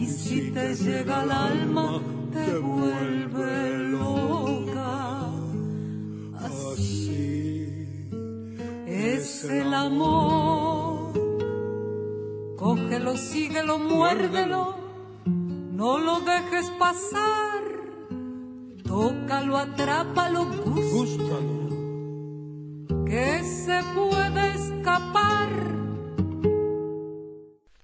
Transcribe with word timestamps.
y 0.00 0.06
si 0.06 0.50
te 0.50 0.74
llega 0.74 1.20
al 1.20 1.30
alma, 1.30 2.00
te 2.32 2.58
vuelve 2.58 3.78
loca. 3.90 5.30
Así 6.38 7.76
es 8.86 9.44
el 9.44 9.74
amor. 9.74 11.12
Cógelo, 12.56 13.16
síguelo, 13.16 13.78
muérdelo, 13.78 14.74
no 15.26 15.98
lo 15.98 16.20
dejes 16.20 16.70
pasar. 16.78 17.62
Tócalo, 18.84 19.58
atrápalo, 19.58 20.46
gústalo, 20.64 21.68
que 23.04 23.42
se 23.44 23.80
puede 23.94 24.54
escapar. 24.54 25.79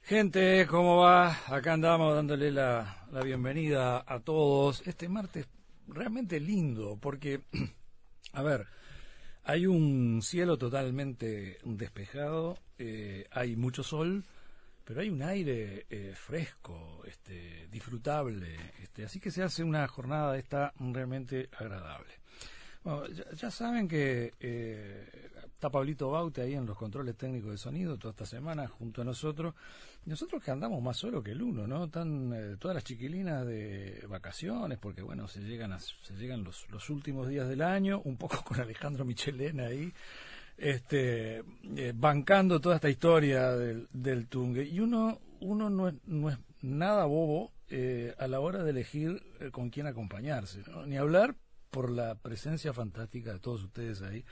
Gente, 0.06 0.68
¿cómo 0.68 0.98
va? 0.98 1.36
Acá 1.48 1.72
andamos 1.72 2.14
dándole 2.14 2.52
la, 2.52 3.08
la 3.10 3.22
bienvenida 3.22 4.04
a 4.06 4.20
todos. 4.20 4.86
Este 4.86 5.08
martes 5.08 5.48
realmente 5.88 6.38
lindo, 6.38 6.96
porque, 6.96 7.40
a 8.32 8.40
ver, 8.44 8.68
hay 9.42 9.66
un 9.66 10.22
cielo 10.22 10.58
totalmente 10.58 11.58
despejado, 11.64 12.56
eh, 12.78 13.26
hay 13.32 13.56
mucho 13.56 13.82
sol, 13.82 14.22
pero 14.84 15.00
hay 15.00 15.08
un 15.08 15.24
aire 15.24 15.86
eh, 15.90 16.12
fresco, 16.14 17.02
este, 17.04 17.66
disfrutable, 17.66 18.54
este, 18.80 19.06
así 19.06 19.18
que 19.18 19.32
se 19.32 19.42
hace 19.42 19.64
una 19.64 19.88
jornada 19.88 20.38
esta 20.38 20.72
realmente 20.78 21.48
agradable. 21.58 22.14
Bueno, 22.84 23.08
ya, 23.08 23.50
saben 23.50 23.88
que 23.88 24.34
eh, 24.38 25.30
está 25.56 25.70
Pablito 25.70 26.10
Baute 26.10 26.42
ahí 26.42 26.54
en 26.54 26.66
los 26.66 26.76
controles 26.76 27.16
técnicos 27.16 27.50
de 27.50 27.56
sonido 27.56 27.96
toda 27.96 28.10
esta 28.12 28.26
semana 28.26 28.68
junto 28.68 29.00
a 29.00 29.04
nosotros. 29.06 29.54
Nosotros 30.04 30.44
que 30.44 30.50
andamos 30.50 30.82
más 30.82 30.98
solo 30.98 31.22
que 31.22 31.30
el 31.32 31.40
uno, 31.42 31.66
¿no? 31.66 31.86
Están 31.86 32.30
eh, 32.34 32.56
todas 32.58 32.74
las 32.74 32.84
chiquilinas 32.84 33.46
de 33.46 34.04
vacaciones, 34.06 34.78
porque 34.78 35.00
bueno, 35.00 35.26
se 35.28 35.40
llegan 35.40 35.72
a- 35.72 35.78
se 35.78 36.14
llegan 36.14 36.44
los, 36.44 36.68
los 36.70 36.90
últimos 36.90 37.26
días 37.28 37.48
del 37.48 37.62
año, 37.62 38.02
un 38.04 38.18
poco 38.18 38.44
con 38.44 38.60
Alejandro 38.60 39.06
Michelena 39.06 39.66
ahí, 39.68 39.90
este, 40.58 41.38
eh, 41.38 41.92
bancando 41.94 42.60
toda 42.60 42.76
esta 42.76 42.90
historia 42.90 43.52
del, 43.52 43.88
del 43.92 44.28
Tungue. 44.28 44.62
Y 44.64 44.80
uno, 44.80 45.20
uno 45.40 45.70
no 45.70 45.88
es, 45.88 45.94
no 46.04 46.28
es 46.28 46.38
nada 46.60 47.06
bobo 47.06 47.52
eh, 47.70 48.14
a 48.18 48.28
la 48.28 48.40
hora 48.40 48.62
de 48.62 48.70
elegir 48.70 49.22
eh, 49.40 49.50
con 49.50 49.70
quién 49.70 49.86
acompañarse, 49.86 50.62
¿no? 50.68 50.84
Ni 50.86 50.98
hablar 50.98 51.34
por 51.70 51.90
la 51.90 52.14
presencia 52.14 52.72
fantástica 52.74 53.32
de 53.32 53.38
todos 53.40 53.64
ustedes 53.64 54.02
ahí 54.02 54.22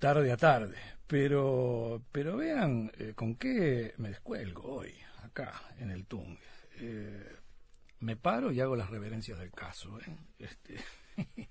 tarde 0.00 0.32
a 0.32 0.36
tarde. 0.36 0.76
Pero, 1.06 2.02
pero 2.10 2.36
vean 2.36 2.90
eh, 2.98 3.12
con 3.14 3.36
qué 3.36 3.94
me 3.98 4.08
descuelgo 4.08 4.76
hoy, 4.76 4.94
acá, 5.22 5.52
en 5.78 5.90
el 5.90 6.06
Tung. 6.06 6.36
Eh, 6.78 7.36
me 8.00 8.16
paro 8.16 8.50
y 8.50 8.60
hago 8.60 8.76
las 8.76 8.90
reverencias 8.90 9.38
del 9.38 9.50
caso. 9.50 9.98
¿eh? 10.00 10.16
Este, 10.38 10.76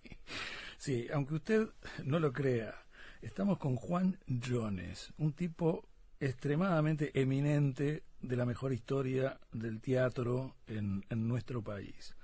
sí, 0.77 1.07
aunque 1.13 1.35
usted 1.35 1.69
no 2.03 2.19
lo 2.19 2.33
crea, 2.33 2.73
estamos 3.21 3.59
con 3.59 3.75
Juan 3.75 4.17
Jones, 4.27 5.13
un 5.17 5.33
tipo 5.33 5.87
extremadamente 6.19 7.11
eminente 7.19 8.03
de 8.21 8.35
la 8.35 8.45
mejor 8.45 8.73
historia 8.73 9.39
del 9.51 9.79
teatro 9.79 10.55
en, 10.67 11.05
nuestro 11.09 11.61
país 11.61 12.15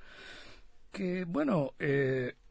que 0.91 1.25
bueno, 1.25 1.73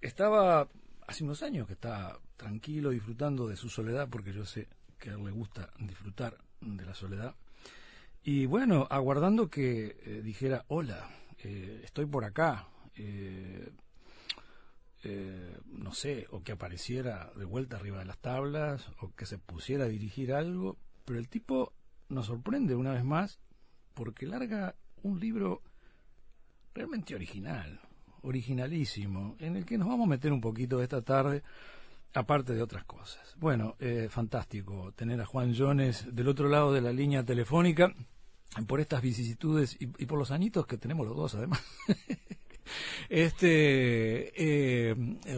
estaba 0.02 0.68
hace 1.06 1.24
unos 1.24 1.42
años 1.42 1.66
que 1.66 1.74
está 1.74 2.18
tranquilo, 2.36 2.90
disfrutando 2.90 3.48
de 3.48 3.56
su 3.56 3.68
soledad, 3.68 4.08
porque 4.08 4.32
yo 4.32 4.44
sé 4.44 4.68
que 4.98 5.10
a 5.10 5.14
él 5.14 5.24
le 5.24 5.30
gusta 5.30 5.70
disfrutar 5.78 6.36
de 6.60 6.84
la 6.84 6.94
soledad. 6.94 7.34
Y 8.22 8.46
bueno, 8.46 8.86
aguardando 8.90 9.48
que 9.50 9.96
eh, 10.04 10.22
dijera, 10.22 10.64
hola, 10.68 11.10
eh, 11.42 11.82
estoy 11.84 12.06
por 12.06 12.24
acá, 12.24 12.68
eh, 12.96 13.70
eh, 15.02 15.58
no 15.66 15.92
sé, 15.92 16.26
o 16.30 16.42
que 16.42 16.52
apareciera 16.52 17.30
de 17.36 17.44
vuelta 17.44 17.76
arriba 17.76 17.98
de 17.98 18.06
las 18.06 18.18
tablas, 18.18 18.90
o 19.00 19.14
que 19.14 19.26
se 19.26 19.36
pusiera 19.36 19.84
a 19.84 19.88
dirigir 19.88 20.32
algo, 20.32 20.78
pero 21.04 21.18
el 21.18 21.28
tipo 21.28 21.74
nos 22.08 22.26
sorprende 22.26 22.74
una 22.74 22.92
vez 22.92 23.04
más 23.04 23.38
porque 23.92 24.26
larga 24.26 24.74
un 25.02 25.20
libro 25.20 25.62
realmente 26.72 27.14
original, 27.14 27.78
originalísimo, 28.24 29.36
en 29.38 29.56
el 29.56 29.64
que 29.64 29.78
nos 29.78 29.88
vamos 29.88 30.06
a 30.06 30.10
meter 30.10 30.32
un 30.32 30.40
poquito 30.40 30.82
esta 30.82 31.02
tarde, 31.02 31.42
aparte 32.14 32.54
de 32.54 32.62
otras 32.62 32.84
cosas. 32.84 33.34
Bueno, 33.38 33.76
eh, 33.80 34.08
fantástico 34.10 34.92
tener 34.96 35.20
a 35.20 35.26
Juan 35.26 35.54
Jones 35.56 36.06
del 36.14 36.28
otro 36.28 36.48
lado 36.48 36.72
de 36.72 36.80
la 36.80 36.92
línea 36.92 37.24
telefónica, 37.24 37.92
por 38.66 38.80
estas 38.80 39.02
vicisitudes 39.02 39.76
y, 39.80 39.86
por 40.06 40.18
los 40.18 40.30
añitos 40.30 40.66
que 40.66 40.78
tenemos 40.78 41.06
los 41.06 41.16
dos, 41.16 41.34
además. 41.34 41.62
Este, 43.10 44.32
eh, 44.90 44.96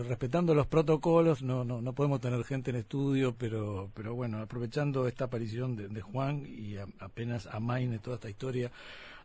respetando 0.08 0.54
los 0.54 0.68
protocolos, 0.68 1.42
no, 1.42 1.64
no, 1.64 1.82
no 1.82 1.92
podemos 1.92 2.20
tener 2.20 2.42
gente 2.44 2.70
en 2.70 2.76
estudio, 2.76 3.34
pero, 3.36 3.90
pero 3.94 4.14
bueno, 4.14 4.38
aprovechando 4.38 5.08
esta 5.08 5.24
aparición 5.24 5.74
de, 5.74 5.88
de 5.88 6.00
Juan 6.00 6.44
y 6.46 6.76
a- 6.76 6.86
apenas 7.00 7.48
amaine 7.48 7.98
toda 7.98 8.16
esta 8.16 8.30
historia 8.30 8.70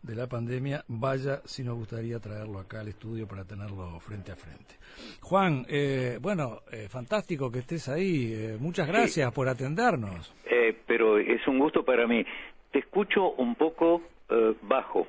de 0.04 0.16
la 0.16 0.28
pandemia, 0.28 0.84
vaya 0.88 1.42
si 1.46 1.64
nos 1.64 1.76
gustaría 1.76 2.20
traerlo 2.20 2.60
acá 2.60 2.80
al 2.80 2.88
estudio 2.88 3.28
para 3.28 3.46
tenerlo 3.46 4.00
frente 4.00 4.32
a 4.32 4.36
frente. 4.36 4.76
Juan, 5.22 5.66
eh, 5.70 6.18
bueno, 6.22 6.62
eh, 6.72 6.88
fantástico 6.90 7.52
que 7.52 7.60
estés 7.60 7.88
ahí, 7.88 8.32
eh, 8.34 8.58
muchas 8.60 8.88
gracias 8.88 9.32
por 9.32 9.48
atendernos. 9.48 10.34
Eh, 10.46 10.76
pero 10.88 11.18
es 11.20 11.48
un 11.48 11.60
gusto 11.60 11.86
para 11.86 12.08
mí. 12.08 12.26
Te 12.72 12.80
escucho 12.80 13.32
un 13.34 13.56
poco 13.56 14.02
eh, 14.30 14.56
bajo. 14.64 15.08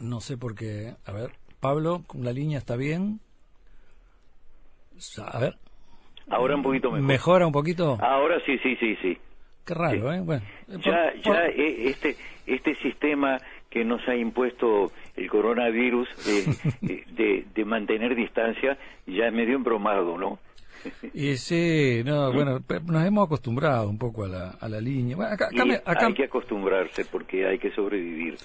No 0.00 0.20
sé 0.20 0.36
por 0.36 0.54
qué, 0.54 0.94
a 1.06 1.12
ver, 1.12 1.30
Pablo, 1.60 2.04
la 2.14 2.32
línea 2.32 2.58
está 2.58 2.76
bien. 2.76 3.20
A 5.32 5.38
ver, 5.38 5.54
Ahora 6.30 6.56
un 6.56 6.62
poquito 6.62 6.90
mejor. 6.90 7.06
¿Mejora 7.06 7.46
un 7.46 7.52
poquito? 7.52 7.96
Ahora 8.02 8.38
sí, 8.44 8.58
sí, 8.58 8.76
sí, 8.76 8.96
sí. 9.00 9.16
Qué 9.64 9.74
raro, 9.74 10.10
Sí. 10.12 10.16
¿eh? 10.18 10.20
Bueno, 10.22 10.42
Ya, 10.68 10.76
por- 10.76 10.82
ya 11.16 11.22
por- 11.22 11.36
eh, 11.36 11.88
este, 11.90 12.16
este 12.46 12.74
sistema 12.76 13.38
que 13.78 13.84
nos 13.84 14.06
ha 14.08 14.16
impuesto 14.16 14.90
el 15.16 15.30
coronavirus 15.30 16.08
de, 16.82 17.44
de- 17.54 17.64
mantener 17.64 18.14
distancia 18.16 18.76
ya 19.06 19.26
es 19.26 19.32
medio 19.32 19.54
embromado, 19.56 20.16
¿no? 20.18 20.38
Y 21.12 21.36
sí, 21.36 22.02
no, 22.04 22.32
bueno, 22.32 22.60
nos 22.86 23.04
hemos 23.06 23.26
acostumbrado 23.26 23.88
un 23.90 23.98
poco 23.98 24.24
a 24.24 24.28
la, 24.28 24.50
a 24.60 24.68
la 24.68 24.80
línea. 24.80 25.16
Bueno, 25.16 25.32
acá, 25.32 25.46
acá 25.46 25.64
Y 25.64 25.68
me- 25.68 25.74
acá- 25.84 26.06
hay 26.06 26.14
que 26.14 26.24
acostumbrarse 26.24 27.04
porque 27.04 27.46
hay 27.46 27.58
que 27.58 27.70
sobrevivir. 27.72 28.36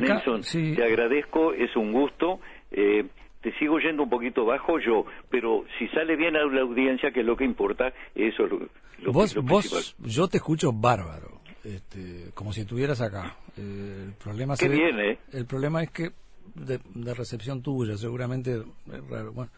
Nelson, 0.00 0.42
sí. 0.44 0.74
te 0.76 0.84
agradezco, 0.84 1.52
es 1.52 1.74
un 1.76 1.92
gusto. 1.92 2.38
Eh, 2.70 3.04
te 3.42 3.52
sigo 3.58 3.78
yendo 3.80 4.04
un 4.04 4.10
poquito 4.10 4.44
bajo 4.44 4.78
yo, 4.78 5.04
pero 5.28 5.64
si 5.78 5.88
sale 5.88 6.14
bien 6.16 6.36
a 6.36 6.44
la 6.44 6.60
audiencia, 6.62 7.10
que 7.10 7.20
es 7.20 7.26
lo 7.26 7.36
que 7.36 7.44
importa, 7.44 7.92
eso 8.14 8.44
es 8.44 8.50
lo, 8.52 8.58
lo- 9.02 9.12
vos, 9.12 9.34
lo 9.34 9.42
vos, 9.42 9.96
yo 9.98 10.28
te 10.28 10.36
escucho 10.38 10.72
bárbaro. 10.72 11.41
Este, 11.64 12.30
como 12.34 12.52
si 12.52 12.62
estuvieras 12.62 13.00
acá. 13.00 13.36
Eh, 13.56 14.04
el 14.06 14.12
problema 14.14 14.56
se 14.56 14.68
ve- 14.68 15.10
¿eh? 15.12 15.18
el 15.32 15.46
problema 15.46 15.82
es 15.82 15.90
que 15.90 16.10
de, 16.54 16.80
de 16.94 17.14
recepción 17.14 17.62
tuya, 17.62 17.96
seguramente 17.96 18.54
es 18.92 19.08
raro. 19.08 19.32
Bueno. 19.32 19.50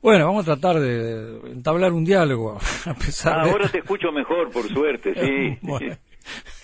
Bueno, 0.00 0.26
vamos 0.26 0.42
a 0.46 0.54
tratar 0.54 0.78
de 0.80 1.50
entablar 1.50 1.92
un 1.92 2.04
diálogo 2.04 2.56
a 2.86 2.94
pesar 2.94 3.40
Ah, 3.40 3.44
de 3.44 3.50
ahora 3.50 3.68
te 3.68 3.78
escucho 3.78 4.12
mejor, 4.12 4.50
por 4.50 4.68
suerte, 4.68 5.12
sí. 5.14 5.58
bueno. 5.66 5.96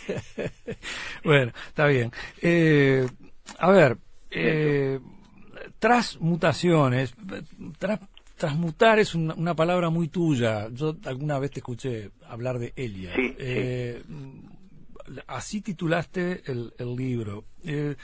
Bueno, 1.25 1.53
está 1.69 1.87
bien. 1.87 2.13
Eh, 2.43 3.07
a 3.59 3.71
ver, 3.71 3.97
eh, 4.31 5.01
tras 5.79 6.21
mutaciones, 6.21 7.15
tras, 7.79 8.01
transmutar 8.37 8.99
es 8.99 9.15
una, 9.15 9.35
una 9.35 9.55
palabra 9.55 9.91
muy 9.91 10.09
tuya. 10.09 10.69
Yo 10.73 10.97
alguna 11.05 11.39
vez 11.39 11.51
te 11.53 11.61
escuché 11.61 12.11
hablar 12.29 12.59
de 12.59 12.73
Elia. 12.77 13.11
Sí, 13.15 13.29
sí. 13.29 13.35
Eh, 13.39 14.03
Así 15.27 15.61
titulaste 15.61 16.41
el, 16.51 16.73
el 16.79 16.97
libro. 16.97 17.45
Eh, 17.63 17.95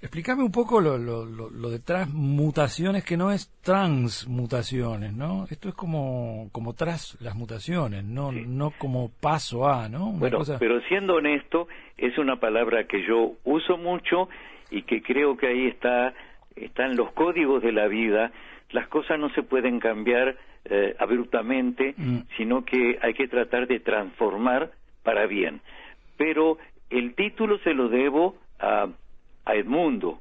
explícame 0.00 0.42
un 0.42 0.50
poco 0.50 0.80
lo, 0.80 0.96
lo, 0.96 1.26
lo, 1.26 1.50
lo 1.50 1.68
de 1.68 1.80
transmutaciones, 1.80 3.04
que 3.04 3.18
no 3.18 3.30
es 3.30 3.52
transmutaciones, 3.60 5.12
¿no? 5.12 5.46
Esto 5.50 5.68
es 5.68 5.74
como, 5.74 6.48
como 6.52 6.72
tras 6.72 7.18
las 7.20 7.34
mutaciones, 7.34 8.04
no, 8.04 8.32
Sí. 8.32 8.44
no 8.46 8.72
como 8.78 9.10
paso 9.20 9.68
a, 9.68 9.90
¿no? 9.90 10.08
Una 10.08 10.18
Bueno, 10.18 10.38
cosa- 10.38 10.58
pero 10.58 10.80
siendo 10.88 11.16
honesto, 11.16 11.68
es 11.98 12.16
una 12.16 12.40
palabra 12.40 12.86
que 12.86 13.06
yo 13.06 13.34
uso 13.44 13.76
mucho 13.76 14.30
y 14.70 14.82
que 14.82 15.02
creo 15.02 15.36
que 15.36 15.48
ahí 15.48 15.66
está 15.66 16.14
están 16.56 16.96
los 16.96 17.12
códigos 17.12 17.62
de 17.62 17.72
la 17.72 17.86
vida. 17.86 18.32
Las 18.70 18.88
cosas 18.88 19.18
no 19.18 19.30
se 19.30 19.42
pueden 19.42 19.78
cambiar 19.80 20.36
eh, 20.68 20.96
abruptamente, 20.98 21.94
Mm. 21.96 22.18
sino 22.36 22.64
que 22.64 22.98
hay 23.00 23.14
que 23.14 23.28
tratar 23.28 23.66
de 23.68 23.78
transformar 23.80 24.72
para 25.04 25.26
bien. 25.26 25.60
Pero 26.16 26.58
el 26.90 27.14
título 27.14 27.58
se 27.58 27.72
lo 27.74 27.88
debo 27.88 28.36
a, 28.58 28.88
a 29.44 29.54
Edmundo, 29.54 30.20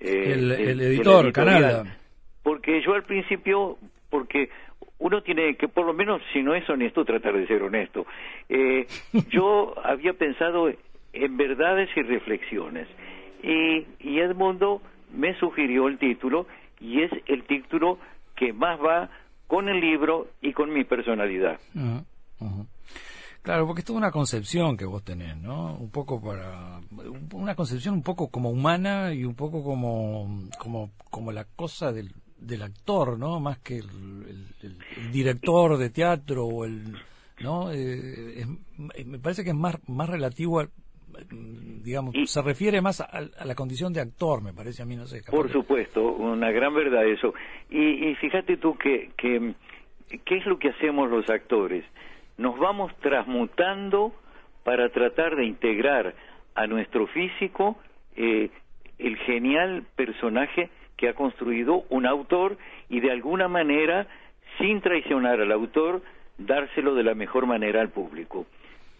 eh, 0.00 0.32
El- 0.32 0.48
de- 0.48 0.86
editor. 0.88 1.32
Canalda. 1.32 1.96
Porque 2.42 2.82
yo 2.82 2.94
al 2.94 3.04
principio, 3.04 3.78
porque 4.10 4.48
uno 4.98 5.22
tiene 5.22 5.54
que, 5.56 5.68
por 5.68 5.86
lo 5.86 5.94
menos, 5.94 6.20
si 6.32 6.42
no 6.42 6.54
es 6.56 6.68
honesto, 6.68 7.04
tratar 7.04 7.34
de 7.36 7.46
ser 7.46 7.62
honesto. 7.62 8.04
Eh, 8.48 8.86
yo 9.30 9.74
había 9.84 10.14
pensado 10.14 10.70
en 11.12 11.36
verdades 11.36 11.88
y 11.96 12.02
reflexiones. 12.02 12.88
Y, 13.44 13.86
y 14.00 14.18
Edmundo 14.18 14.82
me 15.16 15.34
sugirió 15.38 15.86
el 15.86 15.98
título, 15.98 16.46
y 16.84 17.02
es 17.02 17.10
el 17.26 17.44
título 17.46 17.98
que 18.36 18.52
más 18.52 18.78
va 18.80 19.08
con 19.46 19.68
el 19.68 19.80
libro 19.80 20.28
y 20.42 20.52
con 20.52 20.72
mi 20.72 20.84
personalidad. 20.84 21.58
Ujú. 21.74 22.66
Claro, 23.42 23.66
porque 23.66 23.82
es 23.82 23.90
una 23.90 24.10
concepción 24.10 24.76
que 24.76 24.86
vos 24.86 25.02
tenés, 25.04 25.36
¿no? 25.36 25.74
Un 25.76 25.90
poco 25.90 26.20
para 26.20 26.80
una 27.32 27.54
concepción 27.54 27.94
un 27.94 28.02
poco 28.02 28.28
como 28.28 28.50
humana 28.50 29.12
y 29.12 29.24
un 29.24 29.34
poco 29.34 29.62
como 29.62 30.48
como 30.58 30.90
como 31.10 31.30
la 31.30 31.44
cosa 31.44 31.92
del, 31.92 32.10
del 32.38 32.62
actor, 32.62 33.18
¿no? 33.18 33.40
Más 33.40 33.58
que 33.58 33.78
el 33.78 34.78
director 35.12 35.76
de 35.76 35.90
teatro 35.90 36.46
o 36.46 36.64
el, 36.64 36.96
¿no? 37.42 37.70
Eh, 37.70 38.40
es- 38.40 39.06
me 39.06 39.18
parece 39.18 39.44
que 39.44 39.50
es 39.50 39.56
más 39.56 39.76
más 39.88 40.08
relativo 40.08 40.60
al 40.60 40.70
digamos, 41.82 42.14
Y- 42.14 42.26
se 42.26 42.42
refiere 42.42 42.80
más 42.80 43.00
a, 43.00 43.04
a 43.06 43.44
la 43.44 43.54
condición 43.54 43.92
de 43.92 44.00
actor, 44.00 44.42
me 44.42 44.52
parece 44.52 44.82
a 44.82 44.86
mí, 44.86 44.96
no 44.96 45.06
sé. 45.06 45.22
Por 45.30 45.50
supuesto, 45.52 46.02
una 46.12 46.50
gran 46.50 46.74
verdad 46.74 47.04
eso. 47.06 47.34
Y, 47.70 48.08
y 48.08 48.14
fíjate 48.16 48.56
tú 48.56 48.76
que, 48.76 49.10
que, 49.16 49.54
¿qué 50.24 50.36
es 50.36 50.46
lo 50.46 50.58
que 50.58 50.70
hacemos 50.70 51.10
los 51.10 51.28
actores? 51.30 51.84
Nos 52.38 52.58
vamos 52.58 52.92
transmutando 53.00 54.12
para 54.64 54.88
tratar 54.90 55.36
de 55.36 55.44
integrar 55.44 56.14
a 56.54 56.66
nuestro 56.66 57.06
físico 57.08 57.76
eh, 58.16 58.50
el 58.98 59.16
genial 59.18 59.84
personaje 59.96 60.70
que 60.96 61.08
ha 61.08 61.14
construido 61.14 61.84
un 61.90 62.06
autor 62.06 62.56
y 62.88 63.00
de 63.00 63.10
alguna 63.10 63.48
manera, 63.48 64.06
sin 64.58 64.80
traicionar 64.80 65.40
al 65.40 65.50
autor, 65.52 66.02
dárselo 66.38 66.94
de 66.94 67.02
la 67.02 67.14
mejor 67.14 67.46
manera 67.46 67.80
al 67.80 67.90
público. 67.90 68.46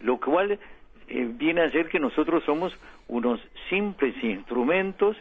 Lo 0.01 0.19
cual 0.19 0.59
eh, 1.07 1.29
viene 1.33 1.61
a 1.61 1.71
ser 1.71 1.89
que 1.89 1.99
nosotros 1.99 2.43
somos 2.45 2.73
unos 3.07 3.39
simples 3.69 4.15
instrumentos 4.23 5.15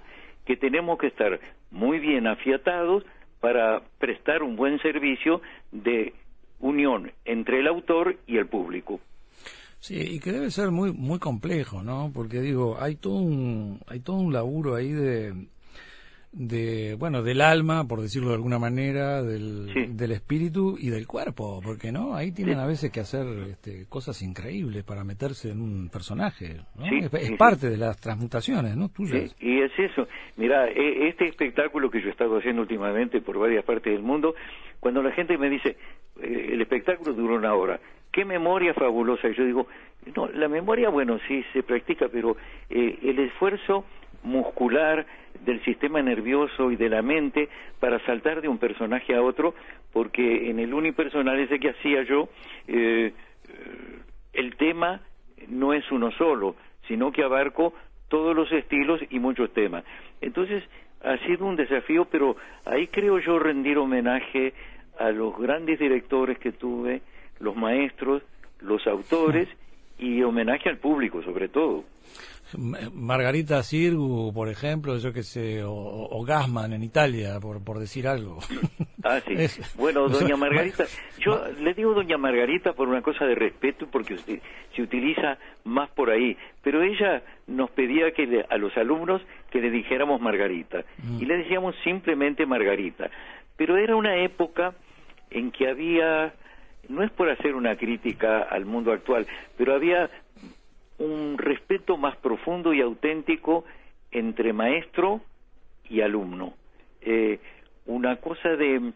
que 0.45 0.57
tenemos 0.57 0.99
que 0.99 1.09
estar 1.09 1.39
muy 1.71 1.99
bien 1.99 2.27
afiatados 2.27 3.05
para 3.41 3.83
prestar 3.99 4.43
un 4.43 4.57
buen 4.57 4.81
servicio 4.81 5.43
de 5.71 6.15
unión 6.61 7.13
entre 7.25 7.61
el 7.61 7.67
autor 7.67 8.17
y 8.27 8.39
el 8.39 8.47
público. 8.47 9.01
Sí, 9.81 9.97
y 9.99 10.19
que 10.19 10.33
debe 10.33 10.51
ser 10.51 10.71
muy 10.71 10.93
muy 10.93 11.19
complejo, 11.19 11.83
¿no? 11.83 12.11
Porque 12.15 12.41
digo, 12.41 12.81
hay 12.81 12.97
todo 12.97 13.17
un 13.17 13.81
hay 13.87 14.01
todo 14.01 14.17
un 14.17 14.33
laburo 14.33 14.77
ahí 14.77 14.93
de 14.93 15.47
de 16.37 16.97
bueno, 16.99 17.23
del 17.23 17.41
alma, 17.41 17.87
por 17.87 18.01
decirlo 18.01 18.31
de 18.31 18.35
alguna 18.35 18.59
manera, 18.59 19.23
del, 19.23 19.71
Sí. 19.73 19.87
del 19.89 20.11
espíritu 20.13 20.77
y 20.79 20.91
del 20.91 21.07
cuerpo, 21.07 21.61
porque 21.65 21.93
no, 21.93 22.15
ahí 22.17 22.33
tienen 22.33 22.59
a 22.59 22.67
veces 22.67 22.91
que 22.91 23.01
hacer 23.01 23.25
este, 23.51 23.87
cosas 23.89 24.21
increíbles 24.23 24.83
para 24.83 25.05
meterse 25.05 25.51
en 25.53 25.61
un 25.61 25.89
personaje, 25.91 26.57
¿no? 26.77 26.85
Sí, 26.87 26.99
es 27.13 27.33
parte 27.39 27.71
de 27.71 27.77
las 27.77 27.97
transmutaciones, 28.01 28.77
¿no? 28.77 28.89
Tuyas. 28.89 29.35
Y 29.41 29.61
es 29.61 29.71
eso. 29.79 30.09
Mira, 30.37 30.69
e- 30.69 31.09
este 31.09 31.27
espectáculo 31.29 31.89
que 31.89 32.01
yo 32.03 32.09
he 32.09 32.11
estado 32.11 32.37
haciendo 32.39 32.63
últimamente 32.63 33.21
por 33.21 33.39
varias 33.39 33.65
partes 33.65 33.93
del 33.93 34.03
mundo, 34.03 34.35
cuando 34.81 35.03
la 35.03 35.13
gente 35.13 35.39
me 35.39 35.49
dice, 35.49 35.77
eh, 36.21 36.49
el 36.53 36.61
espectáculo 36.61 37.13
duró 37.15 37.37
una 37.37 37.55
hora, 37.55 37.79
qué 38.11 38.25
memoria 38.25 38.75
fabulosa. 38.75 39.29
Y 39.29 39.35
yo 39.37 39.45
digo, 39.45 39.67
no, 40.17 40.27
la 40.29 40.49
memoria, 40.49 40.89
bueno, 40.89 41.19
sí 41.29 41.45
se 41.53 41.63
practica, 41.63 42.09
pero 42.09 42.37
eh, 42.71 42.99
el 43.05 43.21
esfuerzo 43.21 43.85
muscular 44.25 45.07
del 45.45 45.63
sistema 45.65 46.03
nervioso 46.03 46.71
y 46.71 46.77
de 46.77 46.89
la 46.89 47.03
mente 47.03 47.49
para 47.79 48.05
saltar 48.07 48.41
de 48.41 48.49
un 48.49 48.59
personaje 48.59 49.15
a 49.15 49.23
otro, 49.23 49.55
porque 49.93 50.51
en 50.51 50.59
el 50.59 50.75
unipersonal 50.75 51.39
ese 51.39 51.61
que 51.61 51.71
hacía 51.71 52.03
yo, 52.03 52.29
eh, 52.67 53.13
el 54.33 54.57
tema 54.57 55.01
no 55.49 55.73
es 55.73 55.91
uno 55.93 56.11
solo, 56.13 56.57
sino 56.89 57.13
que 57.13 57.23
abarco 57.23 57.75
todos 58.09 58.35
los 58.35 58.51
estilos 58.53 59.01
y 59.11 59.19
muchos 59.19 59.53
temas. 59.53 59.85
Entonces, 60.21 60.65
ha 61.03 61.19
sido 61.19 61.47
un 61.47 61.57
desafío, 61.57 62.07
pero 62.07 62.37
ahí 62.65 62.87
creo 62.87 63.19
yo 63.19 63.39
rendir 63.39 63.79
homenaje 63.79 64.55
a 64.99 65.11
los 65.11 65.37
grandes 65.39 65.79
directores 65.79 66.39
que 66.39 66.53
tuve, 66.53 67.03
los 67.41 67.57
maestros, 67.57 68.23
los 68.61 68.87
autores 68.87 69.49
y 69.99 70.23
homenaje 70.23 70.69
al 70.69 70.79
público 70.79 71.23
sobre 71.23 71.49
todo. 71.49 71.85
Margarita 72.59 73.63
Sirgu, 73.63 74.33
por 74.33 74.49
ejemplo, 74.49 74.97
yo 74.99 75.13
que 75.13 75.23
sé, 75.23 75.63
o, 75.65 75.73
o 75.73 76.25
Gassman 76.25 76.73
en 76.73 76.83
Italia, 76.83 77.39
por, 77.41 77.63
por 77.65 77.79
decir 77.79 78.07
algo. 78.09 78.39
Ah, 79.03 79.21
sí. 79.27 79.35
Es- 79.39 79.77
Bueno, 79.77 80.09
doña 80.09 80.37
Margarita, 80.37 80.85
yo 81.19 81.33
Ma- 81.33 81.49
le 81.61 81.75
digo 81.75 81.95
doña 81.95 82.17
Margarita 82.19 82.73
por 82.73 82.89
una 82.89 83.03
cosa 83.03 83.25
de 83.27 83.35
respeto, 83.35 83.87
porque 83.91 84.15
usted 84.15 84.41
se 84.75 84.83
utiliza 84.83 85.39
más 85.65 85.91
por 85.91 86.11
ahí, 86.11 86.37
pero 86.63 86.83
ella 86.83 87.23
nos 87.47 87.71
pedía 87.71 88.11
que 88.13 88.27
le- 88.27 88.47
a 88.49 88.57
los 88.57 88.77
alumnos 88.77 89.23
que 89.51 89.61
le 89.61 89.71
dijéramos 89.71 90.21
Margarita, 90.21 90.85
Mm. 91.03 91.23
y 91.23 91.25
le 91.27 91.37
decíamos 91.39 91.75
simplemente 91.85 92.47
Margarita. 92.47 93.11
Pero 93.57 93.77
era 93.77 93.95
una 93.97 94.17
época 94.17 94.75
en 95.31 95.51
que 95.53 95.69
había, 95.69 96.33
no 96.89 97.03
es 97.03 97.11
por 97.13 97.29
hacer 97.31 97.55
una 97.55 97.77
crítica 97.77 98.43
al 98.43 98.65
mundo 98.67 98.93
actual, 98.93 99.27
pero 99.57 99.75
había 99.75 100.11
un 100.99 101.37
respeto 101.39 101.97
más 101.97 102.17
profundo 102.17 102.73
y 102.73 102.81
auténtico 102.81 103.65
entre 104.11 104.53
maestro 104.53 105.21
y 105.89 106.01
alumno. 106.01 106.55
Eh, 107.01 107.39
una 107.87 108.17
cosa 108.17 108.51
de 108.51 108.93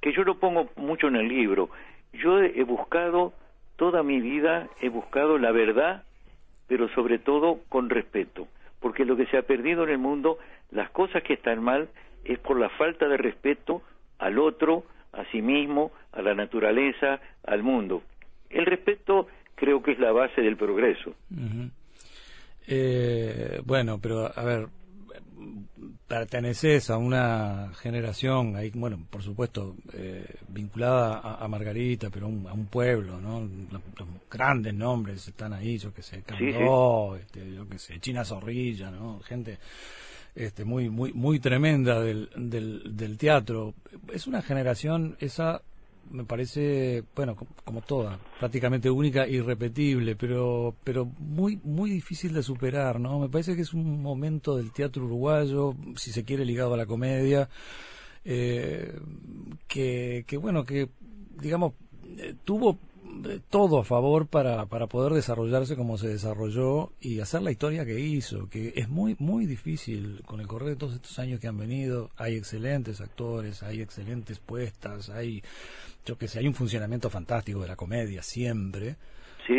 que 0.00 0.12
yo 0.12 0.22
lo 0.24 0.38
pongo 0.38 0.68
mucho 0.76 1.08
en 1.08 1.16
el 1.16 1.28
libro. 1.28 1.70
Yo 2.12 2.40
he 2.40 2.62
buscado 2.64 3.32
toda 3.76 4.02
mi 4.02 4.20
vida, 4.20 4.68
he 4.80 4.88
buscado 4.88 5.38
la 5.38 5.52
verdad, 5.52 6.04
pero 6.66 6.88
sobre 6.90 7.18
todo 7.18 7.60
con 7.68 7.90
respeto, 7.90 8.48
porque 8.80 9.04
lo 9.04 9.16
que 9.16 9.26
se 9.26 9.36
ha 9.36 9.42
perdido 9.42 9.84
en 9.84 9.90
el 9.90 9.98
mundo, 9.98 10.38
las 10.70 10.90
cosas 10.90 11.22
que 11.22 11.34
están 11.34 11.62
mal, 11.62 11.88
es 12.24 12.38
por 12.38 12.58
la 12.58 12.68
falta 12.70 13.08
de 13.08 13.16
respeto 13.16 13.82
al 14.18 14.38
otro, 14.38 14.84
a 15.12 15.24
sí 15.26 15.42
mismo, 15.42 15.92
a 16.12 16.22
la 16.22 16.34
naturaleza, 16.34 17.20
al 17.44 17.62
mundo. 17.62 18.02
El 18.50 18.66
respeto 18.66 19.28
creo 19.58 19.82
que 19.82 19.92
es 19.92 19.98
la 19.98 20.12
base 20.12 20.40
del 20.40 20.56
progreso. 20.56 21.14
Eh, 22.66 23.60
bueno, 23.64 23.98
pero 24.00 24.30
a 24.34 24.44
ver, 24.44 24.68
perteneces 26.06 26.90
a 26.90 26.96
una 26.96 27.70
generación, 27.80 28.56
ahí, 28.56 28.70
bueno, 28.74 28.98
por 29.10 29.22
supuesto, 29.22 29.76
eh, 29.92 30.24
vinculada 30.48 31.18
a, 31.18 31.44
a 31.44 31.48
Margarita, 31.48 32.08
pero 32.10 32.26
a 32.26 32.28
un, 32.28 32.46
a 32.46 32.52
un 32.52 32.66
pueblo, 32.66 33.20
¿no? 33.20 33.40
Los, 33.40 33.82
los 33.98 34.08
grandes 34.30 34.74
nombres 34.74 35.28
están 35.28 35.52
ahí, 35.52 35.78
yo 35.78 35.92
que 35.92 36.02
sé, 36.02 36.16
Sí, 36.16 36.22
Candó, 36.22 37.16
este, 37.16 37.52
yo 37.52 37.68
que 37.68 37.78
sé, 37.78 38.00
China 38.00 38.24
Zorrilla, 38.24 38.90
¿no? 38.90 39.20
Gente 39.20 39.58
este, 40.34 40.64
muy, 40.64 40.88
muy, 40.88 41.12
muy 41.12 41.40
tremenda 41.40 42.00
del, 42.00 42.30
del, 42.36 42.96
del 42.96 43.18
teatro. 43.18 43.74
Es 44.12 44.26
una 44.26 44.40
generación 44.40 45.16
esa 45.20 45.62
me 46.10 46.24
parece, 46.24 47.04
bueno, 47.14 47.36
como 47.64 47.80
toda, 47.80 48.18
prácticamente 48.38 48.90
única, 48.90 49.26
irrepetible, 49.26 50.16
pero, 50.16 50.74
pero 50.84 51.04
muy, 51.04 51.60
muy 51.62 51.90
difícil 51.90 52.32
de 52.32 52.42
superar, 52.42 53.00
¿no? 53.00 53.18
Me 53.18 53.28
parece 53.28 53.56
que 53.56 53.62
es 53.62 53.74
un 53.74 54.02
momento 54.02 54.56
del 54.56 54.72
teatro 54.72 55.04
uruguayo, 55.04 55.74
si 55.96 56.12
se 56.12 56.24
quiere 56.24 56.44
ligado 56.44 56.74
a 56.74 56.76
la 56.76 56.86
comedia, 56.86 57.48
eh, 58.24 58.98
que, 59.66 60.24
que, 60.26 60.36
bueno, 60.36 60.64
que, 60.64 60.88
digamos, 61.40 61.74
eh, 62.18 62.34
tuvo 62.44 62.78
todo 63.50 63.78
a 63.80 63.84
favor 63.84 64.26
para, 64.26 64.66
para 64.66 64.86
poder 64.86 65.12
desarrollarse 65.12 65.76
como 65.76 65.98
se 65.98 66.08
desarrolló 66.08 66.92
y 67.00 67.20
hacer 67.20 67.42
la 67.42 67.50
historia 67.50 67.84
que 67.84 67.98
hizo, 67.98 68.48
que 68.48 68.72
es 68.76 68.88
muy, 68.88 69.16
muy 69.18 69.46
difícil 69.46 70.22
con 70.26 70.40
el 70.40 70.46
correr 70.46 70.70
de 70.70 70.76
todos 70.76 70.94
estos 70.94 71.18
años 71.18 71.40
que 71.40 71.48
han 71.48 71.58
venido. 71.58 72.10
Hay 72.16 72.36
excelentes 72.36 73.00
actores, 73.00 73.62
hay 73.62 73.80
excelentes 73.80 74.38
puestas, 74.38 75.10
hay, 75.10 75.42
yo 76.08 76.16
que 76.16 76.26
sé, 76.26 76.38
hay 76.38 76.48
un 76.48 76.54
funcionamiento 76.54 77.10
fantástico 77.10 77.60
de 77.60 77.68
la 77.68 77.76
comedia 77.76 78.22
siempre. 78.22 78.96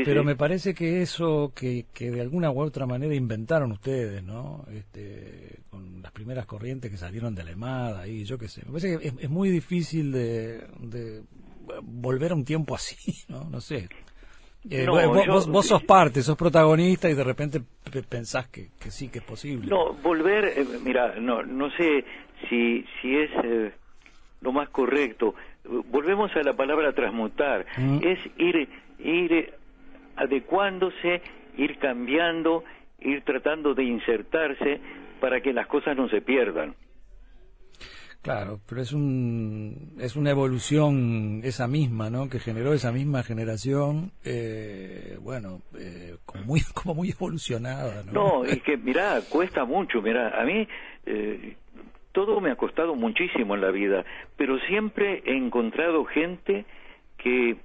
pero 0.04 0.24
me 0.24 0.36
parece 0.36 0.74
que 0.74 1.04
eso 1.04 1.52
que, 1.56 1.86
que 1.94 2.10
de 2.10 2.22
alguna 2.22 2.50
u 2.50 2.60
otra 2.60 2.88
manera 2.88 3.14
inventaron 3.14 3.72
ustedes, 3.72 4.24
¿no? 4.24 4.66
Este, 4.74 5.60
con 5.70 6.02
las 6.02 6.12
primeras 6.12 6.48
corrientes 6.48 6.90
que 6.90 6.98
salieron 6.98 7.36
de 7.36 7.44
la 7.44 7.52
EMADA 7.52 8.08
y 8.08 8.24
yo 8.24 8.40
qué 8.40 8.48
sé. 8.48 8.62
Me 8.66 8.72
parece 8.72 8.98
que 8.98 9.08
es, 9.08 9.14
es 9.20 9.30
muy 9.30 9.50
difícil 9.50 10.12
de, 10.12 10.66
de 10.80 11.22
volver 11.84 12.32
a 12.32 12.36
un 12.36 12.46
tiempo 12.46 12.74
así, 12.74 12.98
¿no? 13.28 13.44
No 13.44 13.62
sé. 13.62 13.88
Eh, 14.70 14.88
vos, 14.88 15.48
vos, 15.48 15.68
sos 15.68 15.84
parte, 15.84 16.22
sos 16.24 16.36
protagonista 16.36 17.10
y 17.10 17.14
de 17.14 17.24
repente 17.24 17.62
pensás 18.10 18.48
que, 18.50 18.72
que 18.80 18.90
sí, 18.90 19.08
que 19.08 19.20
es 19.20 19.24
posible. 19.24 19.68
No, 19.68 19.94
volver, 19.94 20.46
eh, 20.46 20.66
mira, 20.84 21.16
no, 21.20 21.44
no 21.44 21.70
sé 21.78 22.04
si, 22.50 22.84
si 23.02 23.16
es 23.16 23.30
eh, 23.44 23.72
lo 24.42 24.52
más 24.52 24.68
correcto. 24.70 25.36
Volvemos 25.92 26.36
a 26.36 26.42
la 26.42 26.54
palabra 26.54 26.94
transmutar. 26.94 27.66
Mm. 27.78 28.00
Es 28.04 28.20
ir, 28.38 28.70
ir 29.00 29.54
adecuándose, 30.16 31.22
ir 31.58 31.78
cambiando, 31.78 32.64
ir 33.00 33.22
tratando 33.24 33.74
de 33.74 33.84
insertarse 33.84 34.80
para 35.20 35.42
que 35.42 35.54
las 35.54 35.68
cosas 35.68 35.96
no 35.96 36.10
se 36.10 36.22
pierdan. 36.22 36.76
Claro, 38.22 38.60
pero 38.68 38.82
es 38.82 38.92
un 38.92 39.94
es 39.98 40.18
una 40.18 40.32
evolución 40.32 41.40
esa 41.44 41.70
misma, 41.70 42.10
¿no? 42.10 42.28
Que 42.28 42.40
generó 42.40 42.74
esa 42.74 42.92
misma 42.92 43.24
generación, 43.24 44.12
eh, 44.26 45.18
bueno, 45.22 45.62
eh, 45.78 46.18
como 46.26 46.44
muy 46.44 46.62
como 46.74 46.96
muy 46.96 47.12
evolucionada, 47.12 48.04
¿no? 48.04 48.12
No, 48.12 48.44
es 48.44 48.62
que 48.62 48.76
mira, 48.76 49.22
cuesta 49.30 49.64
mucho, 49.64 50.02
mira, 50.02 50.38
a 50.38 50.44
mí 50.44 50.68
eh, 51.06 51.56
todo 52.12 52.42
me 52.42 52.52
ha 52.52 52.56
costado 52.56 52.96
muchísimo 52.96 53.56
en 53.56 53.62
la 53.62 53.72
vida, 53.72 54.06
pero 54.36 54.60
siempre 54.62 55.22
he 55.26 55.36
encontrado 55.36 56.06
gente 56.06 56.66
que 57.18 57.58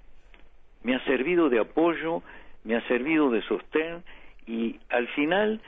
me 0.83 0.95
ha 0.95 1.05
servido 1.05 1.49
de 1.49 1.61
apoyo, 1.61 2.23
me 2.65 2.77
ha 2.77 2.87
servido 2.89 3.31
de 3.31 3.43
sostén 3.43 4.03
y 4.47 4.79
al 4.91 5.09
final 5.09 5.61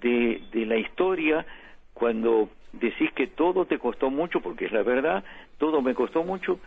de, 0.00 0.40
la 0.66 0.76
historia, 0.76 1.44
cuando 1.92 2.48
decís 2.72 3.12
que 3.12 3.26
todo 3.26 3.66
te 3.66 3.78
costó 3.78 4.10
mucho, 4.10 4.40
porque 4.40 4.66
es 4.66 4.72
la 4.72 4.82
verdad, 4.82 5.24
todo 5.58 5.82
me 5.82 5.94
costó 5.94 6.22
mucho, 6.22 6.58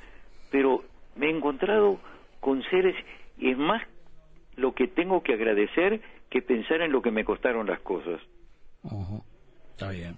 pero 0.52 0.84
me 1.16 1.28
he 1.28 1.30
encontrado 1.30 2.00
con 2.40 2.62
seres, 2.64 2.96
y 3.38 3.52
es 3.52 3.58
más 3.58 3.82
lo 4.56 4.74
que 4.74 4.88
tengo 4.88 5.24
que 5.24 5.34
agradecer 5.34 6.02
que 6.30 6.42
pensar 6.42 6.82
en 6.82 6.92
lo 6.92 7.02
que 7.02 7.12
me 7.12 7.26
costaron 7.26 7.68
las 7.68 7.80
cosas. 7.80 8.22
Está 9.72 9.90
bien. 9.90 10.18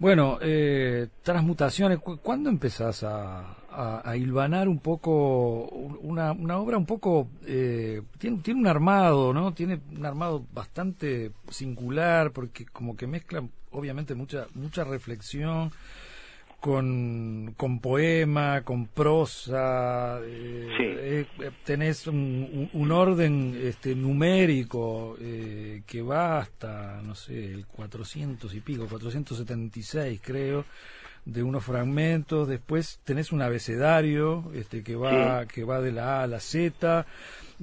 Bueno, 0.00 0.38
eh, 0.40 1.08
transmutaciones, 1.22 1.98
¿cuándo 1.98 2.48
empezás 2.48 3.02
a, 3.04 3.54
a, 3.70 4.16
hilvanar 4.16 4.66
un 4.66 4.78
poco 4.78 5.66
una, 5.66 6.32
una 6.32 6.56
obra 6.56 6.78
un 6.78 6.86
poco 6.86 7.28
eh, 7.46 8.00
tiene, 8.18 8.38
tiene 8.38 8.60
un 8.60 8.66
armado 8.66 9.34
no 9.34 9.52
tiene 9.52 9.78
un 9.94 10.06
armado 10.06 10.44
bastante 10.54 11.32
singular 11.50 12.32
porque 12.32 12.64
como 12.64 12.96
que 12.96 13.06
mezcla 13.06 13.46
obviamente 13.72 14.14
mucha 14.14 14.46
mucha 14.54 14.84
reflexión 14.84 15.70
con, 16.60 17.54
con 17.56 17.80
poema, 17.80 18.62
con 18.62 18.86
prosa, 18.88 20.20
eh, 20.22 21.26
eh, 21.38 21.50
tenés 21.64 22.06
un, 22.06 22.68
un, 22.72 22.92
orden 22.92 23.58
este, 23.62 23.94
numérico 23.94 25.16
que 25.18 26.02
va 26.02 26.38
hasta, 26.38 27.00
no 27.02 27.14
sé, 27.14 27.52
el 27.52 27.66
400 27.66 28.54
y 28.54 28.60
pico, 28.60 28.86
476 28.86 30.20
creo, 30.22 30.64
de 31.24 31.42
unos 31.42 31.64
fragmentos, 31.64 32.48
después 32.48 33.00
tenés 33.04 33.32
un 33.32 33.42
abecedario 33.42 34.50
este, 34.54 34.82
que 34.82 34.96
va 34.96 35.46
que 35.46 35.64
va 35.64 35.80
de 35.80 35.92
la 35.92 36.20
A 36.20 36.22
a 36.24 36.26
la 36.26 36.40
Z 36.40 37.06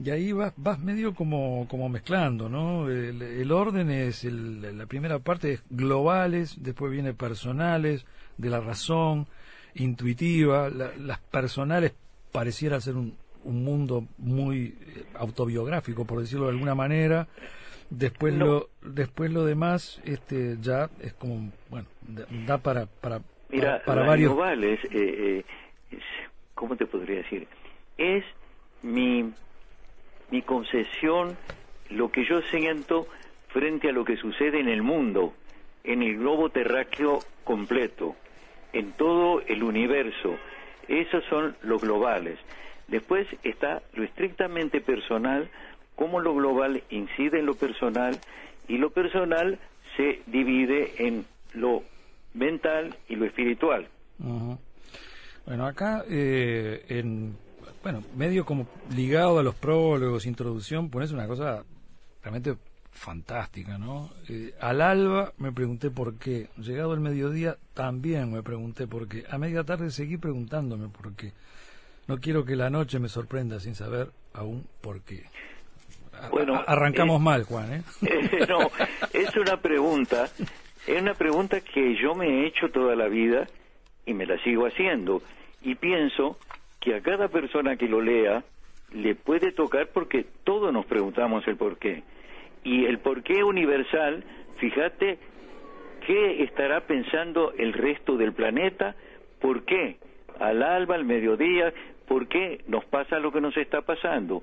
y 0.04 0.12
ahí 0.12 0.32
vas, 0.32 0.54
vas 0.58 0.80
medio 0.80 1.16
como, 1.16 1.68
como 1.68 1.90
mezclando, 1.90 2.50
¿no? 2.50 2.88
El, 2.90 3.52
orden 3.52 3.90
es, 3.90 4.24
la 4.26 4.86
primera 4.86 5.18
parte 5.20 5.54
es 5.54 5.64
globales, 5.72 6.56
después 6.62 6.92
viene 6.92 7.14
personales, 7.14 8.06
de 8.38 8.50
la 8.50 8.60
razón, 8.60 9.28
intuitiva, 9.74 10.70
las 10.70 11.20
personales 11.20 11.94
pareciera 12.32 12.80
ser 12.80 12.96
un, 12.96 13.18
un 13.44 13.64
mundo 13.64 14.06
muy 14.20 14.76
eh, 14.80 15.06
autobiográfico, 15.16 16.06
por 16.06 16.20
decirlo 16.20 16.46
de 16.46 16.52
alguna 16.52 16.76
manera, 16.76 17.28
después 17.90 18.36
lo 18.36 18.70
después 18.84 19.32
lo 19.32 19.46
demás 19.46 20.02
este 20.04 20.58
ya 20.62 20.90
es 21.00 21.14
como 21.14 21.52
bueno 21.70 21.88
da 22.46 22.58
para 22.58 22.86
para 22.86 23.22
Mira, 23.50 23.82
para, 23.86 24.04
varios... 24.04 24.32
globales, 24.32 24.80
eh, 24.86 25.44
eh, 25.92 26.00
¿cómo 26.54 26.76
te 26.76 26.86
podría 26.86 27.18
decir? 27.18 27.48
Es 27.98 28.24
mi, 28.82 29.32
mi 30.30 30.42
concesión, 30.42 31.38
lo 31.90 32.12
que 32.12 32.26
yo 32.26 32.42
siento 32.52 33.08
frente 33.50 33.90
a 33.90 33.94
lo 33.94 34.04
que 34.04 34.18
sucede 34.18 34.60
en 34.60 34.68
el 34.68 34.84
mundo, 34.84 35.34
en 35.84 36.04
el 36.04 36.18
globo 36.18 36.50
terráqueo 36.50 37.24
completo, 37.44 38.16
en 38.74 38.92
todo 38.94 39.42
el 39.48 39.64
universo. 39.64 40.36
Esos 40.88 41.24
son 41.26 41.56
los 41.62 41.82
globales. 41.82 42.38
Después 42.88 43.28
está 43.44 43.82
lo 43.94 44.04
estrictamente 44.04 44.82
personal, 44.82 45.50
cómo 45.96 46.20
lo 46.20 46.36
global 46.36 46.84
incide 46.90 47.40
en 47.40 47.46
lo 47.46 47.56
personal 47.56 48.20
y 48.68 48.78
lo 48.78 48.92
personal 48.92 49.60
se 49.96 50.22
divide 50.28 51.08
en 51.08 51.26
lo 51.54 51.84
mental 52.34 52.96
y 53.08 53.16
lo 53.16 53.26
espiritual. 53.26 53.88
Bueno, 55.46 55.66
acá, 55.66 56.04
eh, 56.10 56.86
en, 56.90 57.38
bueno, 57.84 58.04
medio 58.16 58.46
como 58.46 58.68
ligado 58.96 59.40
a 59.40 59.44
los 59.44 59.56
prólogos, 59.56 60.26
introducción, 60.26 60.90
pones 60.90 61.12
una 61.12 61.28
cosa 61.28 61.64
realmente 62.22 62.58
fantástica, 62.92 63.78
¿no? 63.78 64.10
Eh, 64.28 64.54
al 64.60 64.82
alba 64.82 65.32
me 65.38 65.52
pregunté 65.52 65.92
por 65.92 66.18
qué, 66.18 66.50
llegado 66.58 66.94
el 66.94 67.00
mediodía 67.00 67.58
también 67.74 68.32
me 68.34 68.42
pregunté 68.42 68.88
por 68.88 69.08
qué, 69.08 69.24
a 69.30 69.38
media 69.38 69.64
tarde 69.64 69.92
seguí 69.92 70.18
preguntándome 70.18 70.90
por 70.90 71.16
qué. 71.16 71.32
No 72.08 72.20
quiero 72.20 72.44
que 72.44 72.56
la 72.56 72.70
noche 72.70 73.00
me 73.00 73.10
sorprenda 73.10 73.60
sin 73.60 73.76
saber 73.76 74.12
aún 74.34 74.66
por 74.82 75.02
qué. 75.02 75.26
bueno, 76.32 76.62
arrancamos 76.66 77.22
mal, 77.22 77.44
Juan, 77.44 77.74
¿eh? 78.02 78.46
no, 78.50 78.70
es 79.14 79.36
una 79.36 79.62
pregunta 79.62 80.30
es 80.88 81.02
una 81.02 81.14
pregunta 81.14 81.60
que 81.60 81.96
yo 81.96 82.16
me 82.16 82.28
he 82.28 82.48
hecho 82.48 82.70
toda 82.70 82.96
la 82.96 83.10
vida 83.10 83.46
y 84.06 84.14
me 84.14 84.26
la 84.26 84.42
sigo 84.44 84.66
haciendo. 84.66 85.22
Y 85.62 85.76
pienso 85.76 86.38
que 86.80 86.96
a 86.96 87.02
cada 87.02 87.28
persona 87.28 87.76
que 87.76 87.90
lo 87.90 88.00
lea 88.00 88.44
le 88.94 89.16
puede 89.16 89.52
tocar 89.52 89.90
porque 89.94 90.26
todos 90.46 90.72
nos 90.72 90.86
preguntamos 90.86 91.46
el 91.48 91.58
por 91.58 91.78
qué. 91.78 92.04
Y 92.64 92.86
el 92.86 93.00
por 93.00 93.22
qué 93.22 93.44
universal, 93.44 94.24
fíjate, 94.60 95.20
¿qué 96.06 96.44
estará 96.44 96.82
pensando 96.82 97.52
el 97.58 97.74
resto 97.74 98.16
del 98.16 98.32
planeta? 98.32 98.96
¿Por 99.42 99.66
qué? 99.66 99.98
Al 100.40 100.64
alba, 100.64 100.96
al 100.96 101.04
mediodía, 101.04 101.74
¿por 102.08 102.28
qué 102.30 102.62
nos 102.68 102.86
pasa 102.86 103.20
lo 103.20 103.34
que 103.34 103.42
nos 103.42 103.58
está 103.58 103.82
pasando? 103.82 104.42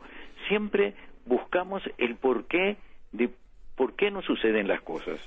Siempre 0.49 0.93
buscamos 1.25 1.83
el 1.97 2.17
por 2.17 2.45
qué 2.47 2.77
de 3.13 3.31
por 3.77 3.95
qué 3.97 4.11
nos 4.11 4.27
suceden 4.27 4.69
las 4.69 4.83
cosas. 4.83 5.19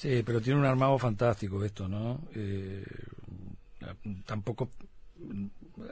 Sí, 0.00 0.22
pero 0.24 0.40
tiene 0.40 0.58
un 0.58 0.64
armado 0.64 0.96
fantástico 0.96 1.62
esto, 1.62 1.86
¿no? 1.86 2.20
Eh, 2.34 2.82
tampoco 4.24 4.70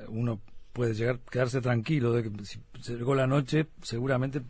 uno 0.09 0.41
puede 0.73 0.95
llegar 0.95 1.19
quedarse 1.31 1.61
tranquilo 1.61 2.15
de 2.15 2.23
que 2.23 2.31
si 2.43 2.59
llegó 2.91 3.15
la 3.15 3.27
noche, 3.27 3.67
seguramente 3.83 4.41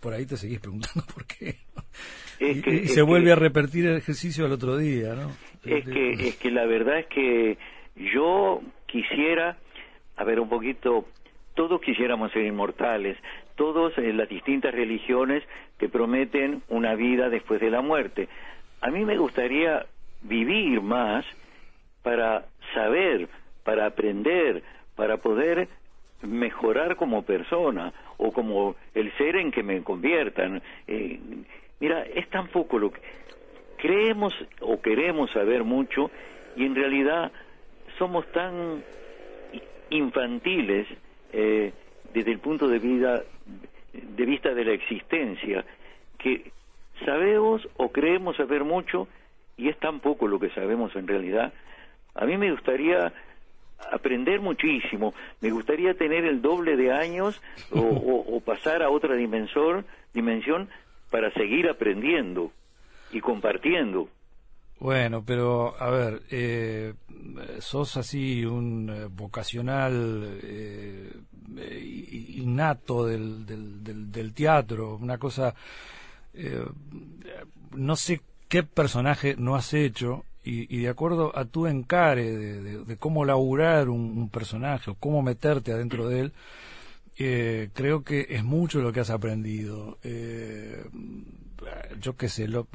por 0.00 0.12
ahí 0.12 0.26
te 0.26 0.36
seguís 0.36 0.58
preguntando 0.58 1.04
por 1.14 1.24
qué. 1.24 1.54
y, 2.40 2.88
se 2.88 3.02
vuelve 3.02 3.30
a 3.30 3.36
repetir 3.36 3.86
el 3.86 3.98
ejercicio 3.98 4.44
al 4.44 4.50
otro 4.50 4.76
día, 4.76 5.14
¿no? 5.14 5.30
Es 5.64 5.84
que, 5.84 6.10
es 6.10 6.36
que 6.38 6.50
la 6.50 6.66
verdad 6.66 6.98
es 6.98 7.06
que 7.06 7.58
yo 8.12 8.60
quisiera, 8.86 9.56
a 10.16 10.24
ver, 10.24 10.40
un 10.40 10.48
poquito, 10.48 11.06
todos 11.54 11.80
quisiéramos 11.80 12.32
ser 12.32 12.44
inmortales, 12.44 13.16
todos 13.54 13.96
en 13.98 14.16
las 14.16 14.28
distintas 14.28 14.74
religiones 14.74 15.44
que 15.78 15.88
prometen 15.88 16.64
una 16.68 16.96
vida 16.96 17.28
después 17.28 17.60
de 17.60 17.70
la 17.70 17.82
muerte 17.82 18.28
a 18.86 18.90
mí 18.92 19.04
me 19.04 19.16
gustaría 19.16 19.84
vivir 20.22 20.80
más 20.80 21.24
para 22.04 22.44
saber, 22.72 23.28
para 23.64 23.86
aprender, 23.86 24.62
para 24.94 25.16
poder 25.16 25.66
mejorar 26.22 26.94
como 26.94 27.22
persona 27.22 27.92
o 28.16 28.32
como 28.32 28.76
el 28.94 29.12
ser 29.16 29.34
en 29.34 29.50
que 29.50 29.64
me 29.64 29.82
conviertan. 29.82 30.62
Eh, 30.86 31.18
mira, 31.80 32.04
es 32.04 32.30
tan 32.30 32.46
poco 32.46 32.78
lo 32.78 32.92
que 32.92 33.00
creemos 33.76 34.32
o 34.60 34.80
queremos 34.80 35.32
saber 35.32 35.64
mucho 35.64 36.08
y 36.54 36.64
en 36.64 36.76
realidad 36.76 37.32
somos 37.98 38.24
tan 38.30 38.84
infantiles 39.90 40.86
eh, 41.32 41.72
desde 42.14 42.30
el 42.30 42.38
punto 42.38 42.68
de, 42.68 42.78
de 42.78 44.24
vista 44.24 44.54
de 44.54 44.64
la 44.64 44.72
existencia 44.74 45.64
que 46.18 46.52
sabemos 47.04 47.68
o 47.76 47.90
creemos 47.90 48.36
saber 48.36 48.64
mucho 48.64 49.08
y 49.56 49.68
es 49.68 49.78
tan 49.78 50.00
poco 50.00 50.26
lo 50.26 50.38
que 50.38 50.50
sabemos 50.50 50.94
en 50.96 51.06
realidad. 51.06 51.52
A 52.14 52.24
mí 52.24 52.36
me 52.36 52.50
gustaría 52.50 53.12
aprender 53.92 54.40
muchísimo, 54.40 55.14
me 55.40 55.50
gustaría 55.50 55.94
tener 55.94 56.24
el 56.24 56.40
doble 56.40 56.76
de 56.76 56.92
años 56.92 57.40
o, 57.70 58.40
pasar 58.44 58.82
a 58.82 58.90
otra 58.90 59.14
dimensión, 59.14 59.84
dimensión 60.12 60.68
para 61.10 61.30
seguir 61.32 61.68
aprendiendo 61.68 62.52
y 63.12 63.20
compartiendo. 63.20 64.08
Bueno, 64.78 65.24
pero 65.24 65.74
a 65.80 65.90
ver, 65.90 66.22
eh, 66.30 66.92
sos 67.60 67.96
así 67.96 68.44
un 68.44 68.90
eh, 68.90 69.06
vocacional 69.10 70.38
eh, 70.42 71.12
innato 72.36 73.06
del, 73.06 73.46
del, 73.46 74.12
del, 74.12 74.34
teatro, 74.34 74.96
una 74.96 75.16
cosa, 75.16 75.54
no 77.72 77.96
sé 77.96 78.20
qué 78.48 78.62
personaje 78.62 79.36
no 79.36 79.56
has 79.56 79.74
hecho 79.74 80.24
y, 80.48 80.78
de 80.78 80.88
acuerdo 80.88 81.36
a 81.36 81.44
tu 81.44 81.66
encare 81.66 82.30
de, 82.32 82.96
cómo 82.98 83.24
laburar 83.24 83.88
un, 83.88 84.28
personaje 84.28 84.92
o 84.92 84.94
cómo 84.94 85.20
meterte 85.20 85.72
adentro 85.72 86.08
de 86.08 86.20
él, 86.20 86.32
eh, 87.18 87.70
creo 87.72 88.04
que 88.04 88.26
es 88.30 88.44
mucho 88.44 88.80
lo 88.80 88.92
que 88.92 89.00
has 89.00 89.10
aprendido. 89.10 89.98
Eh, 90.04 90.84
yo 92.00 92.16
qué 92.16 92.28
sé, 92.28 92.46
los, 92.46 92.66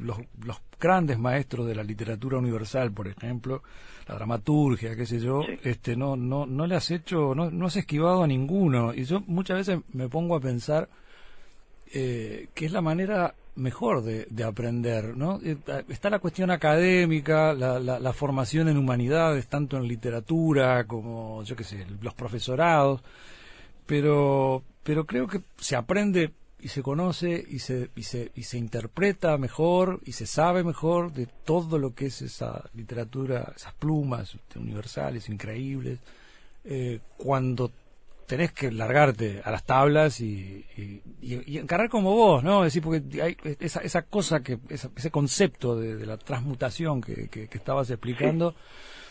grandes 0.81 1.17
maestros 1.17 1.65
de 1.65 1.75
la 1.75 1.83
literatura 1.83 2.39
universal, 2.39 2.91
por 2.91 3.07
ejemplo, 3.07 3.63
la 4.07 4.15
dramaturgia, 4.15 4.95
qué 4.95 5.05
sé 5.05 5.19
yo, 5.19 5.43
este, 5.63 5.95
no, 5.95 6.17
no, 6.17 6.45
no 6.45 6.67
le 6.67 6.75
has 6.75 6.91
hecho, 6.91 7.35
no, 7.35 7.51
no 7.51 7.67
has 7.67 7.77
esquivado 7.77 8.23
a 8.23 8.27
ninguno. 8.27 8.93
Y 8.93 9.05
yo 9.05 9.21
muchas 9.27 9.57
veces 9.59 9.79
me 9.93 10.09
pongo 10.09 10.35
a 10.35 10.41
pensar 10.41 10.89
eh, 11.93 12.47
que 12.53 12.65
es 12.65 12.71
la 12.71 12.81
manera 12.81 13.35
mejor 13.55 14.03
de, 14.03 14.43
aprender, 14.43 15.15
¿no? 15.17 15.39
Eh, 15.43 15.57
está 15.89 16.09
la 16.09 16.19
cuestión 16.19 16.51
académica, 16.51 17.53
la, 17.53 18.13
formación 18.13 18.69
en 18.69 18.77
humanidades, 18.77 19.47
tanto 19.47 19.77
en 19.77 19.87
literatura 19.87 20.85
como, 20.85 21.43
yo 21.43 21.55
qué 21.55 21.63
sé, 21.63 21.85
los 22.01 22.13
profesorados, 22.13 23.01
pero, 23.85 24.63
pero 24.83 25.05
creo 25.05 25.27
que 25.27 25.41
se 25.57 25.75
aprende 25.75 26.31
y 26.61 26.67
se 26.67 26.83
conoce 26.83 27.43
y 27.49 27.59
se, 27.59 27.89
y 27.95 28.03
se, 28.03 28.31
y 28.35 28.43
se 28.43 28.57
interpreta 28.57 29.37
mejor 29.37 29.99
y 30.05 30.13
se 30.13 30.27
sabe 30.27 30.63
mejor 30.63 31.11
de 31.11 31.27
todo 31.43 31.77
lo 31.79 31.93
que 31.93 32.05
es 32.05 32.21
esa 32.21 32.69
literatura, 32.73 33.51
esas 33.55 33.73
plumas 33.73 34.37
universales, 34.55 35.27
increíbles, 35.27 35.99
eh, 36.63 36.99
cuando 37.17 37.71
tenés 38.31 38.53
que 38.53 38.71
largarte 38.71 39.41
a 39.43 39.51
las 39.51 39.65
tablas 39.65 40.21
y, 40.21 40.65
encarar 41.21 41.89
como 41.89 42.15
vos, 42.15 42.41
¿no? 42.41 42.63
Es 42.63 42.73
decir, 42.73 42.81
porque 42.81 43.21
hay 43.21 43.35
esa, 43.59 43.81
esa 43.81 44.03
cosa, 44.03 44.41
que 44.41 44.57
ese 44.69 45.11
concepto 45.11 45.75
de, 45.75 46.05
la 46.05 46.15
transmutación 46.15 47.01
que, 47.01 47.27
que, 47.29 47.49
estabas 47.51 47.89
explicando, 47.89 48.55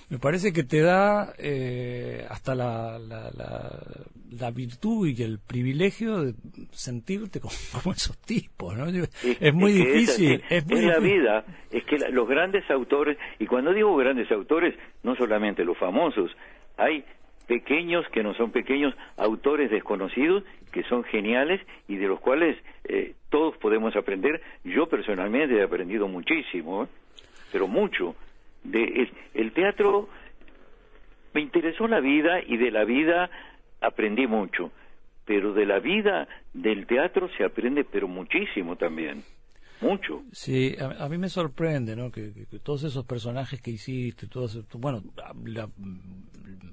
me 0.09 0.18
parece 0.18 0.55
que 0.55 0.64
te 0.64 0.81
da 0.81 1.35
eh, 1.37 2.25
hasta 2.31 2.55
la, 2.55 2.99
la, 2.99 4.51
virtud 4.53 5.09
y 5.09 5.23
el 5.23 5.38
privilegio 5.38 6.23
de 6.23 6.33
sentirte 6.71 7.40
como, 7.40 7.53
esos 7.95 8.16
tipos, 8.23 8.75
¿no? 8.75 8.87
Es, 8.87 9.53
muy 9.53 9.73
difícil. 9.73 10.42
Es, 10.49 10.64
la 10.66 10.99
vida, 10.99 11.45
es 11.71 11.85
que 11.85 11.99
los 12.11 12.27
grandes 12.27 12.64
autores, 12.71 13.18
y 13.38 13.45
cuando 13.45 13.75
digo 13.75 13.95
grandes 13.97 14.33
autores, 14.33 14.75
no 15.03 15.14
solamente 15.14 15.62
los 15.62 15.77
famosos, 15.77 16.31
hay 16.79 17.05
pequeños, 17.51 18.07
que 18.11 18.23
no 18.23 18.33
son 18.35 18.53
pequeños, 18.53 18.95
autores 19.17 19.73
desconocidos, 19.73 20.45
que 20.71 20.85
son 20.85 21.03
geniales 21.03 21.61
y 21.89 21.97
de 21.97 22.07
los 22.07 22.21
cuales 22.21 22.57
eh, 22.85 23.15
todos 23.29 23.57
podemos 23.57 23.97
aprender. 23.97 24.41
Yo 24.63 24.89
personalmente 24.89 25.57
he 25.57 25.63
aprendido 25.65 26.07
muchísimo, 26.07 26.89
pero 27.51 27.67
mucho. 27.67 28.15
De, 28.63 29.11
el, 29.35 29.51
teatro 29.51 30.09
me 31.35 31.41
interesó 31.41 31.89
la 31.89 31.99
vida 31.99 32.41
y 32.41 32.57
de 32.57 32.71
la 32.71 32.85
vida 32.85 33.29
aprendí 33.81 34.29
mucho, 34.29 34.71
pero 35.25 35.53
de 35.53 35.67
la 35.67 35.81
vida 35.81 36.29
del 36.55 36.87
teatro 36.87 37.29
se 37.37 37.43
aprende 37.43 37.83
pero 37.83 38.07
muchísimo 38.07 38.77
también 38.77 39.25
mucho. 39.81 40.23
Sí, 40.33 40.77
a, 40.79 41.09
mí 41.09 41.19
me 41.19 41.29
sorprende, 41.29 41.97
¿no? 41.97 42.11
Que, 42.11 42.33
todos 42.62 42.85
esos 42.85 43.05
personajes 43.05 43.61
que 43.61 43.71
hiciste, 43.71 44.27
todos, 44.27 44.59
bueno, 44.75 45.03
la, 45.45 45.69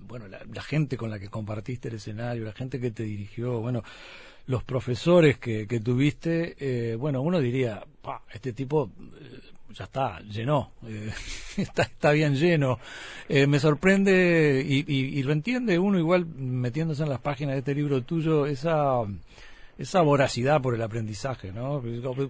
bueno, 0.08 0.26
la, 0.28 0.62
gente 0.62 0.98
con 0.98 1.10
la 1.10 1.20
que 1.20 1.30
compartiste 1.30 1.90
el 1.90 1.96
escenario, 1.96 2.44
la 2.46 2.54
gente 2.54 2.80
que 2.80 2.92
te 2.92 3.04
dirigió, 3.04 3.60
bueno, 3.60 3.84
los 4.48 4.64
profesores 4.64 5.38
que, 5.38 5.68
que 5.68 5.80
tuviste, 5.80 6.56
eh, 6.60 6.96
bueno, 6.96 7.22
uno 7.22 7.40
diría, 7.40 7.84
este 8.34 8.54
tipo 8.54 8.92
eh, 9.22 9.40
ya 9.74 9.84
está, 9.84 10.20
llenó, 10.22 10.72
eh, 10.86 11.12
está, 11.58 11.84
está 11.84 12.12
bien 12.12 12.36
lleno. 12.36 12.80
me 13.30 13.60
sorprende 13.60 14.66
y, 14.66 14.86
y, 14.88 15.20
y, 15.20 15.24
lo 15.24 15.34
entiende 15.34 15.78
uno 15.78 16.00
igual 16.00 16.26
metiéndose 16.26 17.04
en 17.04 17.10
las 17.10 17.20
páginas 17.20 17.56
de 17.56 17.60
este 17.60 17.76
libro 17.76 18.02
tuyo, 18.04 18.46
esa 18.46 19.04
esa 19.78 20.02
voracidad 20.02 20.62
por 20.62 20.76
el 20.76 20.82
aprendizaje, 20.82 21.52
¿no? 21.52 21.82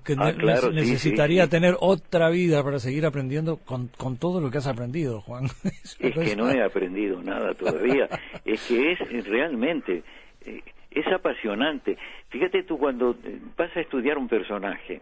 Que 0.03 0.15
ah, 0.17 0.33
necesitaría 0.73 1.47
tener 1.47 1.75
otra 1.79 2.29
vida 2.29 2.63
para 2.63 2.79
seguir 2.79 3.05
aprendiendo 3.05 3.57
con, 3.57 3.87
con 3.97 4.17
todo 4.17 4.41
lo 4.41 4.51
que 4.51 4.57
has 4.57 4.67
aprendido, 4.67 5.21
Juan. 5.21 5.45
es 5.99 6.13
que 6.13 6.35
no 6.35 6.49
he 6.49 6.61
aprendido 6.61 7.21
nada 7.21 7.53
todavía. 7.53 8.09
es 8.45 8.67
que 8.67 8.91
es 8.91 9.27
realmente, 9.27 10.03
eh, 10.45 10.61
es 10.91 11.07
apasionante. 11.07 11.97
Fíjate 12.29 12.63
tú 12.63 12.77
cuando 12.77 13.15
vas 13.55 13.75
a 13.75 13.79
estudiar 13.79 14.17
un 14.17 14.27
personaje, 14.27 15.01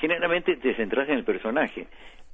generalmente 0.00 0.56
te 0.56 0.74
centras 0.74 1.08
en 1.08 1.16
el 1.16 1.24
personaje, 1.24 1.86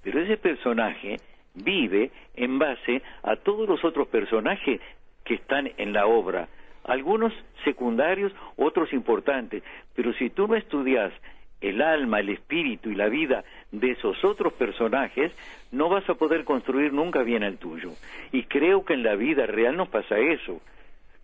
pero 0.03 0.23
ese 0.23 0.37
personaje 0.37 1.17
vive 1.55 2.13
en 2.37 2.59
base 2.59 3.03
a 3.23 3.37
todos 3.37 3.69
los 3.69 3.85
otros 3.85 4.07
personajes 4.09 4.81
que 5.25 5.35
están 5.35 5.71
en 5.77 5.93
la 5.93 6.07
obra 6.07 6.49
algunos 6.85 7.33
secundarios, 7.65 8.33
otros 8.57 8.93
importantes, 8.93 9.63
pero 9.95 10.13
si 10.15 10.31
tú 10.31 10.47
no 10.47 10.55
estudias 10.55 11.13
el 11.61 11.81
alma, 11.81 12.21
el 12.21 12.29
espíritu 12.29 12.91
y 12.91 12.95
la 12.95 13.09
vida 13.09 13.45
de 13.73 13.93
esos 13.93 14.23
otros 14.25 14.53
personajes, 14.53 15.33
no 15.73 15.89
vas 15.89 16.09
a 16.11 16.15
poder 16.15 16.45
construir 16.45 16.93
nunca 16.93 17.23
bien 17.23 17.43
el 17.43 17.57
tuyo. 17.57 17.93
Y 18.33 18.45
creo 18.45 18.85
que 18.85 18.95
en 18.95 19.03
la 19.03 19.15
vida 19.15 19.47
real 19.47 19.77
nos 19.77 19.89
pasa 19.89 20.19
eso. 20.19 20.61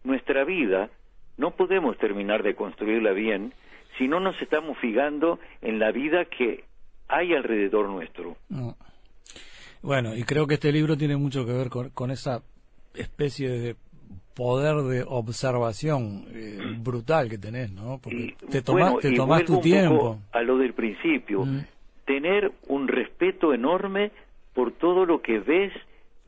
Nuestra 0.02 0.44
vida 0.44 0.88
no 1.36 1.50
podemos 1.50 1.98
terminar 1.98 2.42
de 2.42 2.54
construirla 2.54 3.12
bien 3.12 3.52
si 3.98 4.08
no 4.08 4.18
nos 4.18 4.40
estamos 4.40 4.78
fijando 4.78 5.38
en 5.60 5.78
la 5.78 5.92
vida 5.92 6.24
que 6.24 6.64
hay 7.08 7.34
alrededor 7.34 7.88
nuestro. 7.88 8.36
Bueno, 9.82 10.14
y 10.16 10.22
creo 10.22 10.46
que 10.46 10.54
este 10.54 10.72
libro 10.72 10.96
tiene 10.96 11.16
mucho 11.16 11.44
que 11.44 11.52
ver 11.52 11.68
con 11.68 12.10
esa 12.10 12.42
especie 12.94 13.48
de 13.50 13.76
poder 14.34 14.76
de 14.84 15.04
observación 15.06 16.24
eh, 16.32 16.58
brutal 16.78 17.28
que 17.28 17.38
tenés, 17.38 17.72
¿no? 17.72 17.98
Porque 18.02 18.34
te 18.50 18.62
tomas, 18.62 18.98
te 18.98 19.12
tomás 19.12 19.44
tu 19.44 19.60
tiempo. 19.60 20.18
a 20.32 20.42
lo 20.42 20.58
del 20.58 20.72
principio, 20.72 21.44
mm. 21.44 21.64
tener 22.04 22.52
un 22.68 22.88
respeto 22.88 23.52
enorme 23.52 24.10
por 24.54 24.72
todo 24.72 25.06
lo 25.06 25.22
que 25.22 25.38
ves, 25.38 25.72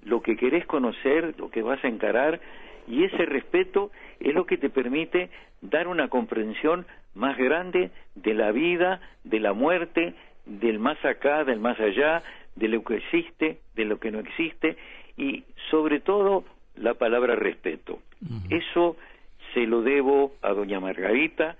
lo 0.05 0.21
que 0.23 0.37
querés 0.37 0.67
conocer, 0.67 1.35
lo 1.39 1.51
que 1.51 1.63
vas 1.63 1.83
a 1.85 1.89
encarar, 1.89 2.41
y 2.89 3.05
ese 3.05 3.25
respeto 3.27 3.91
es 4.21 4.35
lo 4.35 4.47
que 4.47 4.57
te 4.57 4.71
permite 4.71 5.31
dar 5.61 5.87
una 5.87 6.09
comprensión 6.09 6.87
más 7.15 7.37
grande 7.37 7.91
de 8.15 8.35
la 8.35 8.53
vida, 8.53 9.01
de 9.25 9.41
la 9.41 9.53
muerte, 9.53 10.15
del 10.47 10.79
más 10.79 11.03
acá, 11.05 11.45
del 11.45 11.61
más 11.61 11.79
allá, 11.79 12.23
de 12.57 12.69
lo 12.69 12.83
que 12.83 12.97
existe, 12.97 13.61
de 13.75 13.85
lo 13.85 13.99
que 13.99 14.11
no 14.11 14.21
existe, 14.21 14.77
y 15.17 15.45
sobre 15.71 16.01
todo 16.01 16.45
la 16.83 16.95
palabra 16.95 17.37
respeto. 17.37 18.01
Eso 18.51 18.97
se 19.55 19.67
lo 19.67 19.83
debo 19.83 20.33
a 20.43 20.53
doña 20.53 20.81
Margarita, 20.81 21.57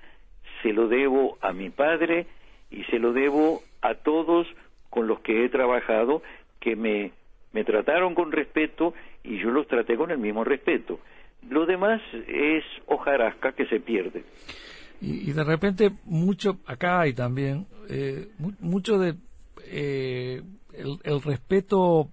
se 0.63 0.73
lo 0.73 0.89
debo 0.89 1.39
a 1.41 1.53
mi 1.53 1.71
padre 1.71 2.27
y 2.71 2.85
se 2.85 2.99
lo 2.99 3.13
debo 3.13 3.63
a 3.81 3.95
todos 3.95 4.47
con 4.91 5.07
los 5.07 5.21
que 5.21 5.45
he 5.45 5.49
trabajado 5.49 6.23
que 6.61 6.77
me, 6.77 7.13
me 7.53 7.65
trataron 7.65 8.15
con 8.15 8.33
respeto 8.33 8.95
y 9.25 9.39
yo 9.39 9.51
los 9.51 9.67
traté 9.67 9.97
con 9.97 10.11
el 10.11 10.19
mismo 10.19 10.45
respeto. 10.45 11.01
Lo 11.49 11.67
demás 11.67 12.01
es 12.29 12.65
hojarasca 12.87 13.53
que 13.53 13.67
se 13.67 13.81
pierde. 13.81 14.25
Y, 15.01 15.33
de 15.33 15.43
repente 15.43 15.91
mucho, 16.05 16.59
acá 16.65 17.01
hay 17.01 17.13
también, 17.13 17.67
eh, 17.89 18.29
mucho 18.61 18.99
de 18.99 19.15
eh, 19.67 20.43
el, 20.73 21.23
respeto 21.23 22.09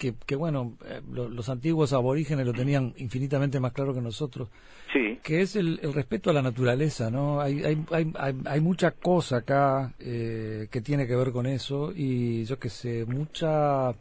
que, 0.00 0.14
que 0.26 0.34
bueno, 0.34 0.78
eh, 0.86 1.02
los 1.12 1.48
antiguos 1.50 1.92
aborígenes 1.92 2.46
lo 2.46 2.54
tenían 2.54 2.94
infinitamente 2.96 3.60
más 3.60 3.72
claro 3.72 3.92
que 3.92 4.00
nosotros, 4.00 4.48
sí. 4.92 5.18
que 5.22 5.42
es 5.42 5.56
el, 5.56 5.78
respeto 5.94 6.30
a 6.30 6.32
la 6.32 6.40
naturaleza, 6.40 7.10
¿no? 7.10 7.38
Hay, 7.40 7.62
hay, 7.62 7.84
hay, 7.92 8.34
hay 8.46 8.60
mucha 8.62 8.92
cosa 8.92 9.36
acá 9.36 9.92
eh, 10.00 10.68
que 10.72 10.80
tiene 10.80 11.06
que 11.06 11.14
ver 11.14 11.32
con 11.32 11.46
eso 11.46 11.92
y 11.94 12.44
yo 12.44 12.58
que 12.58 12.70
sé, 12.70 13.04
mucha 13.04 13.92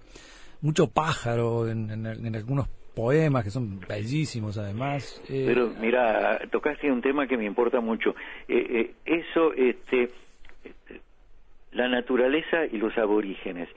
mucho 0.61 0.87
pájaro 0.87 1.69
en, 1.69 1.89
en, 1.91 2.35
algunos 2.35 2.69
poemas 2.95 3.43
que 3.43 3.49
son 3.49 3.81
bellísimos 3.81 4.57
además. 4.57 5.21
Eh, 5.29 5.43
Pero 5.47 5.73
mira, 5.81 6.39
tocaste 6.49 6.89
un 6.89 7.01
tema 7.01 7.27
que 7.27 7.37
me 7.37 7.45
importa 7.45 7.81
mucho. 7.81 8.15
eso, 8.47 9.53
este, 9.53 10.09
la 11.71 11.87
naturaleza 11.87 12.65
y 12.71 12.77
los 12.77 12.97
aborígenes. 12.97 13.69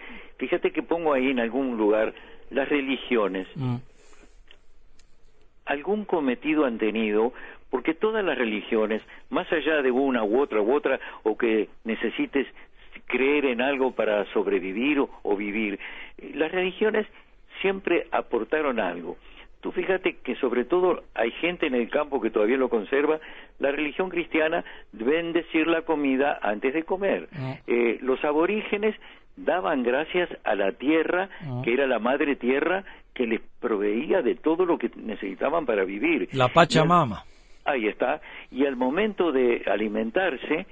Fíjate 0.43 0.73
que 0.73 0.83
pongo 0.83 1.13
ahí 1.13 1.31
en 1.31 1.39
algún 1.39 1.77
lugar 1.77 2.13
las 2.51 2.69
religiones. 2.69 3.47
Mm. 3.55 3.77
Algún 5.67 6.05
cometido 6.05 6.65
han 6.65 6.79
tenido, 6.79 7.33
porque 7.71 7.95
todas 7.95 8.25
las 8.25 8.37
religiones, 8.37 9.03
más 9.31 9.47
allá 9.53 9.83
de 9.83 9.93
una 9.93 10.25
u 10.25 10.41
otra 10.41 10.61
u 10.61 10.75
otra, 10.75 10.99
o 11.23 11.39
que 11.39 11.69
necesites 11.85 12.49
creer 13.07 13.45
en 13.45 13.61
algo 13.61 13.93
para 13.93 14.25
sobrevivir 14.33 14.99
o 14.99 15.37
vivir, 15.37 15.79
las 16.35 16.51
religiones 16.51 17.07
siempre 17.61 18.09
aportaron 18.11 18.81
algo. 18.81 19.19
Tú 19.61 19.71
fíjate 19.71 20.17
que 20.25 20.35
sobre 20.35 20.65
todo 20.65 21.05
hay 21.15 21.31
gente 21.31 21.69
en 21.69 21.77
el 21.77 21.89
campo 21.89 22.21
que 22.21 22.31
todavía 22.31 22.57
lo 22.57 22.69
conserva. 22.69 23.21
La 23.61 23.71
religión 23.71 24.11
cristiana 24.11 24.65
bendecir 24.91 25.69
la 25.69 25.83
comida 25.83 26.41
antes 26.43 26.75
de 26.75 26.83
comer. 26.83 27.29
Ah. 27.33 27.59
Eh, 27.69 27.99
los 28.03 28.25
aborígenes 28.25 28.97
daban 29.37 29.83
gracias 29.83 30.29
a 30.45 30.55
la 30.55 30.73
tierra, 30.73 31.29
ah. 31.43 31.63
que 31.65 31.73
era 31.73 31.87
la 31.87 31.99
madre 31.99 32.37
tierra, 32.37 32.85
que 33.15 33.27
les 33.27 33.41
proveía 33.61 34.23
de 34.23 34.35
todo 34.35 34.65
lo 34.65 34.79
que 34.79 34.91
necesitaban 34.97 35.67
para 35.67 35.85
vivir. 35.85 36.29
La 36.33 36.49
Pachamama. 36.49 37.25
ahí 37.65 37.87
está. 37.87 38.21
Y 38.51 38.67
al 38.67 38.77
momento 38.77 39.33
de 39.33 39.63
alimentarse, 39.67 40.67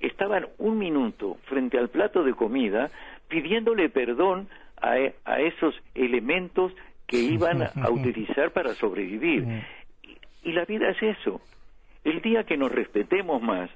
estaban 0.00 0.46
un 0.58 0.78
minuto 0.78 1.38
frente 1.44 1.78
al 1.78 1.88
plato 1.88 2.22
de 2.22 2.34
comida 2.34 2.90
pidiéndole 3.28 3.88
perdón 3.88 4.48
a, 4.80 4.94
a 5.24 5.40
esos 5.40 5.74
elementos 5.94 6.72
que 7.06 7.18
iban 7.34 7.62
a 7.62 7.90
utilizar 7.90 8.50
para 8.52 8.74
sobrevivir. 8.74 9.46
Y, 10.42 10.52
la 10.52 10.64
vida 10.64 10.90
es 10.90 11.02
eso. 11.02 11.40
El 12.04 12.20
día 12.20 12.44
que 12.44 12.56
nos 12.56 12.70
respetemos 12.70 13.40
más, 13.40 13.70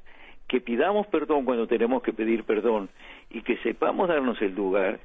que 0.48 0.60
pidamos 0.60 1.06
perdón 1.08 1.44
cuando 1.44 1.66
tenemos 1.66 2.02
que 2.02 2.12
pedir 2.12 2.44
perdón 2.44 2.88
y 3.30 3.42
que 3.42 3.58
sepamos 3.58 4.08
darnos 4.08 4.40
el 4.40 4.54
lugar, 4.54 4.98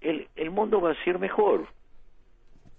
el, 0.00 0.26
el 0.36 0.50
mundo 0.50 0.80
va 0.80 0.92
a 0.92 1.04
ser 1.04 1.18
mejor. 1.18 1.66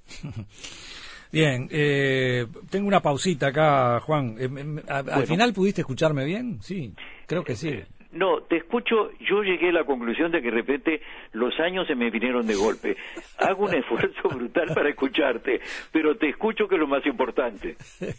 Bien, 1.32 1.68
eh, 1.72 2.48
tengo 2.72 2.88
una 2.88 3.02
pausita 3.02 3.48
acá, 3.48 4.00
Juan. 4.00 4.36
Eh, 4.40 4.84
¿Al 4.88 5.28
final 5.28 5.54
pudiste 5.54 5.82
escucharme 5.82 6.26
bien? 6.26 6.60
Sí, 6.62 6.96
creo 7.28 7.44
que 7.44 7.56
sí. 7.56 7.84
No, 8.12 8.42
te 8.42 8.58
escucho, 8.58 9.12
yo 9.20 9.44
llegué 9.44 9.70
a 9.70 9.74
la 9.74 9.84
conclusión 9.84 10.32
de 10.32 10.42
que 10.42 10.50
de 10.50 10.58
repente 10.58 11.02
los 11.34 11.54
años 11.60 11.86
se 11.86 11.94
me 11.94 12.10
vinieron 12.10 12.48
de 12.48 12.56
golpe. 12.56 12.98
Hago 13.38 13.66
un 13.66 13.76
esfuerzo 13.76 14.30
brutal 14.36 14.74
para 14.74 14.90
escucharte, 14.90 15.62
pero 15.92 16.16
te 16.18 16.30
escucho 16.30 16.68
que 16.68 16.76
es 16.76 16.82
lo 16.82 16.88
más 16.88 17.06
importante. 17.06 17.76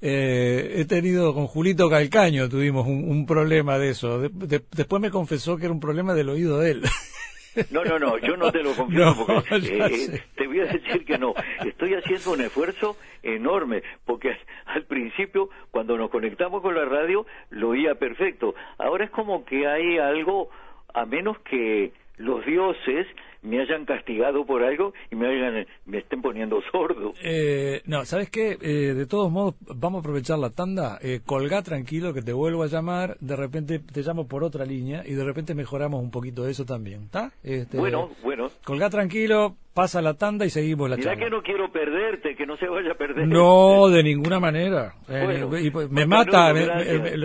Eh, 0.00 0.74
he 0.76 0.84
tenido 0.84 1.34
con 1.34 1.48
Julito 1.48 1.90
Calcaño, 1.90 2.48
tuvimos 2.48 2.86
un, 2.86 3.26
problema 3.26 3.78
de 3.78 3.88
eso. 3.88 4.20
después 4.20 5.02
me 5.02 5.10
confesó 5.10 5.56
que 5.56 5.64
era 5.64 5.72
un 5.72 5.80
problema 5.80 6.14
del 6.14 6.28
oído 6.28 6.60
de 6.60 6.70
él. 6.70 6.82
No, 7.70 7.84
no, 7.84 7.98
no, 7.98 8.18
yo 8.18 8.36
no 8.36 8.52
te 8.52 8.62
lo 8.62 8.72
confieso 8.76 9.26
porque 9.26 9.48
eh, 9.78 10.22
te 10.34 10.46
voy 10.46 10.60
a 10.60 10.66
decir 10.66 11.04
que 11.04 11.18
no. 11.18 11.34
Estoy 11.64 11.94
haciendo 11.94 12.32
un 12.32 12.40
esfuerzo 12.40 12.96
enorme 13.22 13.82
porque 14.04 14.36
al 14.66 14.84
principio 14.84 15.50
cuando 15.70 15.96
nos 15.96 16.10
conectamos 16.10 16.62
con 16.62 16.74
la 16.74 16.84
radio 16.84 17.26
lo 17.50 17.70
oía 17.70 17.94
perfecto. 17.96 18.54
Ahora 18.78 19.04
es 19.04 19.10
como 19.10 19.44
que 19.44 19.66
hay 19.66 19.98
algo, 19.98 20.50
a 20.94 21.04
menos 21.04 21.38
que 21.40 21.92
los 22.16 22.44
dioses 22.44 23.06
me 23.48 23.60
hayan 23.62 23.84
castigado 23.84 24.44
por 24.44 24.62
algo 24.62 24.92
y 25.10 25.16
me 25.16 25.26
hayan 25.26 25.66
me 25.86 25.98
estén 25.98 26.20
poniendo 26.22 26.60
sordo. 26.72 27.14
Eh, 27.24 27.80
no, 27.86 28.04
¿sabes 28.04 28.30
qué? 28.30 28.58
Eh, 28.60 28.94
de 28.94 29.06
todos 29.06 29.30
modos, 29.32 29.54
vamos 29.74 29.98
a 29.98 30.00
aprovechar 30.00 30.38
la 30.38 30.50
tanda. 30.50 30.98
Eh, 31.02 31.20
colgá 31.24 31.62
tranquilo 31.62 32.12
que 32.12 32.22
te 32.22 32.32
vuelvo 32.32 32.62
a 32.62 32.66
llamar. 32.66 33.16
De 33.20 33.36
repente 33.36 33.78
te 33.78 34.02
llamo 34.02 34.28
por 34.28 34.44
otra 34.44 34.64
línea 34.64 35.02
y 35.06 35.14
de 35.14 35.24
repente 35.24 35.54
mejoramos 35.54 36.02
un 36.02 36.10
poquito 36.10 36.46
eso 36.46 36.64
también. 36.64 37.04
¿Está? 37.04 37.32
Este, 37.42 37.78
bueno, 37.78 38.10
bueno. 38.22 38.48
Colgá 38.64 38.90
tranquilo, 38.90 39.56
pasa 39.72 40.02
la 40.02 40.14
tanda 40.14 40.44
y 40.44 40.50
seguimos 40.50 40.90
la 40.90 40.96
Mirá 40.96 41.12
charla. 41.12 41.24
que 41.24 41.30
no 41.30 41.42
quiero 41.42 41.72
perderte, 41.72 42.36
que 42.36 42.46
no 42.46 42.56
se 42.56 42.68
vaya 42.68 42.92
a 42.92 42.94
perder. 42.94 43.26
No, 43.26 43.88
de 43.88 44.02
ninguna 44.02 44.38
manera. 44.40 44.94
Eh, 45.08 45.70
pues, 45.72 45.90
me 45.90 46.06
mata, 46.06 46.52
me, 46.52 46.66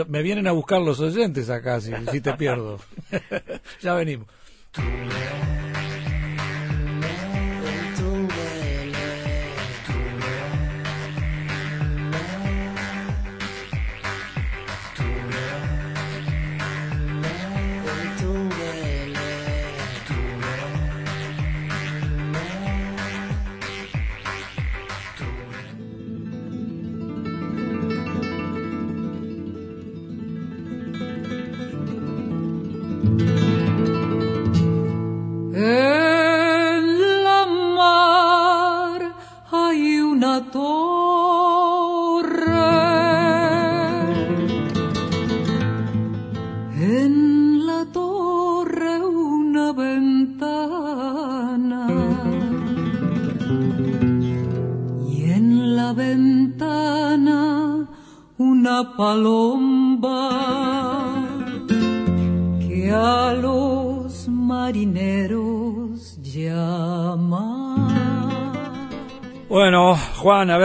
me, 0.07 0.21
vienen 0.21 0.47
a 0.47 0.51
buscar 0.53 0.81
los 0.81 0.99
oyentes 1.01 1.49
acá 1.49 1.81
si, 1.81 1.91
si 2.11 2.21
te 2.21 2.33
pierdo. 2.37 2.79
ya 3.81 3.95
venimos. 3.95 4.27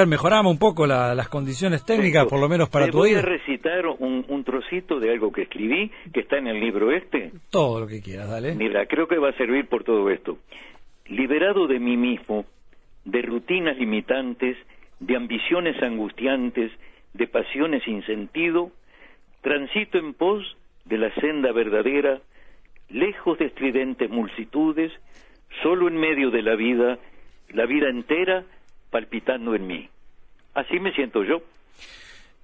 Mejoramos 0.09 0.53
un 0.53 0.59
poco 0.59 0.87
las 0.87 1.29
condiciones 1.29 1.85
técnicas, 1.85 2.27
por 2.27 2.41
lo 2.41 2.49
menos 2.49 2.69
para 2.69 2.89
tu 2.89 2.99
voy 2.99 3.15
a 3.15 3.23
recitar 3.23 3.87
un, 3.87 4.45
trocito 4.45 4.99
de 4.99 5.13
algo 5.13 5.31
que 5.31 5.43
escribí, 5.43 5.91
que 6.13 6.21
está 6.21 6.39
en 6.39 6.49
el 6.49 6.59
libro 6.59 6.91
este. 6.91 7.33
Todo 7.51 7.81
lo 7.81 7.87
que 7.87 8.01
quieras, 8.01 8.31
dale. 8.31 8.55
Mira, 8.55 8.87
creo 8.87 9.07
que 9.07 9.19
va 9.19 9.31
a 9.31 9.37
servir 9.37 9.69
por 9.69 9.85
todo 9.85 10.11
esto. 10.11 10.39
Liberado 11.07 11.67
de 11.67 11.79
mí 11.79 11.97
mismo, 11.97 12.47
de 13.05 13.23
rutinas 13.23 13.77
limitantes, 13.77 14.57
de 15.01 15.17
ambiciones 15.17 15.81
angustiantes, 15.83 16.73
de 17.15 17.27
pasiones 17.27 17.83
sin 17.85 18.05
sentido, 18.05 18.71
transito 19.43 19.99
en 19.99 20.15
pos 20.15 20.57
de 20.85 20.99
la 20.99 21.15
senda 21.17 21.53
verdadera, 21.53 22.21
lejos 22.89 23.39
de 23.39 23.47
estridentes 23.47 24.11
multitudes, 24.11 24.93
solo 25.63 25.89
en 25.89 25.97
medio 25.97 26.31
de 26.31 26.43
la 26.43 26.57
vida, 26.57 26.99
la 27.51 27.67
vida 27.67 27.89
entera, 27.89 28.45
palpitando 28.91 29.55
en 29.55 29.67
mí. 29.67 29.89
Así 30.55 30.81
me 30.81 30.93
siento 30.93 31.23
yo. 31.25 31.43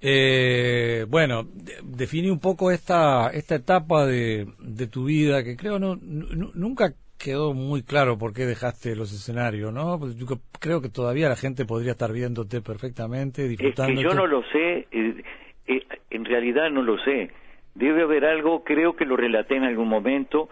Eh, 0.01 1.05
bueno, 1.09 1.47
define 1.83 2.31
un 2.31 2.39
poco 2.39 2.71
esta, 2.71 3.29
esta 3.29 3.55
etapa 3.55 4.05
de, 4.05 4.47
de 4.59 4.87
tu 4.87 5.05
vida 5.05 5.43
que 5.43 5.55
creo 5.55 5.79
no, 5.79 5.95
nunca 5.95 6.93
quedó 7.17 7.53
muy 7.53 7.81
claro 7.81 8.17
por 8.17 8.33
qué 8.33 8.45
dejaste 8.45 8.95
los 8.95 9.11
escenarios, 9.13 9.73
¿no? 9.73 9.97
Pues 9.97 10.15
yo 10.17 10.27
creo 10.59 10.81
que 10.81 10.89
todavía 10.89 11.29
la 11.29 11.35
gente 11.35 11.65
podría 11.65 11.93
estar 11.93 12.11
viéndote 12.11 12.61
perfectamente, 12.61 13.47
disfrutando. 13.47 13.93
Es 13.93 13.97
que 13.97 14.03
yo 14.03 14.13
no 14.13 14.27
lo 14.27 14.43
sé, 14.51 14.87
eh, 14.91 15.23
eh, 15.67 15.81
en 16.11 16.25
realidad 16.25 16.69
no 16.69 16.83
lo 16.83 16.97
sé. 16.99 17.31
Debe 17.73 18.03
haber 18.03 18.25
algo, 18.25 18.63
creo 18.63 18.95
que 18.95 19.05
lo 19.05 19.17
relaté 19.17 19.55
en 19.55 19.63
algún 19.63 19.87
momento, 19.87 20.49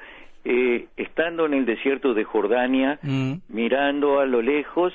estando 0.98 1.46
en 1.46 1.54
el 1.54 1.66
desierto 1.66 2.14
de 2.14 2.24
Jordania, 2.26 3.00
mm. 3.02 3.34
mirando 3.48 4.20
a 4.20 4.26
lo 4.26 4.42
lejos, 4.42 4.94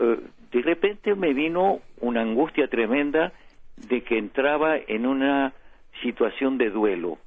eh, 0.00 0.16
de 0.52 0.62
repente 0.62 1.14
me 1.14 1.32
vino 1.32 1.80
una 2.00 2.22
angustia 2.22 2.68
tremenda 2.68 3.32
de 3.76 4.02
que 4.02 4.18
entraba 4.18 4.76
en 4.76 5.06
una 5.06 5.52
situación 6.02 6.58
de 6.58 6.70
duelo. 6.70 7.18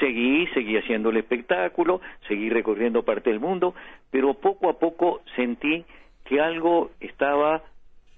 Seguí, 0.00 0.46
seguí 0.48 0.76
haciendo 0.76 1.10
el 1.10 1.18
espectáculo, 1.18 2.00
seguí 2.26 2.50
recorriendo 2.50 3.04
parte 3.04 3.30
del 3.30 3.40
mundo, 3.40 3.74
pero 4.10 4.34
poco 4.34 4.68
a 4.68 4.78
poco 4.78 5.22
sentí 5.36 5.84
que 6.24 6.40
algo 6.40 6.90
estaba 7.00 7.62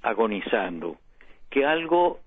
agonizando, 0.02 0.96
que 1.50 1.66
algo 1.66 2.20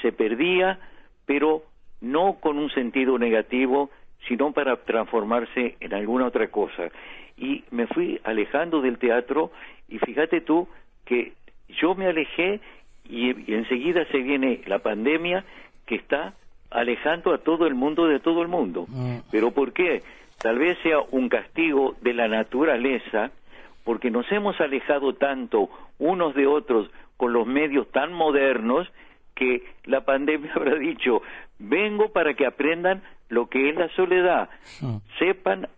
se 0.00 0.12
perdía, 0.12 0.78
pero 1.26 1.62
no 2.00 2.34
con 2.40 2.58
un 2.58 2.70
sentido 2.70 3.18
negativo, 3.18 3.90
sino 4.28 4.52
para 4.52 4.76
transformarse 4.76 5.76
en 5.80 5.94
alguna 5.94 6.26
otra 6.26 6.48
cosa. 6.48 6.90
Y 7.36 7.64
me 7.70 7.86
fui 7.88 8.20
alejando 8.24 8.80
del 8.80 8.98
teatro 8.98 9.50
y 9.88 9.98
fíjate 9.98 10.40
tú 10.42 10.68
que 11.04 11.32
yo 11.80 11.94
me 11.94 12.06
alejé 12.06 12.60
y, 13.08 13.30
enseguida 13.52 14.04
se 14.06 14.18
viene 14.18 14.60
la 14.66 14.78
pandemia 14.78 15.44
que 15.86 15.96
está 15.96 16.34
alejando 16.70 17.34
a 17.34 17.38
todo 17.38 17.66
el 17.66 17.74
mundo 17.74 18.06
de 18.06 18.20
todo 18.20 18.42
el 18.42 18.48
mundo. 18.48 18.86
Mm. 18.88 19.18
¿Pero 19.30 19.50
por 19.50 19.72
qué? 19.72 20.02
Tal 20.40 20.58
vez 20.58 20.78
sea 20.82 21.00
un 21.10 21.28
castigo 21.28 21.96
de 22.00 22.14
la 22.14 22.28
naturaleza 22.28 23.30
porque 23.84 24.10
nos 24.10 24.30
hemos 24.32 24.60
alejado 24.60 25.14
tanto 25.14 25.68
unos 25.98 26.34
de 26.34 26.46
otros 26.46 26.90
con 27.16 27.32
los 27.32 27.46
medios 27.46 27.90
tan 27.90 28.12
modernos 28.12 28.90
que 29.34 29.62
la 29.84 30.02
pandemia 30.02 30.52
habrá 30.56 30.76
dicho, 30.76 31.22
vengo 31.58 32.12
para 32.12 32.34
que 32.34 32.46
aprendan 32.46 33.02
lo 33.28 33.48
que 33.48 33.70
es 33.70 33.76
la 33.76 33.88
soledad, 33.90 34.50
mm. 34.80 34.96
sepan 35.18 35.68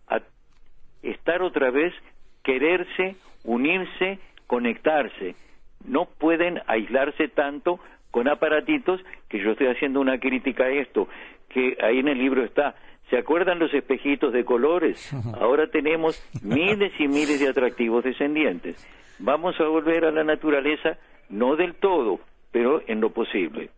estar 1.03 1.43
otra 1.43 1.71
vez, 1.71 1.95
quererse, 2.43 3.17
unirse, 3.45 4.19
conectarse. 4.47 5.37
No 5.85 6.07
pueden 6.07 6.61
aislarse 6.67 7.29
tanto 7.29 7.79
con 8.11 8.29
aparatitos, 8.29 9.01
que 9.29 9.41
yo 9.41 9.53
estoy 9.53 9.67
haciendo 9.67 10.01
una 10.01 10.19
crítica 10.19 10.65
a 10.65 10.71
esto, 10.71 11.09
que 11.49 11.77
ahí 11.83 11.99
en 11.99 12.09
el 12.09 12.19
libro 12.19 12.45
está. 12.45 12.77
¿Se 13.11 13.19
acuerdan 13.19 13.59
los 13.59 13.73
espejitos 13.75 14.33
de 14.33 14.45
colores? 14.45 15.13
Ahora 15.41 15.67
tenemos 15.67 16.23
miles 16.43 16.93
y 16.99 17.09
miles 17.09 17.41
de 17.41 17.49
atractivos 17.49 18.05
descendientes. 18.05 18.77
Vamos 19.19 19.61
a 19.61 19.65
volver 19.65 20.05
a 20.05 20.11
la 20.11 20.25
naturaleza, 20.25 20.97
no 21.29 21.57
del 21.57 21.75
todo, 21.75 22.21
pero 22.51 22.83
en 22.87 23.01
lo 23.01 23.11
posible. 23.11 23.71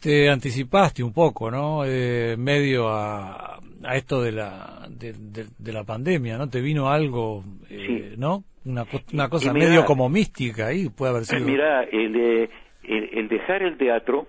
Te 0.00 0.30
anticipaste 0.30 1.02
un 1.02 1.12
poco, 1.12 1.50
¿no? 1.50 1.84
Eh, 1.84 2.34
medio 2.38 2.88
a, 2.88 3.60
a, 3.84 3.96
esto 3.96 4.22
de 4.22 4.32
la, 4.32 4.88
de, 4.88 5.72
la 5.72 5.84
pandemia, 5.84 6.38
¿no? 6.38 6.48
Te 6.48 6.62
vino 6.62 6.88
algo, 6.88 7.44
eh, 7.68 8.14
¿no? 8.16 8.44
Una, 8.64 8.84
una 9.12 9.28
cosa 9.28 9.52
medio 9.52 9.84
como 9.84 10.08
mística 10.08 10.68
ahí, 10.68 10.88
puede 10.88 11.10
haber 11.12 11.24
sido. 11.24 11.44
Mira, 11.44 11.82
el, 11.84 12.48
el, 12.82 13.28
dejar 13.28 13.62
el 13.62 13.76
teatro, 13.76 14.26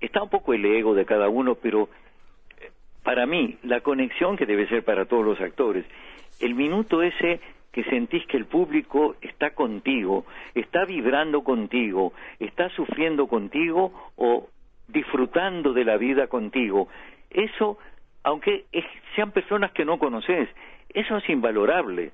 está 0.00 0.22
un 0.22 0.30
poco 0.30 0.54
el 0.54 0.64
ego 0.64 0.94
de 0.94 1.04
cada 1.04 1.28
uno, 1.28 1.56
pero 1.56 1.88
eh, 2.60 2.70
para 3.02 3.26
mí, 3.26 3.58
la 3.64 3.80
conexión 3.80 4.36
que 4.36 4.46
debe 4.46 4.68
ser 4.68 4.84
para 4.84 5.04
todos 5.04 5.24
los 5.24 5.40
actores, 5.40 5.84
el 6.40 6.54
minuto 6.54 7.02
ese 7.02 7.40
que 7.78 7.84
sentís 7.84 8.26
que 8.26 8.36
el 8.36 8.46
público 8.46 9.14
está 9.20 9.50
contigo, 9.50 10.26
está 10.56 10.84
vibrando 10.84 11.44
contigo, 11.44 12.12
está 12.40 12.68
sufriendo 12.70 13.28
contigo 13.28 13.92
o 14.16 14.48
disfrutando 14.88 15.72
de 15.72 15.84
la 15.84 15.96
vida 15.96 16.26
contigo. 16.26 16.88
Eso, 17.30 17.78
aunque 18.24 18.64
sean 19.14 19.30
personas 19.30 19.70
que 19.70 19.84
no 19.84 20.00
conoces, 20.00 20.48
eso 20.92 21.18
es 21.18 21.28
invalorable. 21.30 22.10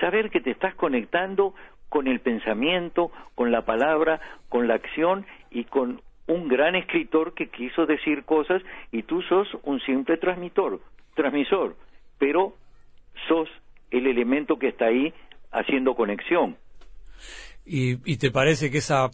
Saber 0.00 0.28
que 0.28 0.42
te 0.42 0.50
estás 0.50 0.74
conectando 0.74 1.54
con 1.88 2.06
el 2.06 2.20
pensamiento, 2.20 3.10
con 3.36 3.50
la 3.50 3.62
palabra, 3.62 4.20
con 4.50 4.68
la 4.68 4.74
acción 4.74 5.24
y 5.50 5.64
con 5.64 6.02
un 6.26 6.46
gran 6.46 6.74
escritor 6.74 7.32
que 7.32 7.48
quiso 7.48 7.86
decir 7.86 8.24
cosas 8.24 8.60
y 8.92 9.04
tú 9.04 9.22
sos 9.22 9.48
un 9.62 9.80
simple 9.80 10.18
transmitor, 10.18 10.82
transmisor, 11.14 11.74
pero 12.18 12.52
sos 13.28 13.48
el 13.90 14.06
elemento 14.06 14.58
que 14.58 14.68
está 14.68 14.86
ahí 14.86 15.12
haciendo 15.50 15.94
conexión. 15.94 16.56
¿Y, 17.64 18.16
te 18.16 18.30
parece 18.30 18.70
que 18.70 18.78
esa 18.78 19.10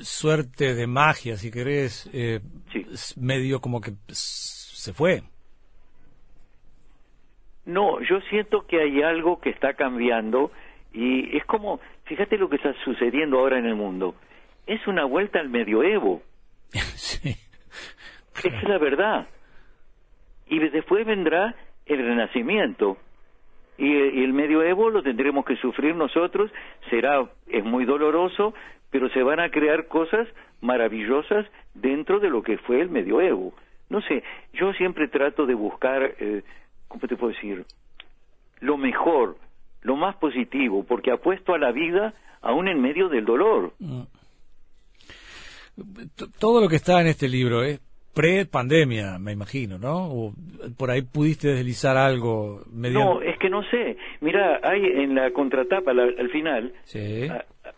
suerte 0.00 0.74
de 0.74 0.86
magia, 0.86 1.36
si 1.36 1.50
querés, 1.50 2.10
eh, 2.12 2.40
medio 3.16 3.60
como 3.60 3.80
que 3.80 3.92
se 4.08 4.92
fue? 4.92 5.22
No, 7.64 8.00
yo 8.00 8.20
siento 8.30 8.66
que 8.66 8.80
hay 8.80 9.02
algo 9.02 9.40
que 9.40 9.50
está 9.50 9.74
cambiando 9.74 10.50
y 10.92 11.36
es 11.36 11.44
como, 11.44 11.80
fíjate 12.04 12.36
lo 12.38 12.48
que 12.48 12.56
está 12.56 12.74
sucediendo 12.84 13.38
ahora 13.38 13.58
en 13.58 13.66
el 13.66 13.76
mundo. 13.76 14.14
Es 14.66 14.86
una 14.88 15.04
vuelta 15.04 15.38
al 15.38 15.48
medioevo. 15.48 16.22
sí. 16.72 17.36
Es 18.42 18.62
la 18.64 18.78
verdad. 18.78 19.28
Y 20.46 20.58
después 20.70 21.06
vendrá 21.06 21.54
el 21.86 21.98
renacimiento 21.98 22.96
y, 23.78 24.24
el 24.24 24.32
medioevo 24.32 24.90
lo 24.90 25.02
tendremos 25.02 25.44
que 25.44 25.56
sufrir 25.56 25.94
nosotros, 25.94 26.50
será, 26.90 27.30
es 27.46 27.64
muy 27.64 27.84
doloroso, 27.84 28.52
pero 28.90 29.08
se 29.10 29.22
van 29.22 29.40
a 29.40 29.50
crear 29.50 29.86
cosas 29.86 30.26
maravillosas 30.60 31.46
dentro 31.74 32.18
de 32.18 32.28
lo 32.28 32.42
que 32.42 32.58
fue 32.58 32.80
el 32.80 32.90
medioevo. 32.90 33.54
No 33.88 34.02
sé, 34.02 34.22
yo 34.52 34.72
siempre 34.74 35.08
trato 35.08 35.46
de 35.46 35.54
buscar, 35.54 36.14
eh, 36.18 36.42
¿cómo 36.88 37.06
te 37.06 37.16
puedo 37.16 37.32
decir? 37.32 37.64
Lo 38.60 38.76
mejor, 38.76 39.36
lo 39.82 39.96
más 39.96 40.16
positivo, 40.16 40.84
porque 40.84 41.12
apuesto 41.12 41.54
a 41.54 41.58
la 41.58 41.70
vida 41.70 42.14
aún 42.42 42.68
en 42.68 42.80
medio 42.80 43.08
del 43.08 43.24
dolor. 43.24 43.72
Mm. 43.78 44.02
Todo 46.40 46.60
lo 46.60 46.68
que 46.68 46.76
está 46.76 47.00
en 47.00 47.06
este 47.06 47.28
libro 47.28 47.62
es 47.62 47.80
pre-pandemia, 48.18 49.16
me 49.20 49.30
imagino, 49.30 49.78
¿no? 49.78 50.10
O 50.10 50.34
por 50.76 50.90
ahí 50.90 51.02
pudiste 51.02 51.54
deslizar 51.54 51.96
algo 51.96 52.64
medio... 52.72 52.98
No, 52.98 53.22
es 53.22 53.38
que 53.38 53.48
no 53.48 53.62
sé. 53.70 53.96
Mira, 54.20 54.58
hay 54.64 54.84
en 54.84 55.14
la 55.14 55.30
contratapa, 55.30 55.92
al 55.92 56.28
final, 56.30 56.72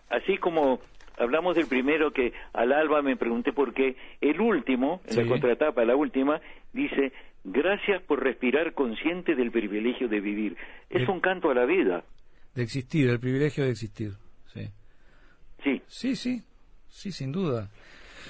así 0.08 0.38
como 0.38 0.80
hablamos 1.18 1.56
del 1.56 1.66
primero 1.66 2.12
que 2.12 2.32
al 2.54 2.72
alba 2.72 3.02
me 3.02 3.18
pregunté 3.18 3.52
por 3.52 3.74
qué, 3.74 3.96
el 4.22 4.40
último, 4.40 5.02
en 5.08 5.18
la 5.18 5.26
contratapa, 5.26 5.84
la 5.84 5.94
última, 5.94 6.40
dice, 6.72 7.12
gracias 7.44 8.02
por 8.04 8.24
respirar 8.24 8.72
consciente 8.72 9.34
del 9.34 9.50
privilegio 9.50 10.08
de 10.08 10.20
vivir. 10.20 10.56
Es 10.88 11.06
un 11.06 11.20
canto 11.20 11.50
a 11.50 11.54
la 11.54 11.66
vida. 11.66 12.02
De 12.54 12.62
existir, 12.62 13.10
el 13.10 13.20
privilegio 13.20 13.64
de 13.64 13.72
existir, 13.72 14.12
sí. 14.54 14.70
Sí. 15.62 15.82
Sí, 15.86 16.16
sí, 16.16 16.42
sí, 16.88 17.12
sin 17.12 17.30
duda. 17.30 17.68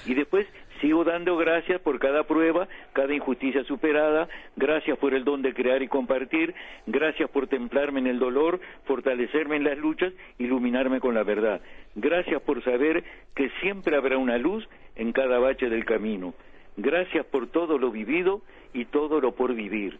Y 0.05 0.13
después 0.13 0.45
Sigo 0.81 1.03
dando 1.03 1.37
gracias 1.37 1.79
por 1.81 1.99
cada 1.99 2.23
prueba, 2.23 2.67
cada 2.93 3.13
injusticia 3.13 3.63
superada, 3.65 4.27
gracias 4.55 4.97
por 4.97 5.13
el 5.13 5.23
don 5.23 5.43
de 5.43 5.53
crear 5.53 5.83
y 5.83 5.87
compartir, 5.87 6.55
gracias 6.87 7.29
por 7.29 7.47
templarme 7.47 7.99
en 7.99 8.07
el 8.07 8.17
dolor, 8.17 8.59
fortalecerme 8.85 9.57
en 9.57 9.63
las 9.63 9.77
luchas, 9.77 10.11
iluminarme 10.39 10.99
con 10.99 11.13
la 11.13 11.23
verdad. 11.23 11.61
Gracias 11.93 12.41
por 12.41 12.63
saber 12.63 13.03
que 13.35 13.51
siempre 13.61 13.95
habrá 13.95 14.17
una 14.17 14.39
luz 14.39 14.67
en 14.95 15.11
cada 15.11 15.37
bache 15.37 15.69
del 15.69 15.85
camino. 15.85 16.33
Gracias 16.77 17.27
por 17.27 17.47
todo 17.47 17.77
lo 17.77 17.91
vivido 17.91 18.41
y 18.73 18.85
todo 18.85 19.21
lo 19.21 19.33
por 19.33 19.53
vivir. 19.53 19.99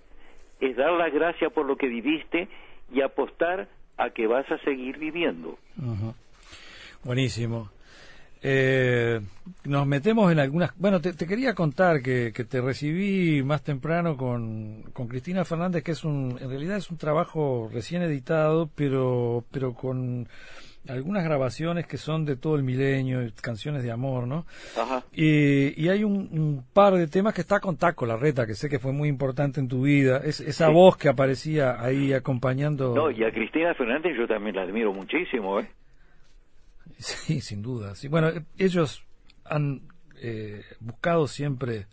Es 0.59 0.75
dar 0.77 0.93
las 0.93 1.13
gracias 1.13 1.51
por 1.53 1.65
lo 1.67 1.75
que 1.75 1.87
viviste 1.87 2.47
y 2.91 3.01
apostar 3.01 3.67
a 3.97 4.09
que 4.09 4.25
vas 4.25 4.49
a 4.51 4.57
seguir 4.59 4.97
viviendo. 4.97 5.59
Buenísimo. 7.03 7.69
Eh, 8.43 9.19
nos 9.65 9.85
metemos 9.85 10.31
en 10.31 10.39
algunas... 10.39 10.75
Bueno, 10.77 10.99
te, 10.99 11.13
quería 11.13 11.53
contar 11.53 12.01
que, 12.01 12.31
te 12.31 12.61
recibí 12.61 13.43
más 13.43 13.63
temprano 13.63 14.17
con, 14.17 14.83
con, 14.93 15.07
Cristina 15.07 15.45
Fernández, 15.45 15.83
que 15.83 15.91
es 15.91 16.03
un, 16.03 16.37
en 16.41 16.49
realidad 16.49 16.77
es 16.77 16.89
un 16.89 16.97
trabajo 16.97 17.69
recién 17.71 18.01
editado, 18.01 18.69
pero, 18.75 19.43
pero 19.51 19.73
con 19.73 20.27
algunas 20.89 21.23
grabaciones 21.23 21.85
que 21.85 21.97
son 21.97 22.25
de 22.25 22.35
todo 22.35 22.55
el 22.55 22.63
milenio, 22.63 23.19
canciones 23.41 23.83
de 23.83 23.91
amor, 23.91 24.27
¿no? 24.27 24.45
Ajá. 24.75 25.03
Y, 25.13 25.87
hay 25.87 26.03
un, 26.03 26.63
par 26.73 26.95
de 26.95 27.07
temas 27.07 27.33
que 27.33 27.41
está 27.41 27.59
con 27.59 27.77
Taco 27.77 28.05
Larreta, 28.05 28.47
que 28.47 28.55
sé 28.55 28.69
que 28.69 28.79
fue 28.79 28.91
muy 28.91 29.07
importante 29.07 29.59
en 29.59 29.67
tu 29.67 29.83
vida, 29.83 30.21
es, 30.23 30.39
esa 30.39 30.69
voz 30.69 30.97
que 30.97 31.09
aparecía 31.09 31.81
ahí 31.83 32.13
acompañando... 32.13 32.95
No, 32.95 33.11
y 33.11 33.23
a 33.23 33.31
Cristina 33.31 33.73
Fernández 33.75 34.17
yo 34.17 34.27
también 34.27 34.55
la 34.55 34.63
admiro 34.63 34.93
muchísimo, 34.93 35.59
¿eh? 35.59 35.67
Sí, 37.01 37.41
sin 37.41 37.61
duda. 37.61 37.95
Sí. 37.95 38.07
Bueno, 38.07 38.29
ellos 38.57 39.03
han 39.45 39.81
eh, 40.21 40.63
buscado 40.79 41.27
siempre 41.27 41.87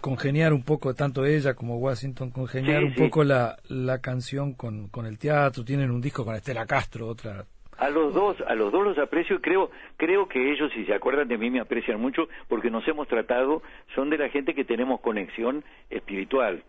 congeniar 0.00 0.52
un 0.52 0.62
poco, 0.62 0.94
tanto 0.94 1.24
ella 1.24 1.54
como 1.54 1.78
Washington, 1.78 2.30
congeniar 2.30 2.84
un 2.84 2.94
poco 2.94 3.24
la, 3.24 3.58
la 3.68 4.00
canción 4.00 4.54
con, 4.54 4.88
con 4.88 5.06
el 5.06 5.18
teatro. 5.18 5.64
Tienen 5.64 5.90
un 5.90 6.00
disco 6.00 6.24
con 6.24 6.34
Estela 6.34 6.66
Castro, 6.66 7.08
otra 7.08 7.44
a 7.78 7.90
los 7.90 8.14
dos, 8.14 8.36
a 8.46 8.54
los 8.54 8.72
dos 8.72 8.84
los 8.84 8.98
aprecio 8.98 9.36
y 9.36 9.40
creo, 9.40 9.70
creo 9.96 10.28
que 10.28 10.52
ellos, 10.52 10.70
si 10.74 10.84
se 10.84 10.94
acuerdan 10.94 11.28
de 11.28 11.36
mí, 11.38 11.50
me 11.50 11.60
aprecian 11.60 12.00
mucho 12.00 12.28
porque 12.48 12.70
nos 12.70 12.86
hemos 12.88 13.06
tratado, 13.08 13.62
son 13.94 14.10
de 14.10 14.18
la 14.18 14.28
gente 14.28 14.54
que 14.54 14.64
tenemos 14.64 15.00
conexión 15.00 15.64
espiritual. 15.90 16.62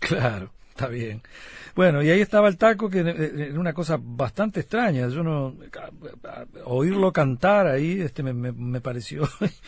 Claro, 0.00 0.50
Está 0.76 0.88
bien. 0.88 1.22
Bueno, 1.74 2.02
y 2.02 2.10
ahí 2.10 2.20
estaba 2.20 2.48
el 2.48 2.58
taco, 2.58 2.90
que 2.90 2.98
era 2.98 3.58
una 3.58 3.72
cosa 3.72 3.98
bastante 3.98 4.60
extraña. 4.60 5.08
Yo 5.08 5.22
no. 5.22 5.54
Oírlo 6.64 7.12
cantar 7.12 7.66
ahí 7.66 8.02
este 8.02 8.22
me, 8.22 8.34
me, 8.34 8.80
pareció 8.82 9.22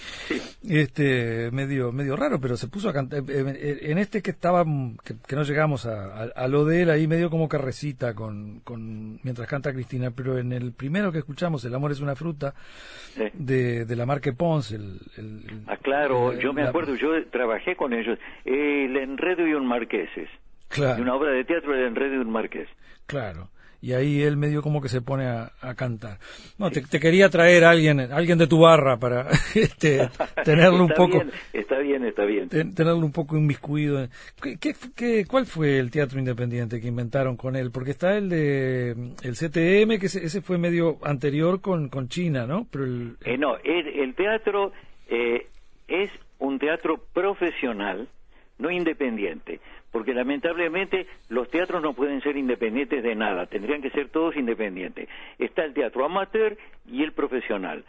este 0.69 1.51
medio 1.51 1.93
medio 1.93 2.15
raro, 2.15 2.39
pero 2.39 2.59
se 2.59 2.69
puso 2.69 2.91
a 2.91 2.93
cantar. 2.93 3.23
En 3.27 3.97
este 3.97 4.21
que 4.21 4.33
estaba. 4.33 4.67
que, 5.03 5.35
no 5.35 5.45
llegamos 5.45 5.87
a, 5.87 6.47
lo 6.47 6.67
de 6.67 6.83
él, 6.83 6.91
ahí 6.91 7.07
medio 7.07 7.31
como 7.31 7.49
que 7.49 7.57
recita 7.57 8.13
con, 8.13 8.61
con, 8.61 9.19
mientras 9.23 9.49
canta 9.49 9.73
Cristina, 9.73 10.11
pero 10.11 10.37
en 10.39 10.53
el 10.53 10.73
primero 10.73 11.11
que 11.11 11.19
escuchamos, 11.21 11.65
El 11.65 11.75
amor 11.75 11.93
es 11.93 12.01
una 12.01 12.17
fruta, 12.17 12.53
de, 13.33 13.87
de 13.87 13.97
la 13.97 14.05
marca 14.05 14.31
Pons. 14.33 14.73
El, 14.73 15.01
ah, 15.67 15.79
claro, 15.79 16.39
yo 16.39 16.53
me 16.53 16.65
acuerdo, 16.65 16.97
yo 16.97 17.25
trabajé 17.31 17.77
con 17.77 17.95
ellos. 17.95 18.19
El 18.45 18.95
enredo 18.95 19.47
y 19.47 19.55
un 19.55 19.67
marqueses. 19.67 20.29
Claro. 20.69 21.03
una 21.03 21.15
obra 21.15 21.33
de 21.33 21.45
teatro 21.45 21.73
de 21.73 21.87
Enredo 21.87 22.15
y 22.15 22.19
un 22.19 22.31
Marqués. 22.31 22.69
Claro. 23.07 23.49
Y 23.81 23.93
ahí 23.93 24.23
él 24.23 24.37
medio 24.37 24.61
como 24.61 24.81
que 24.81 24.89
se 24.89 25.01
pone 25.01 25.25
a, 25.27 25.51
cantar. 25.77 26.19
No, 26.59 26.69
te, 26.71 26.83
quería 26.99 27.29
traer 27.29 27.65
a 27.65 27.71
alguien, 27.71 28.01
alguien 28.01 28.37
de 28.37 28.49
tu 28.49 28.61
barra 28.61 28.97
para 28.99 29.29
este, 29.55 30.09
tenerlo 30.45 30.85
un 30.85 30.91
poco. 30.91 31.23
está 31.53 31.79
bien, 31.79 32.05
está 32.05 32.25
bien. 32.25 32.49
tenerlo 32.49 33.05
un 33.05 33.13
poco 33.13 33.37
inmiscuido. 33.37 34.09
¿Qué, 34.43 34.75
qué, 34.97 35.25
cuál 35.27 35.47
fue 35.47 35.79
el 35.79 35.93
teatro 35.93 36.19
independiente 36.19 36.81
que 36.81 36.89
inventaron 36.89 37.37
con 37.37 37.55
él? 37.55 37.71
Porque 37.71 37.93
está 37.93 38.17
el 38.17 38.29
de 38.29 38.91
el 39.23 39.35
CTM, 39.35 40.01
que 40.01 40.07
ese, 40.07 40.43
fue 40.43 40.59
medio 40.59 40.99
anterior 41.05 41.61
con, 41.61 41.89
con 41.89 42.09
China, 42.09 42.47
¿no? 42.49 42.67
Pero 42.73 42.85
el, 42.85 43.17
eh, 43.25 43.39
no, 43.39 43.59
el, 43.63 44.15
teatro 44.17 44.73
eh, 45.09 45.47
es 45.87 46.11
un 46.41 46.59
teatro 46.59 47.01
profesional, 47.15 48.09
no 48.59 48.73
independiente 48.73 49.61
porque 49.91 50.15
lamentablemente 50.15 51.07
los 51.29 51.51
teatros 51.51 51.83
no 51.83 51.95
pueden 51.95 52.21
ser 52.21 52.37
independientes 52.37 53.03
de 53.03 53.15
nada, 53.15 53.47
tendrían 53.47 53.83
que 53.83 53.91
ser 53.91 54.09
todos 54.09 54.37
independientes. 54.37 55.09
Está 55.39 55.65
el 55.65 55.75
teatro 55.75 56.05
amateur 56.05 56.57
y 56.87 57.03
el 57.03 57.13
profesional. 57.13 57.85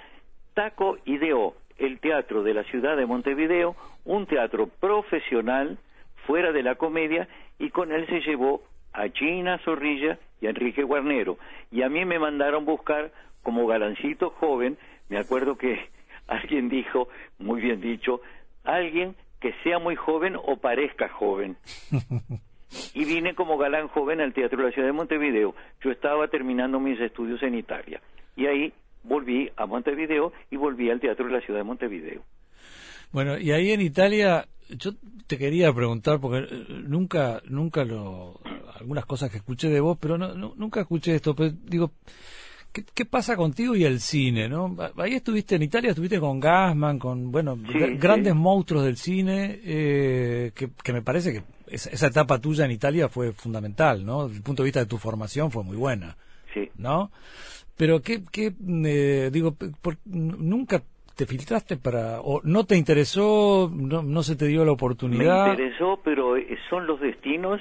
Taco 0.53 0.97
ideó 1.05 1.55
el 1.77 1.99
teatro 1.99 2.43
de 2.43 2.53
la 2.53 2.63
ciudad 2.63 2.97
de 2.97 3.05
Montevideo, 3.05 3.75
un 4.05 4.25
teatro 4.25 4.67
profesional 4.67 5.77
fuera 6.25 6.51
de 6.51 6.63
la 6.63 6.75
comedia, 6.75 7.27
y 7.57 7.69
con 7.69 7.91
él 7.91 8.05
se 8.07 8.21
llevó 8.21 8.61
a 8.93 9.09
China 9.09 9.57
Zorrilla 9.59 10.19
y 10.41 10.47
a 10.47 10.49
Enrique 10.49 10.83
Guarnero. 10.83 11.37
Y 11.71 11.81
a 11.81 11.89
mí 11.89 12.05
me 12.05 12.19
mandaron 12.19 12.65
buscar 12.65 13.11
como 13.43 13.67
galancito 13.67 14.29
joven, 14.31 14.77
me 15.09 15.17
acuerdo 15.17 15.57
que 15.57 15.89
alguien 16.27 16.69
dijo, 16.69 17.09
muy 17.37 17.61
bien 17.61 17.81
dicho, 17.81 18.21
alguien 18.63 19.15
que 19.39 19.53
sea 19.63 19.79
muy 19.79 19.95
joven 19.95 20.35
o 20.35 20.57
parezca 20.57 21.09
joven. 21.09 21.57
y 22.93 23.05
vine 23.05 23.35
como 23.35 23.57
galán 23.57 23.87
joven 23.87 24.21
al 24.21 24.33
Teatro 24.33 24.59
de 24.59 24.65
la 24.65 24.71
Ciudad 24.71 24.87
de 24.87 24.93
Montevideo. 24.93 25.55
Yo 25.83 25.91
estaba 25.91 26.27
terminando 26.27 26.79
mis 26.79 26.99
estudios 26.99 27.41
en 27.43 27.55
Italia. 27.55 28.01
Y 28.35 28.45
ahí 28.45 28.73
volví 29.03 29.49
a 29.55 29.65
Montevideo 29.65 30.33
y 30.51 30.57
volví 30.57 30.89
al 30.89 30.99
Teatro 30.99 31.25
de 31.25 31.33
la 31.33 31.41
Ciudad 31.41 31.59
de 31.59 31.65
Montevideo. 31.65 32.23
Bueno, 33.11 33.37
y 33.37 33.51
ahí 33.51 33.71
en 33.71 33.81
Italia, 33.81 34.47
yo 34.69 34.91
te 35.25 35.37
quería 35.37 35.73
preguntar, 35.73 36.19
porque 36.19 36.39
eh, 36.39 36.65
nunca, 36.69 37.41
nunca 37.45 37.83
lo, 37.83 38.39
algunas 38.79 39.05
cosas 39.05 39.31
que 39.31 39.37
escuché 39.37 39.69
de 39.69 39.79
vos, 39.79 39.97
pero 39.99 40.17
no, 40.17 40.53
nunca 40.55 40.81
escuché 40.81 41.15
esto, 41.15 41.35
pero 41.35 41.51
digo, 41.63 41.91
¿Qué, 42.71 43.05
pasa 43.05 43.35
contigo 43.35 43.75
y 43.75 43.83
el 43.83 43.99
cine, 43.99 44.47
no? 44.47 44.75
Ahí 44.97 45.15
estuviste 45.15 45.55
en 45.55 45.63
Italia, 45.63 45.89
estuviste 45.89 46.19
con 46.19 46.39
Gassman, 46.39 46.99
con, 46.99 47.31
bueno, 47.31 47.57
grandes 47.97 48.35
monstruos 48.35 48.83
del 48.83 48.95
cine, 48.95 49.59
eh, 49.63 50.51
que, 50.53 50.93
me 50.93 51.01
parece 51.01 51.33
que 51.33 51.41
esa, 51.67 52.07
etapa 52.07 52.37
tuya 52.39 52.65
en 52.65 52.71
Italia 52.71 53.09
fue 53.09 53.33
fundamental, 53.33 54.05
¿no? 54.05 54.25
Desde 54.25 54.37
el 54.37 54.43
punto 54.43 54.61
de 54.61 54.67
vista 54.67 54.79
de 54.81 54.85
tu 54.85 54.97
formación 54.97 55.49
fue 55.49 55.63
muy 55.63 55.77
buena, 55.77 56.15
sí. 56.53 56.69
¿no? 56.77 57.11
Pero 57.75 58.01
¿qué, 58.01 58.21
qué 58.31 58.53
eh, 58.85 59.29
digo, 59.33 59.55
nunca 60.05 60.83
te 61.15 61.25
filtraste 61.25 61.75
para, 61.77 62.21
o 62.21 62.39
no 62.43 62.65
te 62.65 62.77
interesó, 62.77 63.71
no, 63.73 64.03
no 64.03 64.21
se 64.21 64.35
te 64.35 64.45
dio 64.45 64.63
la 64.63 64.73
oportunidad? 64.73 65.47
Me 65.47 65.51
interesó, 65.63 65.99
pero 66.03 66.37
eh, 66.37 66.55
son 66.69 66.85
los 66.85 66.99
destinos, 66.99 67.59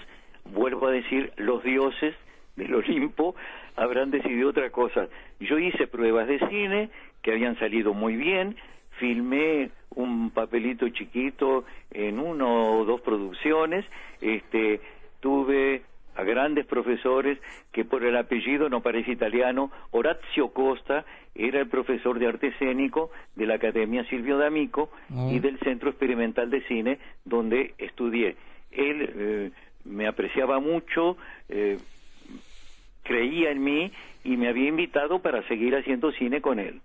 vuelvo 0.53 0.89
a 0.89 0.91
decir, 0.91 1.33
los 1.39 1.65
dioses 1.65 2.15
del 2.59 2.75
Olimpo 2.75 3.35
habrán 3.77 4.11
decidido 4.11 4.51
otra 4.51 4.69
cosa. 4.71 5.09
Yo 5.41 5.59
hice 5.59 5.87
pruebas 5.87 6.29
de 6.29 6.39
cine 6.49 6.91
que 7.23 7.33
habían 7.33 7.59
salido 7.59 7.95
muy 7.95 8.17
bien, 8.17 8.57
filmé 8.99 9.71
un 9.95 10.31
papelito 10.31 10.89
chiquito 10.91 11.65
en 11.91 12.19
uno 12.19 12.79
o 12.79 12.85
dos 12.85 13.01
producciones, 13.01 13.85
este, 14.21 14.81
tuve 15.21 15.83
a 16.15 16.25
grandes 16.25 16.67
profesores 16.67 17.39
que 17.73 17.85
por 17.85 18.05
el 18.05 18.17
apellido 18.17 18.69
no 18.69 18.83
parece 18.83 19.13
italiano, 19.13 19.71
Orazio 19.93 20.49
Costa 20.49 21.05
era 21.35 21.61
el 21.61 21.69
profesor 21.69 22.19
de 22.19 22.27
arte 22.27 22.49
escénico 22.49 23.11
de 23.37 23.47
la 23.47 23.55
Academia 23.55 24.05
Silvio 24.05 24.37
D'Amico 24.37 24.91
y 25.11 25.37
ah. 25.37 25.41
del 25.41 25.59
Centro 25.61 25.91
Experimental 25.91 26.51
de 26.51 26.63
Cine 26.63 26.99
donde 27.25 27.75
estudié. 27.79 28.35
Él 28.73 29.11
eh, 29.15 29.51
me 29.85 30.09
apreciaba 30.09 30.59
mucho, 30.59 31.17
eh, 31.49 31.79
creía 33.09 33.51
en 33.51 33.65
mí 33.65 33.91
y 34.23 34.37
me 34.37 34.49
había 34.49 34.69
invitado 34.69 35.21
para 35.21 35.43
seguir 35.49 35.75
haciendo 35.75 36.13
cine 36.13 36.43
con 36.43 36.59
él. 36.59 36.83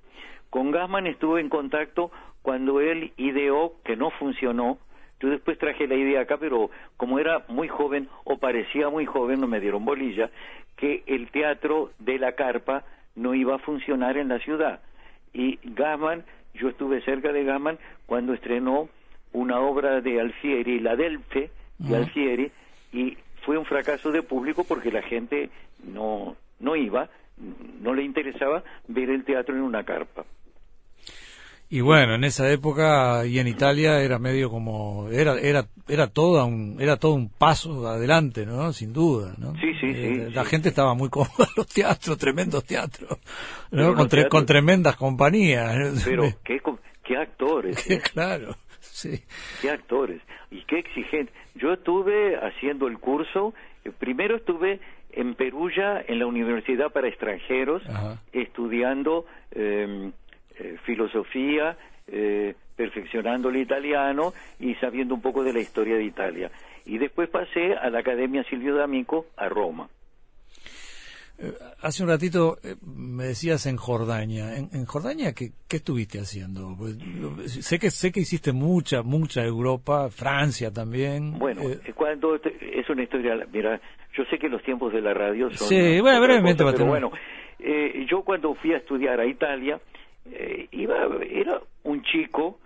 Con 0.50 0.72
Gassman 0.72 1.06
estuve 1.06 1.42
en 1.42 1.50
contacto 1.50 2.12
cuando 2.42 2.80
él 2.80 3.12
ideó, 3.18 3.74
que 3.84 3.98
no 3.98 4.10
funcionó, 4.10 4.78
yo 5.20 5.30
después 5.30 5.58
traje 5.58 5.86
la 5.86 5.96
idea 5.96 6.22
acá, 6.22 6.38
pero 6.38 6.70
como 6.96 7.20
era 7.20 7.44
muy 7.50 7.68
joven 7.68 8.08
o 8.24 8.38
parecía 8.38 8.90
muy 8.90 9.06
joven, 9.06 9.42
no 9.42 9.48
me 9.48 9.60
dieron 9.60 9.84
bolilla, 9.84 10.32
que 10.78 11.04
el 11.08 11.30
teatro 11.30 11.92
de 12.00 12.18
la 12.18 12.34
carpa 12.34 12.86
no 13.16 13.34
iba 13.34 13.56
a 13.56 13.60
funcionar 13.60 14.18
en 14.18 14.30
la 14.30 14.40
ciudad. 14.40 14.82
Y 15.34 15.60
Gassman, 15.64 16.24
yo 16.54 16.70
estuve 16.70 17.02
cerca 17.02 17.34
de 17.34 17.44
Gassman 17.44 17.80
cuando 18.06 18.34
estrenó 18.34 18.88
una 19.34 19.60
obra 19.60 20.00
de 20.00 20.22
Alfieri, 20.22 20.80
La 20.80 20.96
Delfe, 20.96 21.52
de 21.80 21.96
Alfieri, 21.98 22.52
y 22.94 23.18
fue 23.42 23.58
un 23.58 23.66
fracaso 23.66 24.12
de 24.12 24.24
público 24.24 24.64
porque 24.64 24.92
la 24.92 25.02
gente 25.02 25.50
no, 25.84 26.36
no 26.60 26.76
iba, 26.76 27.10
no 27.82 27.94
le 27.94 28.04
interesaba 28.04 28.64
ver 28.88 29.10
el 29.10 29.24
teatro 29.24 29.56
en 29.56 29.62
una 29.62 29.84
carpa. 29.84 30.26
Y 31.70 31.82
bueno, 31.82 32.14
en 32.14 32.24
esa 32.24 32.52
época 32.52 33.26
y 33.26 33.40
en 33.40 33.48
Italia 33.48 34.00
era 34.02 34.20
medio 34.20 34.52
como 34.52 35.10
era 35.10 35.40
era 35.40 35.66
era 35.88 36.06
todo 36.06 36.46
un 36.46 36.78
era 36.80 36.98
todo 36.98 37.14
un 37.14 37.30
paso 37.30 37.88
adelante, 37.88 38.46
¿no? 38.46 38.72
Sin 38.74 38.94
duda, 38.94 39.34
¿no? 39.40 39.56
Sí, 39.56 39.74
sí, 39.82 39.88
eh, 39.88 40.26
sí. 40.28 40.34
La 40.36 40.46
gente 40.46 40.70
estaba 40.70 40.94
muy 40.94 41.10
cómoda 41.10 41.48
los 41.58 41.66
teatros, 41.66 42.16
tremendos 42.20 42.64
teatros, 42.64 43.18
¿no? 43.72 43.96
Con, 43.96 44.08
con, 44.30 44.46
tremendas 44.46 44.96
compañías. 44.98 46.04
Pero 46.06 46.26
qué 46.44 46.62
qué 47.04 47.18
actores. 47.18 47.84
Qué, 47.88 48.00
claro. 48.14 48.56
Sí. 48.80 49.24
Qué 49.60 49.72
actores 49.72 50.22
y 50.52 50.64
qué 50.66 50.78
exigente. 50.78 51.34
Yo 51.56 51.74
estuve 51.74 52.36
haciendo 52.36 52.88
el 52.88 53.00
curso, 53.00 53.56
eh, 53.84 53.92
primero 53.98 54.36
estuve 54.36 54.80
en 55.16 55.36
Perulla, 55.36 56.04
en 56.08 56.20
la 56.20 56.26
Universidad 56.26 56.92
para 56.92 57.08
Extranjeros, 57.08 57.82
estudiando 58.32 59.26
em, 59.52 60.12
eh, 60.60 60.78
filosofía, 60.84 61.78
eh, 62.08 62.56
perfeccionando 62.76 63.50
el 63.50 63.58
italiano 63.58 64.34
y 64.60 64.76
sabiendo 64.76 65.14
un 65.16 65.22
poco 65.22 65.44
de 65.44 65.54
la 65.54 65.60
historia 65.60 65.96
de 65.96 66.04
Italia. 66.04 66.52
Y 66.86 66.98
después 66.98 67.30
pasé 67.30 67.76
a 67.76 67.90
la 67.90 68.00
Academia 68.00 68.44
Silvio 68.44 68.76
D'Amico 68.76 69.28
a 69.38 69.48
Roma. 69.48 69.88
Eh, 71.40 71.52
hace 71.82 72.04
un 72.04 72.10
ratito 72.10 72.58
eh, 72.64 72.76
me 72.86 73.26
decías 73.26 73.66
en 73.66 73.78
Jordania. 73.78 74.56
¿En, 74.56 74.86
Jordania 74.86 75.34
¿qué, 75.34 75.52
estuviste 75.70 76.20
haciendo? 76.20 76.76
Pues, 76.78 76.96
sé 77.66 77.80
que 77.80 77.90
sé 77.90 78.12
que 78.12 78.20
hiciste 78.20 78.52
mucha, 78.52 79.02
mucha 79.02 79.44
Europa, 79.44 80.10
Francia 80.10 80.72
también. 80.72 81.40
Bueno, 81.40 81.62
eh, 81.64 81.94
cuando 81.96 82.36
es 82.36 82.90
una 82.90 83.04
historia, 83.04 83.36
mira, 83.52 83.82
yo 84.14 84.26
sé 84.26 84.38
que 84.38 84.50
los 84.50 84.62
tiempos 84.64 84.94
de 84.94 85.02
la 85.02 85.14
radio 85.14 85.50
son... 85.52 85.68
Sí, 85.68 86.00
bueno, 86.02 86.22
brevemente. 86.22 86.64
pero 86.64 86.86
bueno, 86.86 87.12
yo 88.08 88.22
cuando 88.24 88.54
fui 88.56 88.74
a 88.74 88.78
estudiar 88.78 89.20
a 89.20 89.26
Italia, 89.26 89.80
iba, 90.72 90.96
era 91.30 91.60
un 91.84 92.02
chico, 92.04 92.60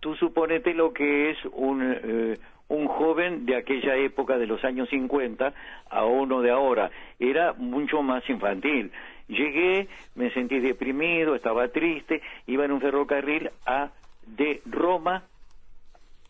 tú 0.00 0.14
suponete 0.16 0.74
lo 0.74 0.92
que 0.92 1.30
es 1.30 1.38
un 1.52 2.36
un 2.70 2.86
joven 2.86 3.46
de 3.46 3.56
aquella 3.56 3.96
época 3.96 4.38
de 4.38 4.46
los 4.46 4.64
años 4.64 4.88
50 4.90 5.52
a 5.90 6.04
uno 6.04 6.40
de 6.40 6.50
ahora. 6.50 6.90
Era 7.18 7.52
mucho 7.52 8.00
más 8.00 8.28
infantil. 8.30 8.92
Llegué, 9.28 9.88
me 10.14 10.30
sentí 10.30 10.60
deprimido, 10.60 11.34
estaba 11.34 11.68
triste, 11.68 12.22
iba 12.46 12.64
en 12.64 12.72
un 12.72 12.80
ferrocarril 12.80 13.50
a 13.66 13.90
de 14.26 14.62
Roma 14.66 15.24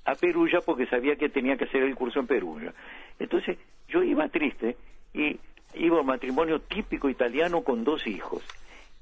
a 0.05 0.15
Perugia 0.15 0.61
porque 0.61 0.87
sabía 0.87 1.17
que 1.17 1.29
tenía 1.29 1.57
que 1.57 1.65
hacer 1.65 1.83
el 1.83 1.95
curso 1.95 2.21
en 2.21 2.27
Perugia. 2.27 2.73
Entonces, 3.19 3.59
yo 3.89 4.03
iba 4.03 4.29
triste 4.29 4.77
y 5.15 5.39
iba 5.75 5.99
a 5.99 6.01
un 6.01 6.07
matrimonio 6.07 6.61
típico 6.61 7.09
italiano 7.09 7.63
con 7.63 7.85
dos 7.85 8.07
hijos. 8.07 8.45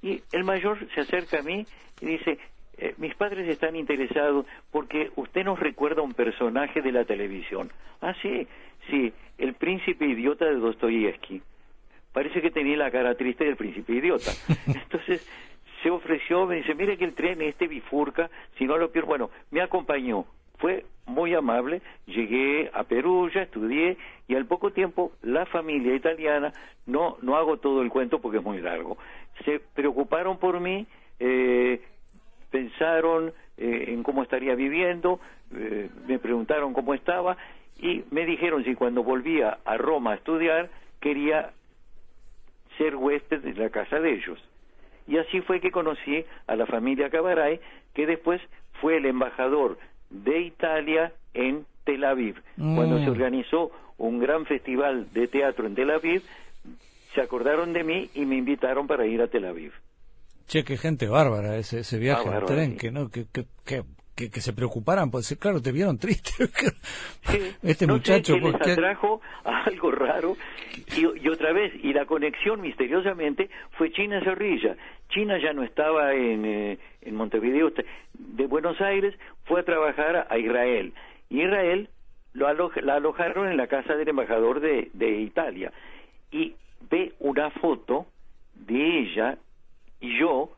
Y 0.03 0.23
el 0.33 0.45
mayor 0.45 0.79
se 0.95 1.01
acerca 1.01 1.41
a 1.41 1.43
mí 1.43 1.67
y 2.01 2.07
dice, 2.07 2.39
eh, 2.77 2.95
mis 2.99 3.15
padres 3.15 3.49
están 3.49 3.75
interesados 3.75 4.47
porque 4.71 5.11
usted 5.17 5.45
nos 5.45 5.59
recuerda 5.59 6.01
a 6.01 6.05
un 6.05 6.15
personaje 6.15 6.81
de 6.81 6.93
la 6.93 7.05
televisión. 7.05 7.73
Ah, 8.01 8.15
sí, 8.23 8.47
sí, 8.89 9.13
el 9.39 9.55
príncipe 9.55 10.07
idiota 10.07 10.45
de 10.45 10.57
Dostoyevsky. 10.57 11.43
Parece 12.13 12.41
que 12.41 12.51
tenía 12.51 12.77
la 12.77 12.91
cara 12.91 13.15
triste 13.15 13.45
del 13.45 13.57
príncipe 13.57 13.95
idiota. 13.95 14.31
Entonces 14.67 15.29
se 15.83 15.91
ofreció, 15.91 16.47
me 16.47 16.57
dice, 16.57 16.75
mire 16.75 16.97
que 16.97 17.05
el 17.05 17.15
tren 17.15 17.43
este 17.43 17.67
bifurca, 17.67 18.31
si 18.57 18.65
no 18.65 18.77
lo 18.77 18.91
pierdo, 18.91 19.09
bueno, 19.09 19.31
me 19.51 19.61
acompañó. 19.61 20.25
Fue 20.59 20.85
muy 21.07 21.35
amable, 21.35 21.81
llegué 22.07 22.71
a 22.73 22.85
Perú, 22.85 23.31
ya 23.33 23.43
estudié 23.43 23.97
y 24.29 24.35
al 24.35 24.47
poco 24.47 24.73
tiempo 24.73 25.13
la 25.23 25.47
familia 25.47 25.95
italiana, 25.95 26.53
no, 26.87 27.17
no 27.23 27.37
hago 27.37 27.57
todo 27.59 27.83
el 27.83 27.91
cuento 27.91 28.21
porque 28.21 28.39
es 28.39 28.45
muy 28.45 28.61
largo, 28.61 28.99
se 29.45 29.61
preocuparon 29.75 30.39
por 30.39 30.61
mí, 30.61 30.87
eh, 31.19 31.81
pensaron 32.51 33.33
eh, 33.57 33.87
en 33.89 34.03
cómo 34.03 34.23
estaría 34.23 34.55
viviendo, 34.55 35.21
eh, 35.55 35.89
me 36.07 36.19
preguntaron 36.19 36.75
cómo 36.75 36.95
estaba 36.95 37.37
y 37.81 38.05
me 38.11 38.27
dijeron 38.27 38.65
si 38.65 38.75
cuando 38.75 39.03
volvía 39.03 39.59
a 39.65 39.77
Roma 39.77 40.13
a 40.13 40.15
estudiar 40.17 40.69
quería 41.01 41.53
ser 42.77 42.97
huésped 42.97 43.41
de 43.41 43.55
la 43.55 43.71
casa 43.71 43.99
de 44.01 44.13
ellos. 44.13 44.39
Y 45.07 45.17
así 45.17 45.41
fue 45.41 45.61
que 45.61 45.71
conocí 45.71 46.25
a 46.47 46.55
la 46.55 46.67
familia 46.67 47.09
Cabaray, 47.09 47.61
que 47.95 48.07
después 48.07 48.43
fue 48.81 48.99
el 48.99 49.07
embajador 49.07 49.79
de 50.11 50.41
Italia 50.41 51.13
en 51.35 51.67
Tel 51.85 52.05
Aviv. 52.05 52.37
Cuando 52.57 52.99
se 52.99 53.07
mm. 53.07 53.11
organizó 53.11 53.71
un 53.99 54.19
gran 54.19 54.47
festival 54.47 55.13
de 55.13 55.29
teatro 55.29 55.67
en 55.67 55.75
Tel 55.75 55.91
Aviv, 55.91 56.23
se 57.15 57.21
acordaron 57.21 57.73
de 57.73 57.85
mí 57.85 58.11
y 58.15 58.25
me 58.25 58.37
invitaron 58.37 58.87
para 58.87 59.07
ir 59.07 59.21
a 59.23 59.29
Tel 59.29 59.45
Aviv. 59.45 59.73
Che, 60.47 60.65
qué 60.65 60.77
gente 60.79 61.09
bárbara 61.09 61.57
ese, 61.57 61.81
ese 61.81 61.99
viaje 61.99 62.29
ah, 62.31 62.39
en 62.39 62.47
tren, 62.47 62.77
que 62.77 62.91
no, 62.91 63.11
que, 63.11 63.27
que, 63.31 63.45
que, 63.67 63.83
se 64.27 64.53
preocuparan, 64.53 65.11
pues 65.11 65.37
claro, 65.41 65.63
te 65.63 65.73
vieron 65.73 65.99
triste. 65.99 66.33
este 67.63 67.87
muchacho, 67.87 68.35
sé, 68.35 68.41
les 68.41 68.55
atrajo 68.55 69.21
algo 69.45 69.91
raro 69.91 70.37
y, 70.97 71.29
otra 71.29 71.53
vez, 71.53 71.73
y 71.83 71.93
la 71.93 72.07
conexión 72.07 72.61
misteriosamente 72.61 73.51
fue 73.73 73.91
China 73.93 74.21
Zorrilla. 74.25 74.77
China 75.09 75.39
ya 75.43 75.53
no 75.53 75.63
estaba 75.63 76.15
en, 76.15 76.45
eh, 76.45 76.79
en 77.03 77.15
Montevideo, 77.15 77.73
de 78.15 78.47
Buenos 78.47 78.81
Aires 78.81 79.15
fue 79.45 79.61
a 79.61 79.65
trabajar 79.65 80.27
a 80.29 80.39
Israel. 80.39 80.93
Israel 81.31 81.89
lo 82.35 82.47
la 82.83 82.95
alojaron 82.95 83.49
en 83.49 83.57
la 83.57 83.67
casa 83.67 83.95
del 83.95 84.09
embajador 84.09 84.61
de, 84.61 84.91
de 84.93 85.21
Italia 85.21 85.73
y 86.31 86.55
ve 86.91 87.15
una 87.21 87.51
foto 87.51 88.07
de 88.55 89.01
ella 89.01 89.39
y 90.01 90.19
yo 90.19 90.51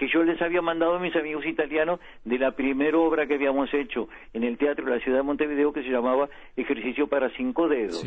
que 0.00 0.08
yo 0.08 0.24
les 0.24 0.40
había 0.40 0.62
mandado 0.62 0.94
a 0.94 0.98
mis 0.98 1.14
amigos 1.14 1.44
italianos 1.44 2.00
de 2.24 2.38
la 2.38 2.52
primera 2.52 2.96
obra 2.96 3.26
que 3.26 3.34
habíamos 3.34 3.68
hecho 3.74 4.08
en 4.32 4.44
el 4.44 4.56
Teatro 4.56 4.86
de 4.86 4.92
la 4.92 4.98
Ciudad 5.00 5.18
de 5.18 5.24
Montevideo 5.24 5.74
que 5.74 5.82
se 5.82 5.90
llamaba 5.90 6.26
Ejercicio 6.56 7.06
para 7.06 7.28
Cinco 7.36 7.68
Dedos. 7.68 8.02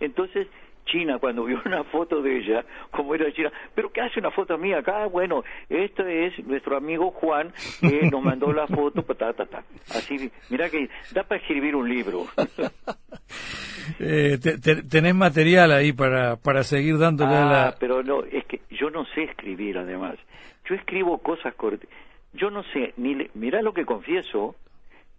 Entonces, 0.00 0.48
China, 0.86 1.20
cuando 1.20 1.44
vio 1.44 1.60
una 1.64 1.84
foto 1.84 2.20
de 2.22 2.38
ella, 2.38 2.64
como 2.90 3.14
era 3.14 3.32
China, 3.32 3.52
¿pero 3.72 3.92
qué 3.92 4.00
hace 4.00 4.18
una 4.18 4.32
foto 4.32 4.58
mía 4.58 4.78
acá? 4.78 5.06
Bueno, 5.06 5.44
esto 5.68 6.04
es 6.04 6.36
nuestro 6.44 6.76
amigo 6.76 7.12
Juan 7.12 7.52
que 7.80 8.10
nos 8.10 8.20
mandó 8.20 8.52
la 8.52 8.66
foto, 8.66 9.04
ta, 9.04 9.32
ta, 9.32 9.46
ta. 9.46 9.62
Así, 9.90 10.28
mira 10.50 10.68
que 10.68 10.88
da 11.12 11.22
para 11.22 11.40
escribir 11.40 11.76
un 11.76 11.88
libro. 11.88 12.26
eh, 14.00 14.38
tenés 14.90 15.14
material 15.14 15.70
ahí 15.70 15.92
para, 15.92 16.34
para 16.34 16.64
seguir 16.64 16.98
dándole 16.98 17.36
ah, 17.36 17.44
la... 17.44 17.76
pero 17.78 18.02
no, 18.02 18.24
es 18.24 18.44
que 18.46 18.60
yo 18.70 18.90
no 18.90 19.04
sé 19.14 19.22
escribir 19.22 19.78
además. 19.78 20.16
Yo 20.68 20.74
escribo 20.74 21.18
cosas 21.18 21.54
cortas. 21.54 21.88
Yo 22.32 22.50
no 22.50 22.62
sé, 22.64 22.92
ni 22.96 23.28
mira 23.34 23.62
lo 23.62 23.72
que 23.72 23.86
confieso, 23.86 24.54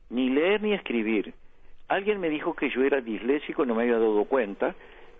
ni 0.10 0.30
leer 0.30 0.62
ni 0.62 0.74
escribir. 0.74 1.34
Alguien 1.88 2.20
me 2.20 2.30
dijo 2.30 2.54
que 2.54 2.70
yo 2.70 2.84
era 2.84 3.02
disléxico, 3.02 3.66
no 3.66 3.74
me 3.74 3.84
había 3.84 3.97
dado 3.97 4.26
cuenta. 4.26 4.76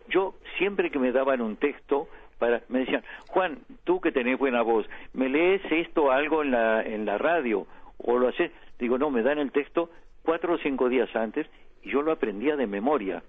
Yo 0.08 0.36
siempre 0.58 0.92
que 0.92 1.00
me 1.00 1.12
daban 1.12 1.42
un 1.42 1.56
texto, 1.56 2.08
para, 2.38 2.62
me 2.70 2.80
decían, 2.80 3.04
Juan, 3.28 3.60
tú 3.84 4.00
que 4.00 4.12
tenés 4.12 4.38
buena 4.38 4.62
voz, 4.62 4.86
¿me 5.14 5.30
lees 5.30 5.62
esto 5.72 6.12
algo 6.12 6.44
en 6.44 6.52
la, 6.52 6.84
en 6.84 7.06
la 7.06 7.18
radio? 7.18 7.66
¿O 7.98 8.18
lo 8.18 8.28
haces? 8.28 8.52
Digo, 8.78 8.98
no, 8.98 9.10
me 9.10 9.24
dan 9.24 9.40
el 9.40 9.52
texto 9.52 9.90
cuatro 10.22 10.54
o 10.54 10.58
cinco 10.60 10.90
días 10.90 11.14
antes 11.16 11.48
y 11.84 11.92
yo 11.92 12.02
lo 12.02 12.12
aprendía 12.12 12.56
de 12.56 12.68
memoria. 12.68 13.24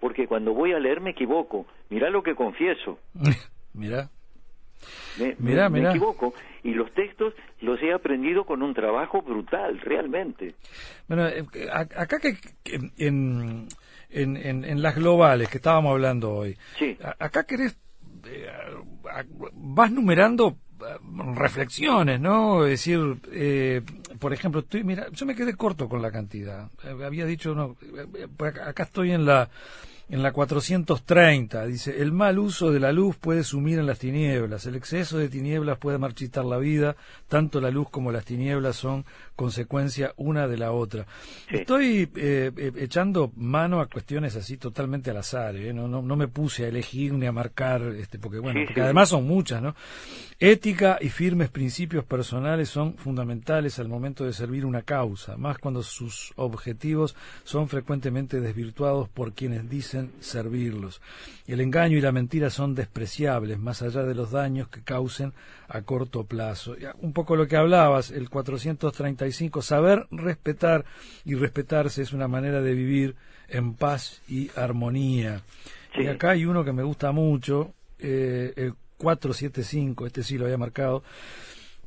Porque 0.00 0.26
cuando 0.26 0.52
voy 0.52 0.72
a 0.72 0.80
leer 0.80 1.00
me 1.00 1.10
equivoco. 1.10 1.66
Mira 1.90 2.10
lo 2.10 2.22
que 2.22 2.34
confieso. 2.34 2.98
mira. 3.74 4.10
Me, 5.18 5.88
equivoco 5.88 6.34
y 6.62 6.72
los 6.72 6.92
textos 6.92 7.34
los 7.60 7.80
he 7.82 7.92
aprendido 7.92 8.44
con 8.44 8.62
un 8.62 8.74
trabajo 8.74 9.22
brutal, 9.22 9.80
realmente. 9.80 10.54
Bueno, 11.08 11.26
eh, 11.28 11.44
acá 11.72 12.18
que, 12.18 12.36
en, 12.98 13.68
en, 14.10 14.64
en, 14.64 14.82
las 14.82 14.94
globales 14.94 15.48
que 15.48 15.58
estábamos 15.58 15.92
hablando 15.92 16.32
hoy, 16.32 16.56
acá 17.18 17.44
querés, 17.44 17.76
eh, 18.26 18.48
vas 19.52 19.90
numerando 19.90 20.56
eh, 20.80 20.98
reflexiones, 21.34 22.20
¿no? 22.20 22.64
Es 22.64 22.70
decir, 22.70 22.98
por 24.18 24.32
ejemplo, 24.32 24.60
estoy, 24.60 24.84
mira, 24.84 25.08
yo 25.12 25.26
me 25.26 25.34
quedé 25.34 25.54
corto 25.54 25.88
con 25.88 26.02
la 26.02 26.10
cantidad. 26.10 26.70
había 27.04 27.26
dicho, 27.26 27.54
no, 27.54 27.76
acá 28.64 28.84
estoy 28.84 29.12
en 29.12 29.26
la 29.26 29.50
en 30.10 30.22
la 30.22 30.32
430 30.32 31.66
dice, 31.66 32.02
el 32.02 32.10
mal 32.10 32.38
uso 32.38 32.72
de 32.72 32.80
la 32.80 32.92
luz 32.92 33.16
puede 33.16 33.44
sumir 33.44 33.78
en 33.78 33.86
las 33.86 34.00
tinieblas, 34.00 34.66
el 34.66 34.74
exceso 34.74 35.18
de 35.18 35.28
tinieblas 35.28 35.78
puede 35.78 35.98
marchitar 35.98 36.44
la 36.44 36.58
vida, 36.58 36.96
tanto 37.28 37.60
la 37.60 37.70
luz 37.70 37.88
como 37.90 38.10
las 38.10 38.24
tinieblas 38.24 38.76
son 38.76 39.04
consecuencia 39.36 40.12
una 40.16 40.48
de 40.48 40.58
la 40.58 40.72
otra. 40.72 41.06
Estoy 41.48 42.10
eh, 42.16 42.50
eh, 42.56 42.72
echando 42.76 43.32
mano 43.36 43.80
a 43.80 43.86
cuestiones 43.86 44.34
así 44.34 44.56
totalmente 44.56 45.10
al 45.10 45.18
azar, 45.18 45.54
¿eh? 45.56 45.72
no, 45.72 45.86
no, 45.88 46.16
me 46.16 46.28
puse 46.28 46.64
a 46.64 46.68
elegir 46.68 47.12
ni 47.12 47.26
a 47.26 47.32
marcar, 47.32 47.82
este, 47.96 48.18
porque 48.18 48.40
bueno, 48.40 48.60
porque 48.66 48.82
además 48.82 49.10
son 49.10 49.26
muchas, 49.26 49.62
¿no? 49.62 49.76
Ética 50.40 50.98
y 51.00 51.10
firmes 51.10 51.50
principios 51.50 52.04
personales 52.04 52.68
son 52.68 52.96
fundamentales 52.96 53.78
al 53.78 53.88
momento 53.88 54.24
de 54.24 54.32
servir 54.32 54.66
una 54.66 54.82
causa, 54.82 55.36
más 55.36 55.58
cuando 55.58 55.82
sus 55.82 56.32
objetivos 56.36 57.14
son 57.44 57.68
frecuentemente 57.68 58.40
desvirtuados 58.40 59.08
por 59.08 59.34
quienes 59.34 59.68
dicen 59.68 59.99
servirlos. 60.20 61.00
El 61.46 61.60
engaño 61.60 61.98
y 61.98 62.00
la 62.00 62.12
mentira 62.12 62.50
son 62.50 62.74
despreciables, 62.74 63.58
más 63.58 63.82
allá 63.82 64.02
de 64.04 64.14
los 64.14 64.30
daños 64.30 64.68
que 64.68 64.82
causen 64.82 65.32
a 65.68 65.82
corto 65.82 66.24
plazo. 66.24 66.76
Un 67.00 67.12
poco 67.12 67.36
lo 67.36 67.46
que 67.46 67.56
hablabas, 67.56 68.10
el 68.10 68.30
435, 68.30 69.62
saber 69.62 70.06
respetar 70.10 70.84
y 71.24 71.34
respetarse 71.34 72.02
es 72.02 72.12
una 72.12 72.28
manera 72.28 72.60
de 72.60 72.74
vivir 72.74 73.16
en 73.48 73.74
paz 73.74 74.22
y 74.28 74.50
armonía. 74.56 75.42
Y 75.94 76.06
acá 76.06 76.30
hay 76.30 76.44
uno 76.44 76.64
que 76.64 76.72
me 76.72 76.82
gusta 76.82 77.12
mucho, 77.12 77.74
eh, 77.98 78.52
el 78.56 78.74
475, 78.96 80.06
este 80.06 80.22
sí 80.22 80.38
lo 80.38 80.44
había 80.44 80.58
marcado, 80.58 81.02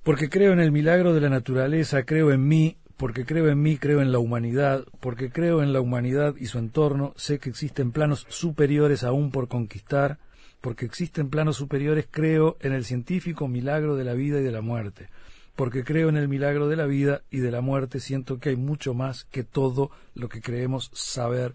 porque 0.04 0.30
creo 0.30 0.52
en 0.52 0.60
el 0.60 0.72
milagro 0.72 1.14
de 1.14 1.22
la 1.22 1.30
naturaleza, 1.30 2.04
creo 2.04 2.32
en 2.32 2.48
mí, 2.48 2.78
porque 2.98 3.26
creo 3.26 3.50
en 3.50 3.62
mí, 3.62 3.78
creo 3.78 4.02
en 4.02 4.12
la 4.12 4.20
humanidad, 4.20 4.86
porque 5.00 5.32
creo 5.32 5.64
en 5.64 5.74
la 5.74 5.82
humanidad 5.82 6.36
y 6.38 6.46
su 6.46 6.60
entorno, 6.60 7.14
sé 7.18 7.40
que 7.40 7.50
existen 7.50 7.92
planos 7.92 8.26
superiores 8.30 9.04
aún 9.04 9.32
por 9.32 9.48
conquistar, 9.48 10.20
porque 10.62 10.86
existen 10.86 11.30
planos 11.30 11.58
superiores, 11.58 12.08
creo 12.10 12.58
en 12.62 12.74
el 12.74 12.86
científico 12.86 13.48
milagro 13.48 13.96
de 13.96 14.04
la 14.04 14.14
vida 14.14 14.40
y 14.40 14.44
de 14.44 14.52
la 14.52 14.62
muerte. 14.62 15.10
Porque 15.56 15.84
creo 15.84 16.10
en 16.10 16.18
el 16.18 16.28
milagro 16.28 16.68
de 16.68 16.76
la 16.76 16.86
vida 16.86 17.22
y 17.30 17.40
de 17.40 17.52
la 17.52 17.62
muerte, 17.62 18.00
siento 18.00 18.40
que 18.40 18.50
hay 18.50 18.56
mucho 18.56 18.94
más 18.94 19.26
que 19.26 19.44
todo 19.44 19.92
lo 20.16 20.30
que 20.30 20.42
creemos 20.42 20.90
saber 20.94 21.54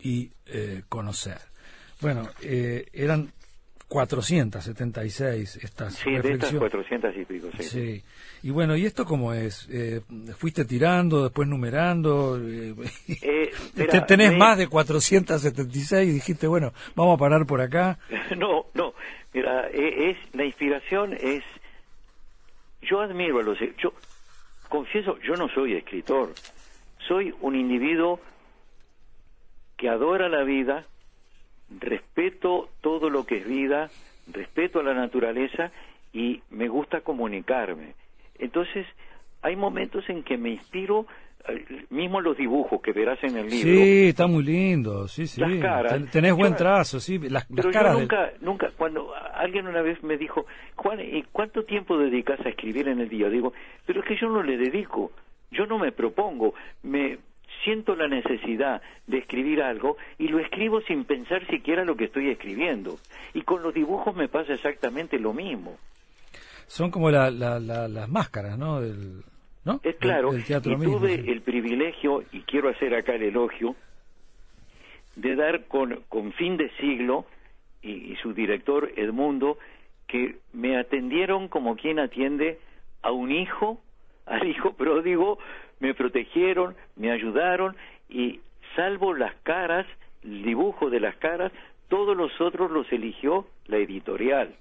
y 0.00 0.30
eh, 0.46 0.82
conocer. 0.88 1.38
Bueno, 2.00 2.28
eh, 2.42 2.86
eran 2.92 3.32
476 3.88 5.56
estas 5.62 5.94
sí, 5.94 6.10
de 6.10 6.32
estas 6.32 6.52
400 6.52 7.16
y 7.16 7.24
pico, 7.24 7.48
sí. 7.56 7.62
sí. 7.62 8.04
Y 8.42 8.50
bueno, 8.50 8.76
¿y 8.76 8.84
esto 8.84 9.04
cómo 9.04 9.32
es? 9.32 9.68
Eh, 9.70 10.00
¿Fuiste 10.36 10.64
tirando, 10.64 11.22
después 11.22 11.48
numerando? 11.48 12.38
Eh, 12.40 13.50
¿Tenés 14.08 14.36
más 14.36 14.58
de 14.58 14.66
476 14.66 16.08
y 16.08 16.12
dijiste, 16.12 16.48
bueno, 16.48 16.72
vamos 16.96 17.16
a 17.16 17.18
parar 17.18 17.46
por 17.46 17.60
acá? 17.60 17.98
No, 18.36 18.66
no. 18.74 18.92
Mira, 19.32 19.68
e, 19.70 20.10
es, 20.10 20.34
la 20.34 20.44
inspiración 20.44 21.12
es... 21.12 21.44
Yo 22.82 23.00
admiro 23.00 23.38
a 23.38 23.42
los... 23.42 23.58
Yo 23.78 23.92
confieso, 24.68 25.18
yo 25.20 25.34
no 25.34 25.48
soy 25.48 25.74
escritor. 25.74 26.34
Soy 27.06 27.32
un 27.40 27.54
individuo 27.54 28.20
que 29.76 29.88
adora 29.88 30.28
la 30.28 30.42
vida, 30.42 30.86
respeto 31.80 32.68
todo 32.80 33.10
lo 33.10 33.24
que 33.26 33.38
es 33.38 33.46
vida, 33.48 33.90
respeto 34.32 34.80
a 34.80 34.82
la 34.82 34.94
naturaleza 34.94 35.70
y 36.12 36.42
me 36.50 36.68
gusta 36.68 37.00
comunicarme. 37.00 37.94
Entonces, 38.38 38.86
hay 39.42 39.56
momentos 39.56 40.08
en 40.08 40.22
que 40.22 40.36
me 40.36 40.50
inspiro 40.50 41.06
eh, 41.48 41.84
mismo 41.90 42.20
los 42.20 42.36
dibujos 42.36 42.80
que 42.82 42.92
verás 42.92 43.22
en 43.22 43.36
el 43.36 43.48
libro. 43.48 43.70
Sí, 43.84 44.08
está 44.08 44.26
muy 44.26 44.42
lindo, 44.42 45.06
sí, 45.08 45.26
sí. 45.26 45.40
Las 45.40 45.54
caras. 45.56 45.92
Ten- 45.92 46.08
Tenés 46.08 46.34
buen 46.34 46.56
trazo, 46.56 46.98
sí. 47.00 47.18
Las, 47.18 47.30
las 47.30 47.46
Pero 47.54 47.70
caras 47.70 47.92
yo 47.92 47.98
del- 48.00 48.08
nunca, 48.08 48.32
nunca, 48.40 48.70
cuando 48.76 49.12
alguien 49.34 49.66
una 49.68 49.82
vez 49.82 50.02
me 50.02 50.16
dijo, 50.16 50.46
Juan, 50.74 51.00
¿y 51.00 51.22
cuánto 51.32 51.64
tiempo 51.64 51.96
dedicas 51.98 52.40
a 52.44 52.48
escribir 52.48 52.88
en 52.88 53.00
el 53.00 53.08
día? 53.08 53.28
Digo, 53.28 53.52
pero 53.86 54.00
es 54.00 54.06
que 54.06 54.16
yo 54.16 54.28
no 54.28 54.42
le 54.42 54.56
dedico, 54.56 55.12
yo 55.52 55.66
no 55.66 55.78
me 55.78 55.92
propongo, 55.92 56.54
me 56.82 57.18
siento 57.66 57.94
la 57.96 58.08
necesidad 58.08 58.80
de 59.06 59.18
escribir 59.18 59.60
algo 59.60 59.96
y 60.18 60.28
lo 60.28 60.38
escribo 60.38 60.80
sin 60.82 61.04
pensar 61.04 61.46
siquiera 61.48 61.84
lo 61.84 61.96
que 61.96 62.04
estoy 62.04 62.30
escribiendo. 62.30 62.96
Y 63.34 63.42
con 63.42 63.62
los 63.62 63.74
dibujos 63.74 64.16
me 64.16 64.28
pasa 64.28 64.54
exactamente 64.54 65.18
lo 65.18 65.34
mismo. 65.34 65.76
son 66.68 66.90
como 66.90 67.10
la, 67.10 67.30
la- 67.30 67.60
la- 67.60 67.86
las 67.88 68.08
máscaras, 68.08 68.56
¿no? 68.58 68.80
Del, 68.80 69.22
¿no? 69.64 69.80
Es 69.84 69.96
claro, 69.96 70.28
Del, 70.30 70.38
del 70.38 70.46
teatro 70.46 70.72
y 70.72 70.76
mismo. 70.76 70.98
tuve 70.98 71.22
sí. 71.22 71.30
el 71.30 71.42
privilegio, 71.42 72.22
y 72.32 72.40
quiero 72.42 72.68
hacer 72.70 72.94
acá 72.94 73.14
el 73.14 73.22
elogio, 73.24 73.76
de 75.16 75.34
dar 75.36 75.64
con, 75.66 76.02
con 76.08 76.32
fin 76.32 76.56
de 76.56 76.70
siglo 76.80 77.26
y, 77.82 77.90
y 78.12 78.16
su 78.22 78.32
director 78.32 78.90
Edmundo, 78.96 79.58
que 80.08 80.36
me 80.52 80.76
atendieron 80.78 81.48
como 81.48 81.76
quien 81.76 81.98
atiende 81.98 82.58
a 83.02 83.12
un 83.12 83.30
hijo, 83.32 83.80
al 84.26 84.46
hijo 84.48 84.72
pródigo, 84.74 85.38
me 85.80 85.94
protegieron, 85.94 86.74
me 86.96 87.10
ayudaron 87.10 87.76
y 88.08 88.40
salvo 88.74 89.14
las 89.14 89.34
caras, 89.42 89.86
el 90.22 90.42
dibujo 90.42 90.90
de 90.90 91.00
las 91.00 91.16
caras, 91.16 91.52
todos 91.88 92.16
los 92.16 92.30
otros 92.40 92.70
los 92.70 92.90
eligió 92.92 93.46
la 93.66 93.76
editorial. 93.78 94.54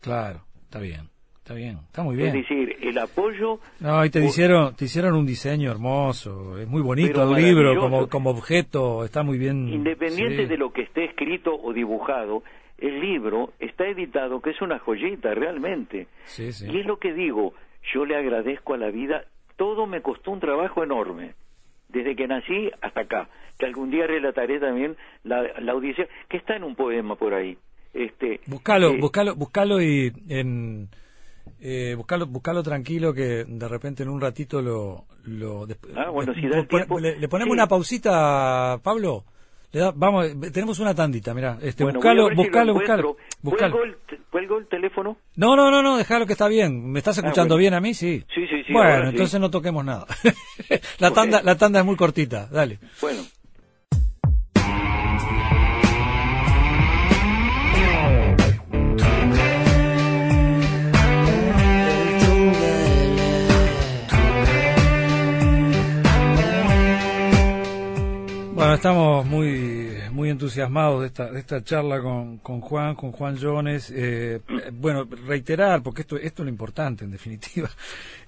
Claro, 0.00 0.40
está 0.62 0.78
bien, 0.78 1.08
está 1.38 1.54
bien, 1.54 1.78
está 1.86 2.02
muy 2.02 2.14
Es 2.16 2.32
bien. 2.32 2.42
decir, 2.42 2.76
el 2.80 2.98
apoyo 2.98 3.58
No, 3.80 4.04
y 4.04 4.10
te 4.10 4.20
o- 4.20 4.24
hicieron, 4.24 4.74
te 4.76 4.84
hicieron 4.86 5.14
un 5.14 5.26
diseño 5.26 5.70
hermoso, 5.70 6.58
es 6.58 6.68
muy 6.68 6.80
bonito 6.82 7.12
Pero 7.14 7.36
el 7.36 7.44
libro 7.44 7.76
como, 7.78 8.08
como 8.08 8.30
objeto, 8.30 9.04
está 9.04 9.22
muy 9.22 9.38
bien. 9.38 9.68
Independiente 9.68 10.44
sí. 10.44 10.46
de 10.46 10.56
lo 10.56 10.72
que 10.72 10.82
esté 10.82 11.04
escrito 11.04 11.54
o 11.54 11.72
dibujado, 11.72 12.42
el 12.78 13.00
libro 13.00 13.52
está 13.58 13.86
editado, 13.86 14.40
que 14.40 14.50
es 14.50 14.62
una 14.62 14.78
joyita 14.78 15.34
realmente. 15.34 16.06
Sí, 16.24 16.52
sí. 16.52 16.66
Y 16.70 16.78
es 16.80 16.86
lo 16.86 16.98
que 16.98 17.12
digo, 17.12 17.52
yo 17.92 18.04
le 18.04 18.16
agradezco 18.16 18.74
a 18.74 18.78
la 18.78 18.90
vida, 18.90 19.24
todo 19.56 19.86
me 19.86 20.02
costó 20.02 20.30
un 20.30 20.40
trabajo 20.40 20.82
enorme, 20.84 21.34
desde 21.88 22.14
que 22.16 22.26
nací 22.28 22.70
hasta 22.80 23.02
acá, 23.02 23.28
que 23.58 23.66
algún 23.66 23.90
día 23.90 24.06
relataré 24.06 24.58
también 24.60 24.96
la, 25.24 25.42
la 25.60 25.74
odisea, 25.74 26.06
que 26.28 26.36
está 26.36 26.56
en 26.56 26.64
un 26.64 26.74
poema 26.76 27.16
por 27.16 27.34
ahí. 27.34 27.58
Este, 27.92 28.40
Buscalo, 28.46 28.90
eh, 28.92 28.98
buscalo, 29.00 29.34
buscalo 29.34 29.82
y 29.82 30.12
en 30.28 30.88
eh, 31.60 31.94
buscalo, 31.96 32.26
buscalo 32.26 32.62
tranquilo 32.62 33.12
que 33.12 33.44
de 33.46 33.68
repente 33.68 34.02
en 34.04 34.08
un 34.08 34.20
ratito 34.20 34.62
lo, 34.62 35.04
lo 35.24 35.66
Ah, 35.96 36.10
bueno, 36.10 36.32
le- 36.32 36.40
si 36.40 36.48
da 36.48 36.58
el 36.60 36.68
tiempo, 36.68 37.00
le, 37.00 37.18
le 37.18 37.28
ponemos 37.28 37.52
sí. 37.52 37.58
una 37.58 37.66
pausita, 37.66 38.78
Pablo. 38.82 39.24
Le 39.72 39.80
da- 39.80 39.92
vamos, 39.94 40.26
tenemos 40.52 40.78
una 40.80 40.94
tandita, 40.94 41.32
mira, 41.32 41.58
este, 41.62 41.84
bueno, 41.84 41.98
buscalo, 42.00 42.28
si 42.28 42.34
lo 42.34 42.42
buscalo, 42.42 43.16
buscalo. 43.40 43.76
¿Cuelgo 43.76 43.84
el, 43.84 44.18
cuelgo 44.30 44.58
el 44.58 44.66
teléfono? 44.66 45.16
No, 45.36 45.54
no, 45.54 45.70
no, 45.70 45.80
no, 45.82 45.96
déjalo 45.96 46.26
que 46.26 46.32
está 46.32 46.48
bien. 46.48 46.90
¿Me 46.90 46.98
estás 46.98 47.18
escuchando 47.18 47.54
Ah, 47.54 47.56
bueno. 47.56 47.58
bien 47.58 47.74
a 47.74 47.80
mí? 47.80 47.94
Sí. 47.94 48.24
Sí, 48.34 48.46
sí, 48.48 48.62
sí, 48.66 48.72
Bueno, 48.72 49.02
sí. 49.04 49.08
entonces 49.10 49.40
no 49.40 49.48
toquemos 49.50 49.84
nada. 49.84 50.06
la 50.98 51.12
tanda, 51.12 51.40
la 51.42 51.56
tanda 51.56 51.80
es 51.80 51.86
muy 51.86 51.94
cortita, 51.96 52.48
dale. 52.50 52.78
Bueno. 53.00 53.22
Bueno, 68.70 68.76
estamos 68.76 69.26
muy 69.26 69.96
muy 70.12 70.30
entusiasmados 70.30 71.00
de 71.00 71.08
esta, 71.08 71.28
de 71.28 71.40
esta 71.40 71.64
charla 71.64 72.00
con, 72.00 72.38
con 72.38 72.60
Juan, 72.60 72.94
con 72.94 73.10
Juan 73.10 73.36
Jones. 73.36 73.92
Eh, 73.92 74.42
bueno, 74.74 75.08
reiterar, 75.26 75.82
porque 75.82 76.02
esto, 76.02 76.16
esto 76.16 76.42
es 76.42 76.44
lo 76.44 76.50
importante 76.50 77.04
en 77.04 77.10
definitiva. 77.10 77.68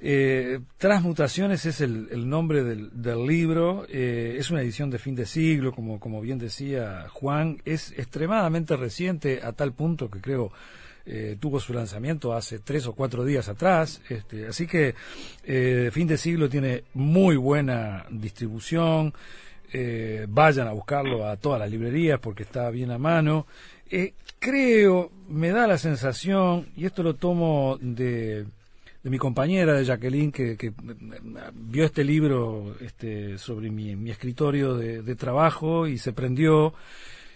Eh, 0.04 0.58
Transmutaciones 0.78 1.64
es 1.64 1.80
el, 1.80 2.08
el 2.10 2.28
nombre 2.28 2.64
del, 2.64 2.90
del 2.92 3.24
libro, 3.24 3.86
eh, 3.88 4.34
es 4.36 4.50
una 4.50 4.60
edición 4.60 4.90
de 4.90 4.98
fin 4.98 5.14
de 5.14 5.26
siglo, 5.26 5.70
como, 5.70 6.00
como 6.00 6.20
bien 6.20 6.40
decía 6.40 7.06
Juan, 7.08 7.62
es 7.64 7.92
extremadamente 7.92 8.74
reciente 8.76 9.40
a 9.44 9.52
tal 9.52 9.72
punto 9.74 10.10
que 10.10 10.20
creo 10.20 10.50
tuvo 11.40 11.58
su 11.58 11.72
lanzamiento 11.72 12.32
hace 12.32 12.60
tres 12.60 12.86
o 12.86 12.94
cuatro 12.94 13.24
días 13.24 13.48
atrás, 13.48 14.00
este, 14.08 14.46
así 14.46 14.66
que 14.68 14.94
eh, 15.44 15.90
fin 15.92 16.06
de 16.06 16.16
siglo 16.16 16.48
tiene 16.48 16.84
muy 16.94 17.36
buena 17.36 18.06
distribución, 18.10 19.12
eh, 19.72 20.26
vayan 20.28 20.68
a 20.68 20.72
buscarlo 20.72 21.26
a 21.26 21.36
todas 21.36 21.58
las 21.58 21.70
librerías 21.70 22.20
porque 22.20 22.42
está 22.42 22.70
bien 22.70 22.90
a 22.90 22.98
mano. 22.98 23.46
Eh, 23.90 24.14
creo, 24.38 25.10
me 25.28 25.50
da 25.50 25.66
la 25.66 25.78
sensación, 25.78 26.68
y 26.76 26.86
esto 26.86 27.02
lo 27.02 27.14
tomo 27.14 27.78
de, 27.80 28.44
de 29.02 29.10
mi 29.10 29.18
compañera, 29.18 29.74
de 29.74 29.84
Jacqueline, 29.84 30.32
que, 30.32 30.56
que, 30.56 30.72
vio 31.54 31.84
este 31.84 32.04
libro 32.04 32.76
este, 32.80 33.38
sobre 33.38 33.70
mi, 33.70 33.96
mi 33.96 34.10
escritorio 34.10 34.74
de, 34.74 35.02
de 35.02 35.14
trabajo 35.16 35.86
y 35.86 35.98
se 35.98 36.12
prendió 36.12 36.74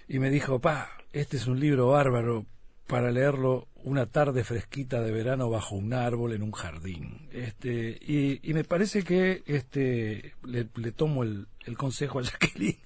y 0.09 0.19
me 0.19 0.31
dijo, 0.31 0.59
pa, 0.61 0.91
este 1.13 1.37
es 1.37 1.47
un 1.47 1.59
libro 1.59 1.89
bárbaro 1.89 2.47
para 2.87 3.11
leerlo 3.11 3.67
una 3.87 4.07
tarde 4.07 4.43
fresquita 4.43 5.01
de 5.01 5.13
verano 5.13 5.49
bajo 5.49 5.77
un 5.77 5.95
árbol 5.95 6.33
en 6.33 6.43
un 6.43 6.51
jardín. 6.51 7.29
Este, 7.33 7.97
y, 8.01 8.41
y 8.43 8.53
me 8.53 8.65
parece 8.65 9.05
que 9.05 9.45
este, 9.47 10.35
le, 10.45 10.69
le 10.75 10.93
tomo 10.93 11.23
el, 11.23 11.47
el 11.65 11.77
consejo 11.77 12.19
a 12.19 12.23
Jacqueline, 12.25 12.79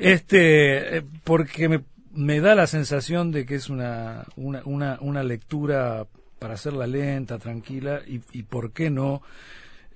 este, 0.00 0.98
eh, 0.98 1.02
porque 1.22 1.68
me, 1.68 1.84
me 2.12 2.40
da 2.40 2.56
la 2.56 2.66
sensación 2.66 3.30
de 3.30 3.46
que 3.46 3.54
es 3.54 3.70
una, 3.70 4.24
una, 4.34 4.62
una, 4.64 4.98
una 5.00 5.22
lectura 5.22 6.06
para 6.40 6.54
hacerla 6.54 6.88
lenta, 6.88 7.38
tranquila, 7.38 8.00
y, 8.04 8.20
y 8.32 8.42
por 8.42 8.72
qué 8.72 8.90
no 8.90 9.22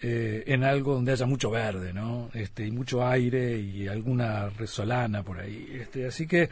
eh, 0.02 0.44
en 0.46 0.64
algo 0.64 0.94
donde 0.94 1.12
haya 1.12 1.26
mucho 1.26 1.50
verde, 1.50 1.92
¿no? 1.92 2.28
Este, 2.34 2.66
y 2.66 2.70
mucho 2.70 3.06
aire 3.06 3.56
y 3.58 3.88
alguna 3.88 4.50
resolana 4.50 5.22
por 5.22 5.40
ahí. 5.40 5.66
Este, 5.80 6.06
así 6.06 6.26
que 6.26 6.48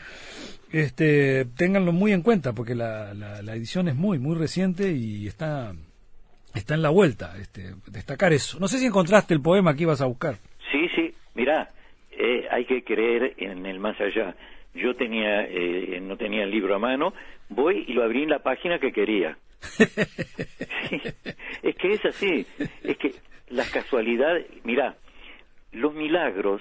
este, 0.70 1.45
ténganlo 1.57 1.93
muy 1.93 2.12
en 2.12 2.22
cuenta 2.22 2.53
porque 2.53 2.74
la, 2.74 3.12
la, 3.14 3.43
la 3.43 3.55
edición 3.55 3.88
es 3.88 3.95
muy, 3.95 4.18
muy 4.18 4.36
reciente 4.36 4.93
y 4.93 5.26
está, 5.26 5.74
está 6.55 6.74
en 6.74 6.82
la 6.82 6.90
vuelta. 6.90 7.34
Este, 7.38 7.74
destacar 7.88 8.32
eso. 8.32 8.59
No 8.59 8.68
sé 8.68 8.78
si 8.78 8.86
encontraste 8.86 9.34
el 9.34 9.43
poema 9.43 9.74
que 9.74 9.82
ibas 9.82 10.01
a 10.01 10.07
buscar. 10.07 10.36
Sí, 10.70 10.88
sí, 10.95 11.14
mirá, 11.34 11.70
eh, 12.12 12.47
hay 12.51 12.64
que 12.64 12.82
creer 12.84 13.34
en 13.36 13.66
el 13.66 13.78
más 13.78 14.01
allá. 14.01 14.34
Yo 14.74 14.94
tenía, 14.94 15.42
eh, 15.42 16.00
no 16.00 16.16
tenía 16.16 16.44
el 16.44 16.50
libro 16.50 16.74
a 16.74 16.78
mano, 16.78 17.12
voy 17.48 17.84
y 17.86 17.92
lo 17.92 18.02
abrí 18.02 18.22
en 18.22 18.30
la 18.30 18.40
página 18.40 18.78
que 18.78 18.92
quería. 18.92 19.36
Sí, 20.88 21.00
es 21.62 21.76
que 21.76 21.92
es 21.92 22.04
así, 22.04 22.46
es 22.82 22.98
que 22.98 23.14
las 23.48 23.70
casualidades, 23.70 24.46
mirá, 24.64 24.96
los 25.70 25.94
milagros 25.94 26.60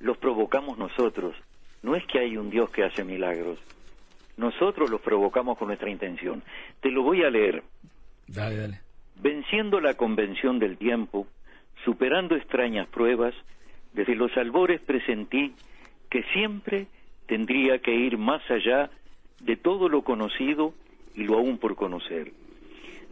los 0.00 0.16
provocamos 0.18 0.78
nosotros. 0.78 1.36
No 1.82 1.94
es 1.94 2.04
que 2.06 2.18
hay 2.18 2.36
un 2.36 2.50
Dios 2.50 2.70
que 2.70 2.84
hace 2.84 3.04
milagros. 3.04 3.58
Nosotros 4.36 4.90
los 4.90 5.00
provocamos 5.00 5.58
con 5.58 5.68
nuestra 5.68 5.90
intención. 5.90 6.42
Te 6.80 6.90
lo 6.90 7.02
voy 7.02 7.22
a 7.22 7.30
leer. 7.30 7.62
Dale, 8.26 8.56
dale. 8.56 8.80
Venciendo 9.16 9.80
la 9.80 9.94
convención 9.94 10.58
del 10.58 10.76
tiempo, 10.76 11.26
superando 11.84 12.36
extrañas 12.36 12.88
pruebas, 12.88 13.34
desde 13.92 14.14
los 14.14 14.34
albores 14.36 14.80
presentí 14.82 15.54
que 16.10 16.22
siempre 16.34 16.86
tendría 17.26 17.78
que 17.78 17.94
ir 17.94 18.18
más 18.18 18.42
allá 18.50 18.90
de 19.40 19.56
todo 19.56 19.88
lo 19.88 20.02
conocido 20.02 20.74
y 21.14 21.24
lo 21.24 21.34
aún 21.36 21.58
por 21.58 21.76
conocer. 21.76 22.32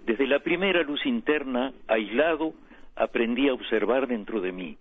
Desde 0.07 0.27
la 0.27 0.41
primera 0.41 0.83
luz 0.83 1.05
interna, 1.07 1.73
aislado, 1.89 2.55
aprendí 2.97 3.49
a 3.49 3.55
observar 3.55 4.07
dentro 4.07 4.41
de 4.41 4.53
mí, 4.53 4.77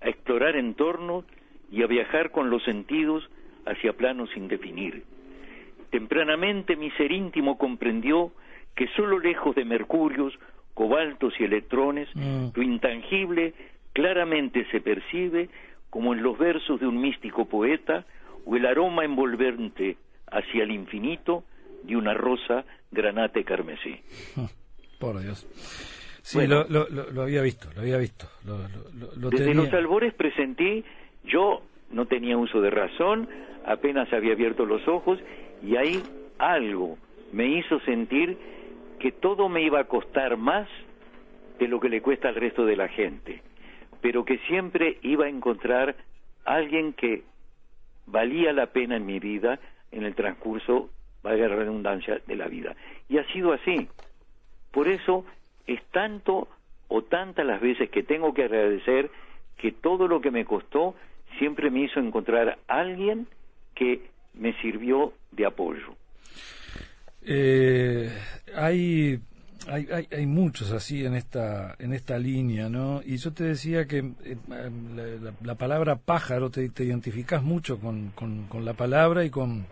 a 0.00 0.08
explorar 0.08 0.56
entornos 0.56 1.24
y 1.72 1.82
a 1.82 1.86
viajar 1.86 2.30
con 2.30 2.50
los 2.50 2.62
sentidos 2.64 3.28
hacia 3.66 3.92
planos 3.94 4.30
sin 4.34 4.48
definir. 4.48 5.04
Tempranamente 5.90 6.76
mi 6.76 6.90
ser 6.92 7.12
íntimo 7.12 7.56
comprendió 7.58 8.32
que 8.76 8.88
solo 8.88 9.18
lejos 9.18 9.54
de 9.56 9.64
mercurios, 9.64 10.38
cobaltos 10.74 11.34
y 11.40 11.44
electrones, 11.44 12.08
Mm. 12.14 12.48
lo 12.54 12.62
intangible 12.62 13.54
claramente 13.92 14.66
se 14.70 14.80
percibe 14.80 15.48
como 15.90 16.12
en 16.14 16.22
los 16.22 16.38
versos 16.38 16.78
de 16.78 16.86
un 16.86 17.00
místico 17.00 17.46
poeta 17.46 18.04
o 18.48 18.56
el 18.56 18.64
aroma 18.66 19.04
envolvente 19.04 19.96
hacia 20.30 20.62
el 20.62 20.70
infinito 20.70 21.44
de 21.82 21.96
una 21.96 22.14
rosa 22.14 22.64
granate 22.90 23.44
carmesí. 23.44 24.00
Por 24.98 25.20
Dios. 25.20 25.46
Sí, 26.22 26.38
Bueno. 26.38 26.64
lo, 26.68 26.86
lo, 26.88 27.04
lo, 27.04 27.10
lo 27.10 27.22
había 27.22 27.42
visto, 27.42 27.68
lo 27.74 27.82
había 27.82 27.98
visto. 27.98 28.26
Lo- 28.44 28.56
lo 29.16 29.30
Desde 29.30 29.46
tenía. 29.46 29.62
los 29.64 29.72
albores 29.72 30.14
presentí, 30.14 30.84
yo 31.24 31.62
no 31.90 32.06
tenía 32.06 32.36
uso 32.36 32.60
de 32.60 32.70
razón, 32.70 33.28
apenas 33.66 34.12
había 34.12 34.32
abierto 34.32 34.64
los 34.66 34.86
ojos 34.88 35.18
y 35.62 35.76
ahí 35.76 36.02
algo 36.38 36.96
me 37.32 37.46
hizo 37.46 37.80
sentir 37.80 38.36
que 38.98 39.12
todo 39.12 39.48
me 39.48 39.62
iba 39.62 39.80
a 39.80 39.84
costar 39.84 40.36
más 40.36 40.68
de 41.58 41.68
lo 41.68 41.80
que 41.80 41.88
le 41.88 42.00
cuesta 42.02 42.28
al 42.28 42.34
resto 42.34 42.64
de 42.64 42.76
la 42.76 42.88
gente, 42.88 43.42
pero 44.00 44.24
que 44.24 44.38
siempre 44.48 44.98
iba 45.02 45.26
a 45.26 45.28
encontrar 45.28 45.96
alguien 46.44 46.92
que 46.92 47.22
valía 48.10 48.52
la 48.52 48.66
pena 48.66 48.96
en 48.96 49.06
mi 49.06 49.18
vida 49.18 49.58
en 49.90 50.04
el 50.04 50.14
transcurso, 50.14 50.90
valga 51.22 51.48
la 51.48 51.56
redundancia, 51.56 52.20
de 52.26 52.36
la 52.36 52.46
vida. 52.48 52.76
Y 53.08 53.18
ha 53.18 53.24
sido 53.32 53.52
así. 53.52 53.88
Por 54.70 54.88
eso 54.88 55.24
es 55.66 55.82
tanto 55.92 56.48
o 56.88 57.02
tantas 57.02 57.46
las 57.46 57.60
veces 57.60 57.90
que 57.90 58.02
tengo 58.02 58.34
que 58.34 58.44
agradecer 58.44 59.10
que 59.56 59.72
todo 59.72 60.08
lo 60.08 60.20
que 60.20 60.30
me 60.30 60.44
costó 60.44 60.94
siempre 61.38 61.70
me 61.70 61.80
hizo 61.80 62.00
encontrar 62.00 62.58
a 62.68 62.80
alguien 62.80 63.26
que 63.74 64.02
me 64.34 64.52
sirvió 64.60 65.12
de 65.32 65.46
apoyo. 65.46 65.94
Eh, 67.22 68.10
hay, 68.54 69.20
hay, 69.68 70.08
hay, 70.10 70.26
muchos 70.26 70.72
así 70.72 71.04
en 71.04 71.14
esta, 71.14 71.74
en 71.78 71.92
esta 71.92 72.18
línea, 72.18 72.68
¿no? 72.68 73.00
Y 73.04 73.16
yo 73.18 73.32
te 73.32 73.44
decía 73.44 73.86
que 73.86 73.98
eh, 73.98 74.36
la, 75.42 75.54
palabra 75.54 75.96
pájaro, 75.96 76.50
te, 76.50 76.68
te 76.70 76.84
identificas 76.84 77.42
mucho 77.42 77.78
con, 77.78 78.10
con, 78.10 78.64
la 78.64 78.74
palabra 78.74 79.24
y 79.24 79.30
con, 79.30 79.66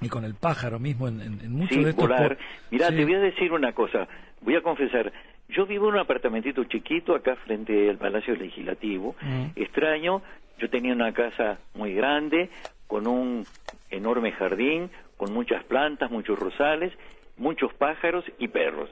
y 0.00 0.08
con 0.08 0.24
el 0.24 0.34
pájaro 0.34 0.78
mismo 0.78 1.08
en, 1.08 1.20
en, 1.20 1.52
muchos 1.52 1.82
de 1.82 1.90
estos... 1.90 2.08
Volar. 2.08 2.38
Mira, 2.70 2.88
te 2.88 3.04
voy 3.04 3.14
a 3.14 3.20
decir 3.20 3.52
una 3.52 3.72
cosa, 3.72 4.06
voy 4.42 4.56
a 4.56 4.62
confesar, 4.62 5.12
yo 5.48 5.66
vivo 5.66 5.88
en 5.88 5.94
un 5.94 6.00
apartamentito 6.00 6.64
chiquito 6.64 7.14
acá 7.14 7.36
frente 7.36 7.90
al 7.90 7.98
Palacio 7.98 8.34
Legislativo, 8.34 9.14
mm. 9.20 9.44
extraño, 9.56 10.22
yo 10.58 10.70
tenía 10.70 10.92
una 10.92 11.12
casa 11.12 11.58
muy 11.74 11.94
grande, 11.94 12.50
con 12.86 13.06
un 13.06 13.44
enorme 13.90 14.32
jardín, 14.32 14.90
con 15.16 15.32
muchas 15.32 15.64
plantas, 15.64 16.10
muchos 16.10 16.38
rosales, 16.38 16.92
muchos 17.36 17.72
pájaros 17.74 18.24
y 18.38 18.48
perros. 18.48 18.90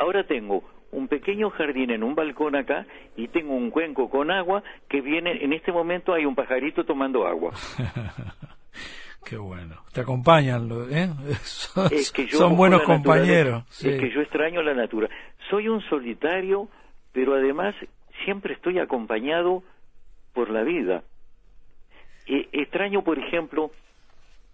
Ahora 0.00 0.24
tengo 0.24 0.64
un 0.92 1.08
pequeño 1.08 1.50
jardín 1.50 1.90
en 1.90 2.02
un 2.02 2.14
balcón 2.14 2.56
acá 2.56 2.86
y 3.16 3.28
tengo 3.28 3.52
un 3.52 3.70
cuenco 3.70 4.08
con 4.08 4.30
agua 4.30 4.62
que 4.88 5.02
viene, 5.02 5.44
en 5.44 5.52
este 5.52 5.72
momento 5.72 6.14
hay 6.14 6.24
un 6.24 6.34
pajarito 6.34 6.84
tomando 6.84 7.26
agua. 7.26 7.52
Qué 9.26 9.36
bueno. 9.36 9.76
Te 9.92 10.00
acompañan, 10.00 10.70
¿eh? 10.90 11.10
son 12.30 12.56
buenos 12.56 12.80
compañeros. 12.84 13.64
Es 13.84 14.00
que 14.00 14.10
yo 14.10 14.22
extraño 14.22 14.62
la 14.62 14.72
naturaleza. 14.72 15.14
Soy 15.50 15.68
un 15.68 15.82
solitario, 15.82 16.68
pero 17.12 17.34
además 17.34 17.74
siempre 18.24 18.54
estoy 18.54 18.78
acompañado 18.78 19.62
por 20.32 20.48
la 20.48 20.62
vida. 20.62 21.02
E, 22.26 22.48
extraño, 22.52 23.04
por 23.04 23.18
ejemplo, 23.18 23.70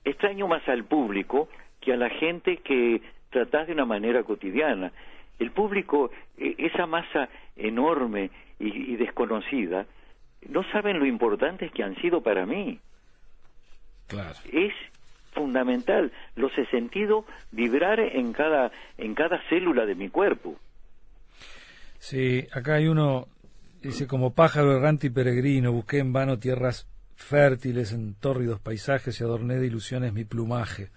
extraño 0.05 0.49
más 0.49 0.69
al 0.69 0.87
público 0.87 1.49
que 1.81 1.93
a 1.93 1.97
la 1.97 2.11
gente 2.11 2.57
que 2.57 3.01
tratás 3.31 3.69
de 3.69 3.75
una 3.75 3.85
manera 3.85 4.25
cotidiana. 4.25 4.91
El 5.39 5.51
público, 5.51 6.11
e, 6.39 6.55
esa 6.59 6.87
masa 6.87 7.29
enorme 7.57 8.31
y, 8.59 8.97
desconocida, 8.97 9.87
no 10.49 10.63
saben 10.73 10.99
lo 10.99 11.07
importantes 11.07 11.71
que 11.73 11.83
han 11.83 11.97
sido 11.97 12.23
para 12.23 12.47
mí. 12.47 12.81
Es 14.53 14.73
fundamental. 15.33 16.13
Los 16.37 16.57
he 16.57 16.67
sentido 16.67 17.27
vibrar 17.53 18.01
en 18.01 18.33
cada, 18.33 18.71
en 18.97 19.15
cada 19.15 19.43
célula 19.49 19.85
de 19.85 19.95
mi 19.95 20.09
cuerpo. 20.09 20.57
Sí, 21.99 22.47
acá 22.53 22.75
hay 22.75 22.87
uno, 22.87 23.27
dice, 23.83 24.07
como 24.07 24.33
pájaro 24.33 24.77
errante 24.77 25.09
y 25.09 25.11
peregrino, 25.11 25.73
busqué 25.73 25.99
en 25.99 26.13
vano 26.13 26.39
tierras 26.39 26.87
fértiles 27.17 27.93
en 27.93 28.15
tórridos 28.15 28.61
paisajes 28.61 29.21
y 29.21 29.25
adorné 29.25 29.57
de 29.57 29.67
ilusiones 29.67 30.13
mi 30.13 30.25
plumaje. 30.25 30.89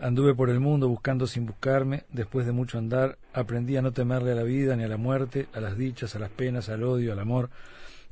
Anduve 0.00 0.34
por 0.34 0.50
el 0.50 0.60
mundo 0.60 0.88
buscando 0.88 1.26
sin 1.26 1.46
buscarme, 1.46 2.02
después 2.10 2.46
de 2.46 2.52
mucho 2.52 2.78
andar, 2.78 3.16
aprendí 3.32 3.76
a 3.76 3.82
no 3.82 3.92
temerle 3.92 4.32
a 4.32 4.34
la 4.34 4.42
vida 4.42 4.76
ni 4.76 4.84
a 4.84 4.88
la 4.88 4.96
muerte, 4.96 5.46
a 5.54 5.60
las 5.60 5.78
dichas, 5.78 6.14
a 6.14 6.18
las 6.18 6.30
penas, 6.30 6.68
al 6.68 6.82
odio, 6.82 7.12
al 7.12 7.18
amor, 7.18 7.50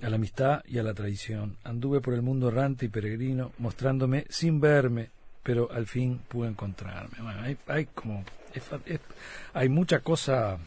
a 0.03 0.09
la 0.09 0.17
amistad 0.17 0.63
y 0.67 0.79
a 0.79 0.83
la 0.83 0.95
traición. 0.95 1.57
Anduve 1.65 2.01
por 2.01 2.15
el 2.15 2.23
mundo 2.23 2.49
errante 2.49 2.87
y 2.87 2.89
peregrino, 2.89 3.53
mostrándome 3.59 4.25
sin 4.29 4.61
verme, 4.61 5.11
pero 5.43 5.71
al 5.71 5.87
fin 5.87 6.21
pude 6.29 6.49
encontrarme. 6.49 7.17
hay, 7.43 7.57
hay 7.67 7.87
como 7.87 8.25
hay 9.53 9.69
mucha 9.69 10.01
cosa 10.01 10.59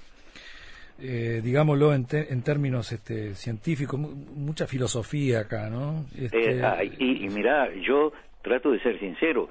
eh, 0.99 1.41
digámoslo 1.43 1.93
en, 1.93 2.05
en 2.11 2.41
términos 2.43 2.91
este, 2.91 3.33
científicos, 3.35 3.99
mucha 3.99 4.67
filosofía 4.67 5.41
acá, 5.41 5.69
¿no? 5.69 6.05
Este... 6.15 6.59
Eh, 6.59 6.91
y, 6.99 7.25
y 7.25 7.29
mira, 7.29 7.69
yo 7.81 8.13
trato 8.41 8.71
de 8.71 8.79
ser 8.81 8.99
sincero. 8.99 9.49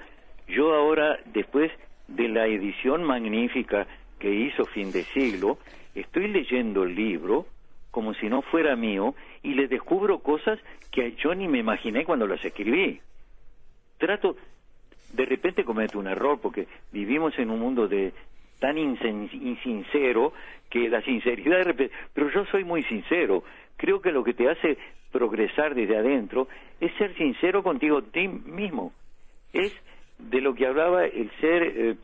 Yo 0.52 0.74
ahora, 0.74 1.18
después 1.32 1.72
de 2.08 2.28
la 2.28 2.46
edición 2.46 3.04
magnífica 3.04 3.86
que 4.18 4.30
hizo 4.30 4.66
Fin 4.66 4.92
de 4.92 5.04
Siglo, 5.04 5.56
estoy 5.94 6.28
leyendo 6.28 6.82
el 6.84 6.94
libro 6.94 7.46
como 7.90 8.12
si 8.12 8.28
no 8.28 8.42
fuera 8.42 8.76
mío 8.76 9.14
y 9.42 9.54
le 9.54 9.66
descubro 9.66 10.18
cosas 10.18 10.58
que 10.90 11.12
yo 11.12 11.34
ni 11.34 11.48
me 11.48 11.58
imaginé 11.58 12.04
cuando 12.04 12.26
las 12.26 12.44
escribí. 12.44 13.00
Trato, 13.96 14.36
de 15.14 15.24
repente 15.24 15.64
cometo 15.64 15.98
un 15.98 16.06
error 16.06 16.38
porque 16.38 16.68
vivimos 16.92 17.38
en 17.38 17.50
un 17.50 17.58
mundo 17.58 17.88
de 17.88 18.12
tan 18.58 18.76
insincero 18.76 20.34
que 20.68 20.90
la 20.90 21.00
sinceridad, 21.00 21.74
pero 22.12 22.30
yo 22.30 22.44
soy 22.46 22.64
muy 22.64 22.82
sincero. 22.82 23.42
Creo 23.78 24.02
que 24.02 24.12
lo 24.12 24.22
que 24.22 24.34
te 24.34 24.50
hace 24.50 24.76
progresar 25.10 25.74
desde 25.74 25.96
adentro 25.96 26.46
es 26.78 26.92
ser 26.96 27.16
sincero 27.16 27.62
contigo 27.62 28.02
ti 28.02 28.28
mismo. 28.28 28.92
Es 29.54 29.72
de 30.30 30.40
lo 30.40 30.54
que 30.54 30.66
hablaba 30.66 31.04
el 31.04 31.30
ser 31.40 31.62
eh, 31.62 31.96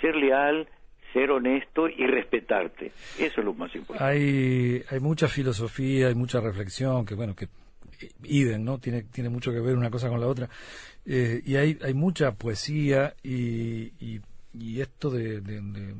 ser 0.00 0.16
leal, 0.16 0.68
ser 1.12 1.30
honesto 1.30 1.88
y 1.88 2.06
respetarte. 2.06 2.92
Eso 3.18 3.40
es 3.40 3.44
lo 3.44 3.54
más 3.54 3.74
importante. 3.74 4.04
Hay 4.04 4.82
hay 4.88 5.00
mucha 5.00 5.28
filosofía, 5.28 6.08
hay 6.08 6.14
mucha 6.14 6.40
reflexión 6.40 7.04
que 7.04 7.14
bueno 7.14 7.34
que 7.34 7.48
idem, 8.24 8.64
¿no? 8.64 8.78
Tiene, 8.78 9.02
tiene 9.02 9.30
mucho 9.30 9.52
que 9.52 9.60
ver 9.60 9.76
una 9.76 9.90
cosa 9.90 10.08
con 10.08 10.20
la 10.20 10.26
otra. 10.26 10.48
Eh, 11.06 11.42
y 11.44 11.56
hay, 11.56 11.78
hay 11.82 11.94
mucha 11.94 12.32
poesía 12.32 13.14
y, 13.22 13.92
y 14.04 14.20
y 14.54 14.80
esto 14.80 15.10
de, 15.10 15.42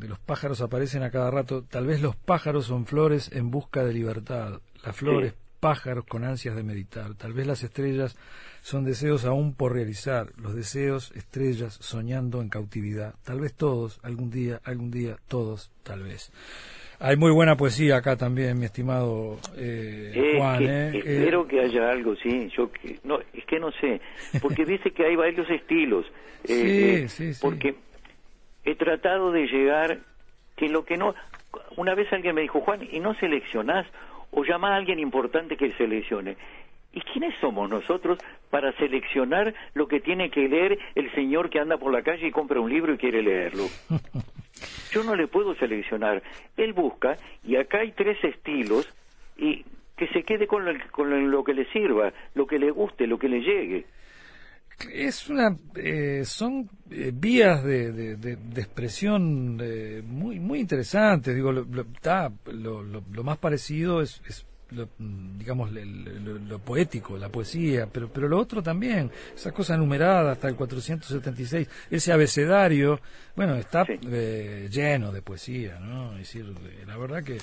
los 0.08 0.18
pájaros 0.20 0.60
aparecen 0.60 1.02
a 1.02 1.10
cada 1.10 1.30
rato. 1.30 1.64
Tal 1.64 1.86
vez 1.86 2.00
los 2.00 2.14
pájaros 2.14 2.66
son 2.66 2.86
flores 2.86 3.30
en 3.32 3.50
busca 3.50 3.84
de 3.84 3.92
libertad, 3.92 4.60
las 4.84 4.96
flores 4.96 5.34
pájaros 5.58 6.04
con 6.04 6.24
ansias 6.24 6.54
de 6.54 6.62
meditar. 6.62 7.14
Tal 7.14 7.32
vez 7.32 7.46
las 7.46 7.64
estrellas 7.64 8.16
son 8.64 8.86
deseos 8.86 9.26
aún 9.26 9.54
por 9.54 9.74
realizar, 9.74 10.28
los 10.38 10.56
deseos 10.56 11.12
estrellas 11.14 11.74
soñando 11.82 12.40
en 12.40 12.48
cautividad. 12.48 13.14
Tal 13.22 13.40
vez 13.40 13.52
todos, 13.54 14.00
algún 14.02 14.30
día, 14.30 14.58
algún 14.64 14.90
día, 14.90 15.18
todos, 15.28 15.70
tal 15.82 16.02
vez. 16.02 16.32
Hay 16.98 17.18
muy 17.18 17.30
buena 17.30 17.58
poesía 17.58 17.98
acá 17.98 18.16
también, 18.16 18.58
mi 18.58 18.64
estimado 18.64 19.36
eh, 19.58 20.36
Juan. 20.38 20.62
¿eh? 20.62 20.96
Espero 20.96 21.46
que 21.46 21.60
haya 21.60 21.90
algo, 21.90 22.16
sí. 22.16 22.48
Yo 22.56 22.70
no, 23.02 23.18
es 23.34 23.44
que 23.44 23.60
no 23.60 23.70
sé, 23.72 24.00
porque 24.40 24.64
dice 24.66 24.92
que 24.92 25.04
hay 25.04 25.14
varios 25.14 25.50
estilos. 25.50 26.06
Eh, 26.44 27.04
sí, 27.06 27.08
sí, 27.08 27.34
sí. 27.34 27.40
Porque 27.42 27.74
he 28.64 28.74
tratado 28.76 29.30
de 29.30 29.46
llegar 29.46 29.98
que 30.56 30.70
lo 30.70 30.86
que 30.86 30.96
no 30.96 31.14
una 31.76 31.94
vez 31.94 32.10
alguien 32.14 32.34
me 32.34 32.40
dijo 32.40 32.62
Juan 32.62 32.80
y 32.90 32.98
no 32.98 33.14
seleccionás 33.16 33.86
o 34.30 34.42
llama 34.42 34.72
a 34.72 34.76
alguien 34.76 34.98
importante 34.98 35.58
que 35.58 35.70
seleccione 35.72 36.38
¿Y 36.94 37.00
quiénes 37.00 37.34
somos 37.40 37.68
nosotros 37.68 38.18
para 38.50 38.72
seleccionar 38.76 39.52
lo 39.74 39.88
que 39.88 40.00
tiene 40.00 40.30
que 40.30 40.48
leer 40.48 40.78
el 40.94 41.12
señor 41.12 41.50
que 41.50 41.58
anda 41.58 41.76
por 41.76 41.92
la 41.92 42.02
calle 42.02 42.28
y 42.28 42.30
compra 42.30 42.60
un 42.60 42.70
libro 42.70 42.94
y 42.94 42.98
quiere 42.98 43.20
leerlo? 43.20 43.64
Yo 44.92 45.02
no 45.02 45.16
le 45.16 45.26
puedo 45.26 45.56
seleccionar. 45.56 46.22
Él 46.56 46.72
busca 46.72 47.16
y 47.42 47.56
acá 47.56 47.78
hay 47.78 47.90
tres 47.92 48.22
estilos 48.22 48.88
y 49.36 49.64
que 49.96 50.06
se 50.08 50.22
quede 50.22 50.46
con 50.46 50.64
lo, 50.64 50.72
con 50.92 51.30
lo 51.30 51.42
que 51.42 51.54
le 51.54 51.64
sirva, 51.72 52.12
lo 52.34 52.46
que 52.46 52.58
le 52.58 52.70
guste, 52.70 53.08
lo 53.08 53.18
que 53.18 53.28
le 53.28 53.40
llegue 53.40 53.86
es 54.92 55.28
una 55.28 55.56
eh, 55.76 56.22
son 56.24 56.68
eh, 56.90 57.12
vías 57.14 57.62
de, 57.64 58.16
de, 58.16 58.60
expresión 58.60 59.58
eh, 59.62 60.02
muy 60.04 60.40
muy 60.40 60.60
interesantes 60.60 61.34
digo 61.34 61.52
lo, 61.52 61.64
lo, 62.44 63.24
más 63.24 63.38
parecido 63.38 64.02
es, 64.02 64.20
es 64.28 64.44
digamos 65.38 65.70
lo, 65.72 66.58
poético 66.58 67.16
la 67.16 67.28
poesía 67.28 67.88
pero 67.90 68.08
pero 68.12 68.28
lo 68.28 68.38
otro 68.38 68.62
también 68.62 69.10
esa 69.34 69.52
cosa 69.52 69.76
numerada 69.76 70.32
hasta 70.32 70.48
el 70.48 70.56
476 70.56 71.68
ese 71.90 72.12
abecedario 72.12 73.00
bueno 73.36 73.56
está 73.56 73.84
lleno 73.84 75.12
de 75.12 75.22
poesía 75.22 75.78
no 75.78 76.12
es 76.12 76.18
decir 76.18 76.46
la 76.86 76.96
verdad 76.96 77.22
que 77.22 77.38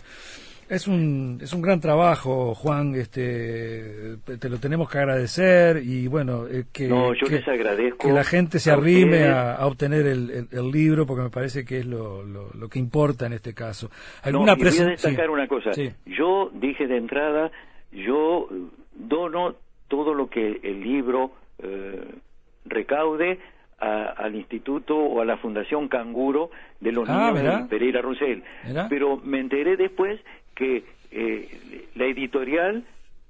es 0.71 0.87
un, 0.87 1.39
es 1.41 1.51
un 1.51 1.61
gran 1.61 1.81
trabajo, 1.81 2.55
Juan, 2.55 2.95
este, 2.95 4.15
te 4.39 4.47
lo 4.47 4.57
tenemos 4.57 4.89
que 4.89 4.99
agradecer 4.99 5.81
y 5.83 6.07
bueno, 6.07 6.47
eh, 6.47 6.63
que, 6.71 6.87
que, 6.87 8.13
la 8.13 8.23
gente 8.23 8.57
se 8.57 8.71
arrime 8.71 9.25
a, 9.25 9.67
obtener 9.67 10.07
el, 10.07 10.47
el, 10.49 10.71
libro 10.71 11.05
porque 11.05 11.23
me 11.23 11.29
parece 11.29 11.65
que 11.65 11.79
es 11.79 11.85
lo, 11.85 12.23
lo, 12.23 12.69
que 12.69 12.79
importa 12.79 13.25
en 13.25 13.33
este 13.33 13.53
caso. 13.53 13.89
¿Alguna 14.23 14.55
no, 14.55 14.63
voy 14.63 14.79
a 14.79 14.85
destacar 14.85 15.29
una 15.29 15.45
cosa. 15.45 15.71
Yo 16.05 16.49
dije 16.53 16.87
de 16.87 16.95
entrada, 16.95 17.51
yo 17.91 18.47
dono 18.95 19.55
todo 19.89 20.13
lo 20.13 20.29
que 20.29 20.61
el 20.63 20.81
libro 20.81 21.31
eh, 21.59 22.15
recaude 22.63 23.39
al 23.81 24.35
instituto 24.35 24.95
o 24.95 25.21
a 25.21 25.25
la 25.25 25.37
fundación 25.37 25.87
Canguro 25.87 26.51
de 26.79 26.91
los 26.91 27.09
ah, 27.09 27.31
niños 27.33 27.63
de 27.63 27.67
Pereira 27.67 27.99
Rosell. 28.01 28.43
Pero 28.89 29.17
me 29.17 29.39
enteré 29.39 29.75
después 29.75 30.19
que 30.61 30.83
eh, 31.11 31.87
la 31.95 32.05
editorial 32.05 32.83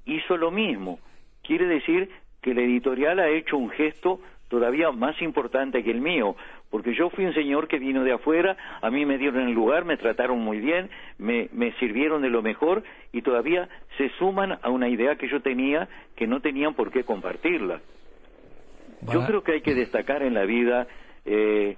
hizo 0.06 0.36
lo 0.36 0.52
mismo. 0.52 1.00
Quiere 1.44 1.66
decir 1.66 2.10
que 2.42 2.54
la 2.54 2.62
editorial 2.62 3.20
ha 3.20 3.30
hecho 3.30 3.56
un 3.56 3.70
gesto 3.70 4.20
todavía 4.50 4.92
más 4.92 5.22
importante 5.22 5.82
que 5.82 5.92
el 5.92 6.02
mío, 6.02 6.36
porque 6.70 6.94
yo 6.94 7.10
fui 7.10 7.24
un 7.24 7.34
señor 7.34 7.70
que 7.70 7.80
vino 7.80 8.04
de 8.04 8.12
afuera, 8.12 8.58
a 8.82 8.90
mí 8.90 9.06
me 9.06 9.18
dieron 9.18 9.48
el 9.48 9.54
lugar, 9.54 9.86
me 9.86 9.96
trataron 9.96 10.40
muy 10.40 10.60
bien, 10.60 10.90
me, 11.20 11.48
me 11.54 11.72
sirvieron 11.80 12.22
de 12.22 12.30
lo 12.30 12.42
mejor 12.42 12.84
y 13.14 13.22
todavía 13.22 13.70
se 13.98 14.10
suman 14.20 14.60
a 14.62 14.70
una 14.70 14.90
idea 14.90 15.16
que 15.16 15.30
yo 15.30 15.42
tenía 15.42 15.88
que 16.18 16.28
no 16.28 16.42
tenían 16.42 16.74
por 16.74 16.92
qué 16.92 17.06
compartirla. 17.06 17.80
Yo 19.14 19.26
creo 19.26 19.42
que 19.42 19.54
hay 19.54 19.62
que 19.62 19.74
destacar 19.74 20.22
en 20.22 20.34
la 20.34 20.44
vida, 20.44 20.86
eh, 21.26 21.78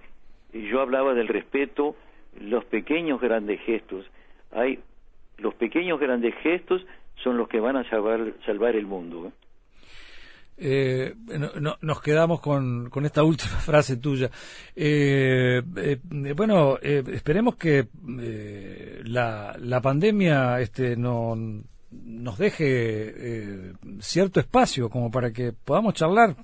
yo 0.51 0.82
hablaba 0.82 1.14
del 1.14 1.28
respeto, 1.28 1.95
los 2.41 2.66
pequeños 2.66 3.22
grandes 3.22 3.62
gestos. 3.62 4.10
Hay 4.51 4.80
los 5.38 5.53
pequeños 5.55 5.99
grandes 5.99 6.36
gestos 6.41 6.86
son 7.15 7.38
los 7.38 7.47
que 7.47 7.59
van 7.59 7.77
a 7.77 7.89
salvar, 7.89 8.34
salvar 8.45 8.75
el 8.75 8.86
mundo. 8.86 9.27
¿eh? 9.27 9.31
Eh, 10.57 11.15
nos 11.81 12.01
quedamos 12.01 12.39
con, 12.39 12.89
con, 12.89 13.05
esta 13.05 13.23
última 13.23 13.51
frase 13.65 13.97
tuya. 13.97 14.29
Eh, 14.75 15.61
eh, 15.75 15.99
bueno, 16.36 16.77
esperemos 16.81 17.55
que 17.55 17.88
la, 19.03 19.55
la, 19.59 19.81
pandemia 19.81 20.59
este, 20.61 20.95
no, 20.95 21.36
nos 22.06 22.38
deje 22.38 23.74
cierto 24.00 24.39
espacio 24.39 24.89
como 24.89 25.12
para 25.12 25.32
que 25.32 25.52
podamos 25.52 25.94
charlar 25.94 26.36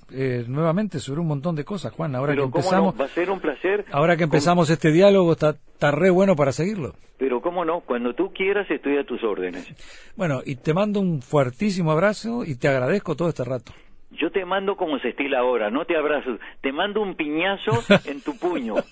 nuevamente 0.46 0.98
sobre 0.98 1.20
un 1.20 1.28
montón 1.28 1.56
de 1.56 1.64
cosas, 1.64 1.92
Juan. 1.92 2.14
Ahora 2.14 2.34
que 2.34 2.42
empezamos, 2.42 2.98
va 3.00 3.04
a 3.04 3.08
ser 3.08 3.30
un 3.30 3.40
placer. 3.40 3.84
Ahora 3.92 4.16
que 4.16 4.24
empezamos 4.24 4.70
este 4.70 4.92
diálogo, 4.92 5.32
está, 5.32 5.50
está 5.50 5.90
re 5.90 6.10
bueno 6.10 6.36
para 6.36 6.52
seguirlo. 6.52 6.94
Pero 7.18 7.42
cómo 7.42 7.64
no, 7.64 7.80
cuando 7.80 8.14
tú 8.14 8.32
quieras 8.32 8.70
estoy 8.70 8.96
a 8.96 9.04
tus 9.04 9.22
órdenes. 9.22 9.74
Bueno, 10.16 10.40
y 10.44 10.56
te 10.56 10.72
mando 10.72 11.00
un 11.00 11.20
fuertísimo 11.20 11.92
abrazo 11.92 12.44
y 12.44 12.56
te 12.56 12.68
agradezco 12.68 13.14
todo 13.14 13.28
este 13.28 13.44
rato. 13.44 13.72
Yo 14.10 14.30
te 14.30 14.44
mando 14.44 14.76
como 14.76 14.98
se 14.98 15.10
estila 15.10 15.40
ahora, 15.40 15.70
no 15.70 15.84
te 15.84 15.96
abrazo, 15.96 16.38
te 16.60 16.72
mando 16.72 17.00
un 17.00 17.14
piñazo 17.14 17.82
en 18.06 18.20
tu 18.22 18.36
puño. 18.38 18.74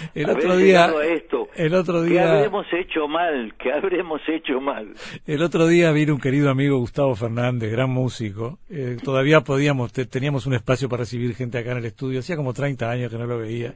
el 0.14 0.30
otro 0.30 0.56
día 0.56 0.92
esto. 1.02 1.48
el 1.54 1.74
otro 1.74 2.02
día 2.02 2.22
¿Qué 2.22 2.28
habremos 2.28 2.66
hecho 2.72 3.08
mal? 3.08 3.54
¿Qué 3.58 3.72
habremos 3.72 4.20
hecho 4.28 4.60
mal? 4.60 4.94
El 5.26 5.42
otro 5.42 5.66
día 5.66 5.92
vino 5.92 6.14
un 6.14 6.20
querido 6.20 6.50
amigo 6.50 6.78
Gustavo 6.78 7.14
Fernández, 7.14 7.70
gran 7.70 7.90
músico. 7.90 8.58
Eh, 8.68 8.96
todavía 9.02 9.40
podíamos 9.42 9.92
teníamos 9.92 10.46
un 10.46 10.54
espacio 10.54 10.88
para 10.88 11.00
recibir 11.00 11.34
gente 11.34 11.58
acá 11.58 11.72
en 11.72 11.78
el 11.78 11.86
estudio, 11.86 12.20
hacía 12.20 12.36
como 12.36 12.52
30 12.52 12.90
años 12.90 13.10
que 13.10 13.18
no 13.18 13.26
lo 13.26 13.38
veía. 13.38 13.74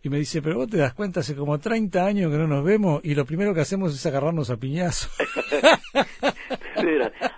Y 0.00 0.10
me 0.10 0.18
dice, 0.18 0.40
pero 0.40 0.56
vos 0.56 0.68
te 0.68 0.76
das 0.76 0.94
cuenta, 0.94 1.20
hace 1.20 1.34
como 1.34 1.58
30 1.58 2.04
años 2.04 2.30
que 2.30 2.38
no 2.38 2.46
nos 2.46 2.64
vemos 2.64 3.00
y 3.02 3.16
lo 3.16 3.24
primero 3.24 3.52
que 3.52 3.60
hacemos 3.60 3.92
es 3.92 4.06
agarrarnos 4.06 4.48
a 4.50 4.54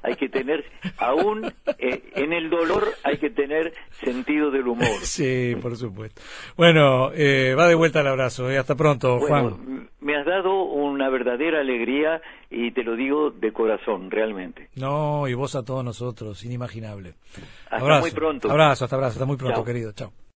hay 0.02 0.14
que 0.16 0.28
tener, 0.28 0.64
aún 0.98 1.52
eh, 1.78 2.02
en 2.14 2.32
el 2.32 2.50
dolor 2.50 2.84
hay 3.04 3.18
que 3.18 3.30
tener 3.30 3.72
sentido 3.92 4.50
del 4.50 4.66
humor. 4.68 4.86
Sí, 5.02 5.54
por 5.60 5.76
supuesto. 5.76 6.22
Bueno, 6.56 7.10
eh, 7.14 7.54
va 7.58 7.68
de 7.68 7.74
vuelta 7.74 8.00
el 8.00 8.06
abrazo. 8.06 8.50
eh. 8.50 8.58
Hasta 8.58 8.74
pronto, 8.74 9.18
Juan. 9.20 9.88
Me 10.00 10.16
has 10.16 10.24
dado 10.24 10.62
una 10.64 11.08
verdadera 11.10 11.60
alegría 11.60 12.20
y 12.50 12.70
te 12.72 12.82
lo 12.82 12.96
digo 12.96 13.30
de 13.30 13.52
corazón, 13.52 14.10
realmente. 14.10 14.68
No, 14.76 15.28
y 15.28 15.34
vos 15.34 15.54
a 15.56 15.64
todos 15.64 15.84
nosotros, 15.84 16.44
inimaginable. 16.44 17.14
Hasta 17.70 18.00
muy 18.00 18.10
pronto. 18.10 18.50
Abrazo, 18.50 18.84
hasta 18.84 18.96
abrazo, 18.96 19.12
hasta 19.14 19.26
muy 19.26 19.36
pronto, 19.36 19.64
querido. 19.64 19.92
Chao. 19.92 20.12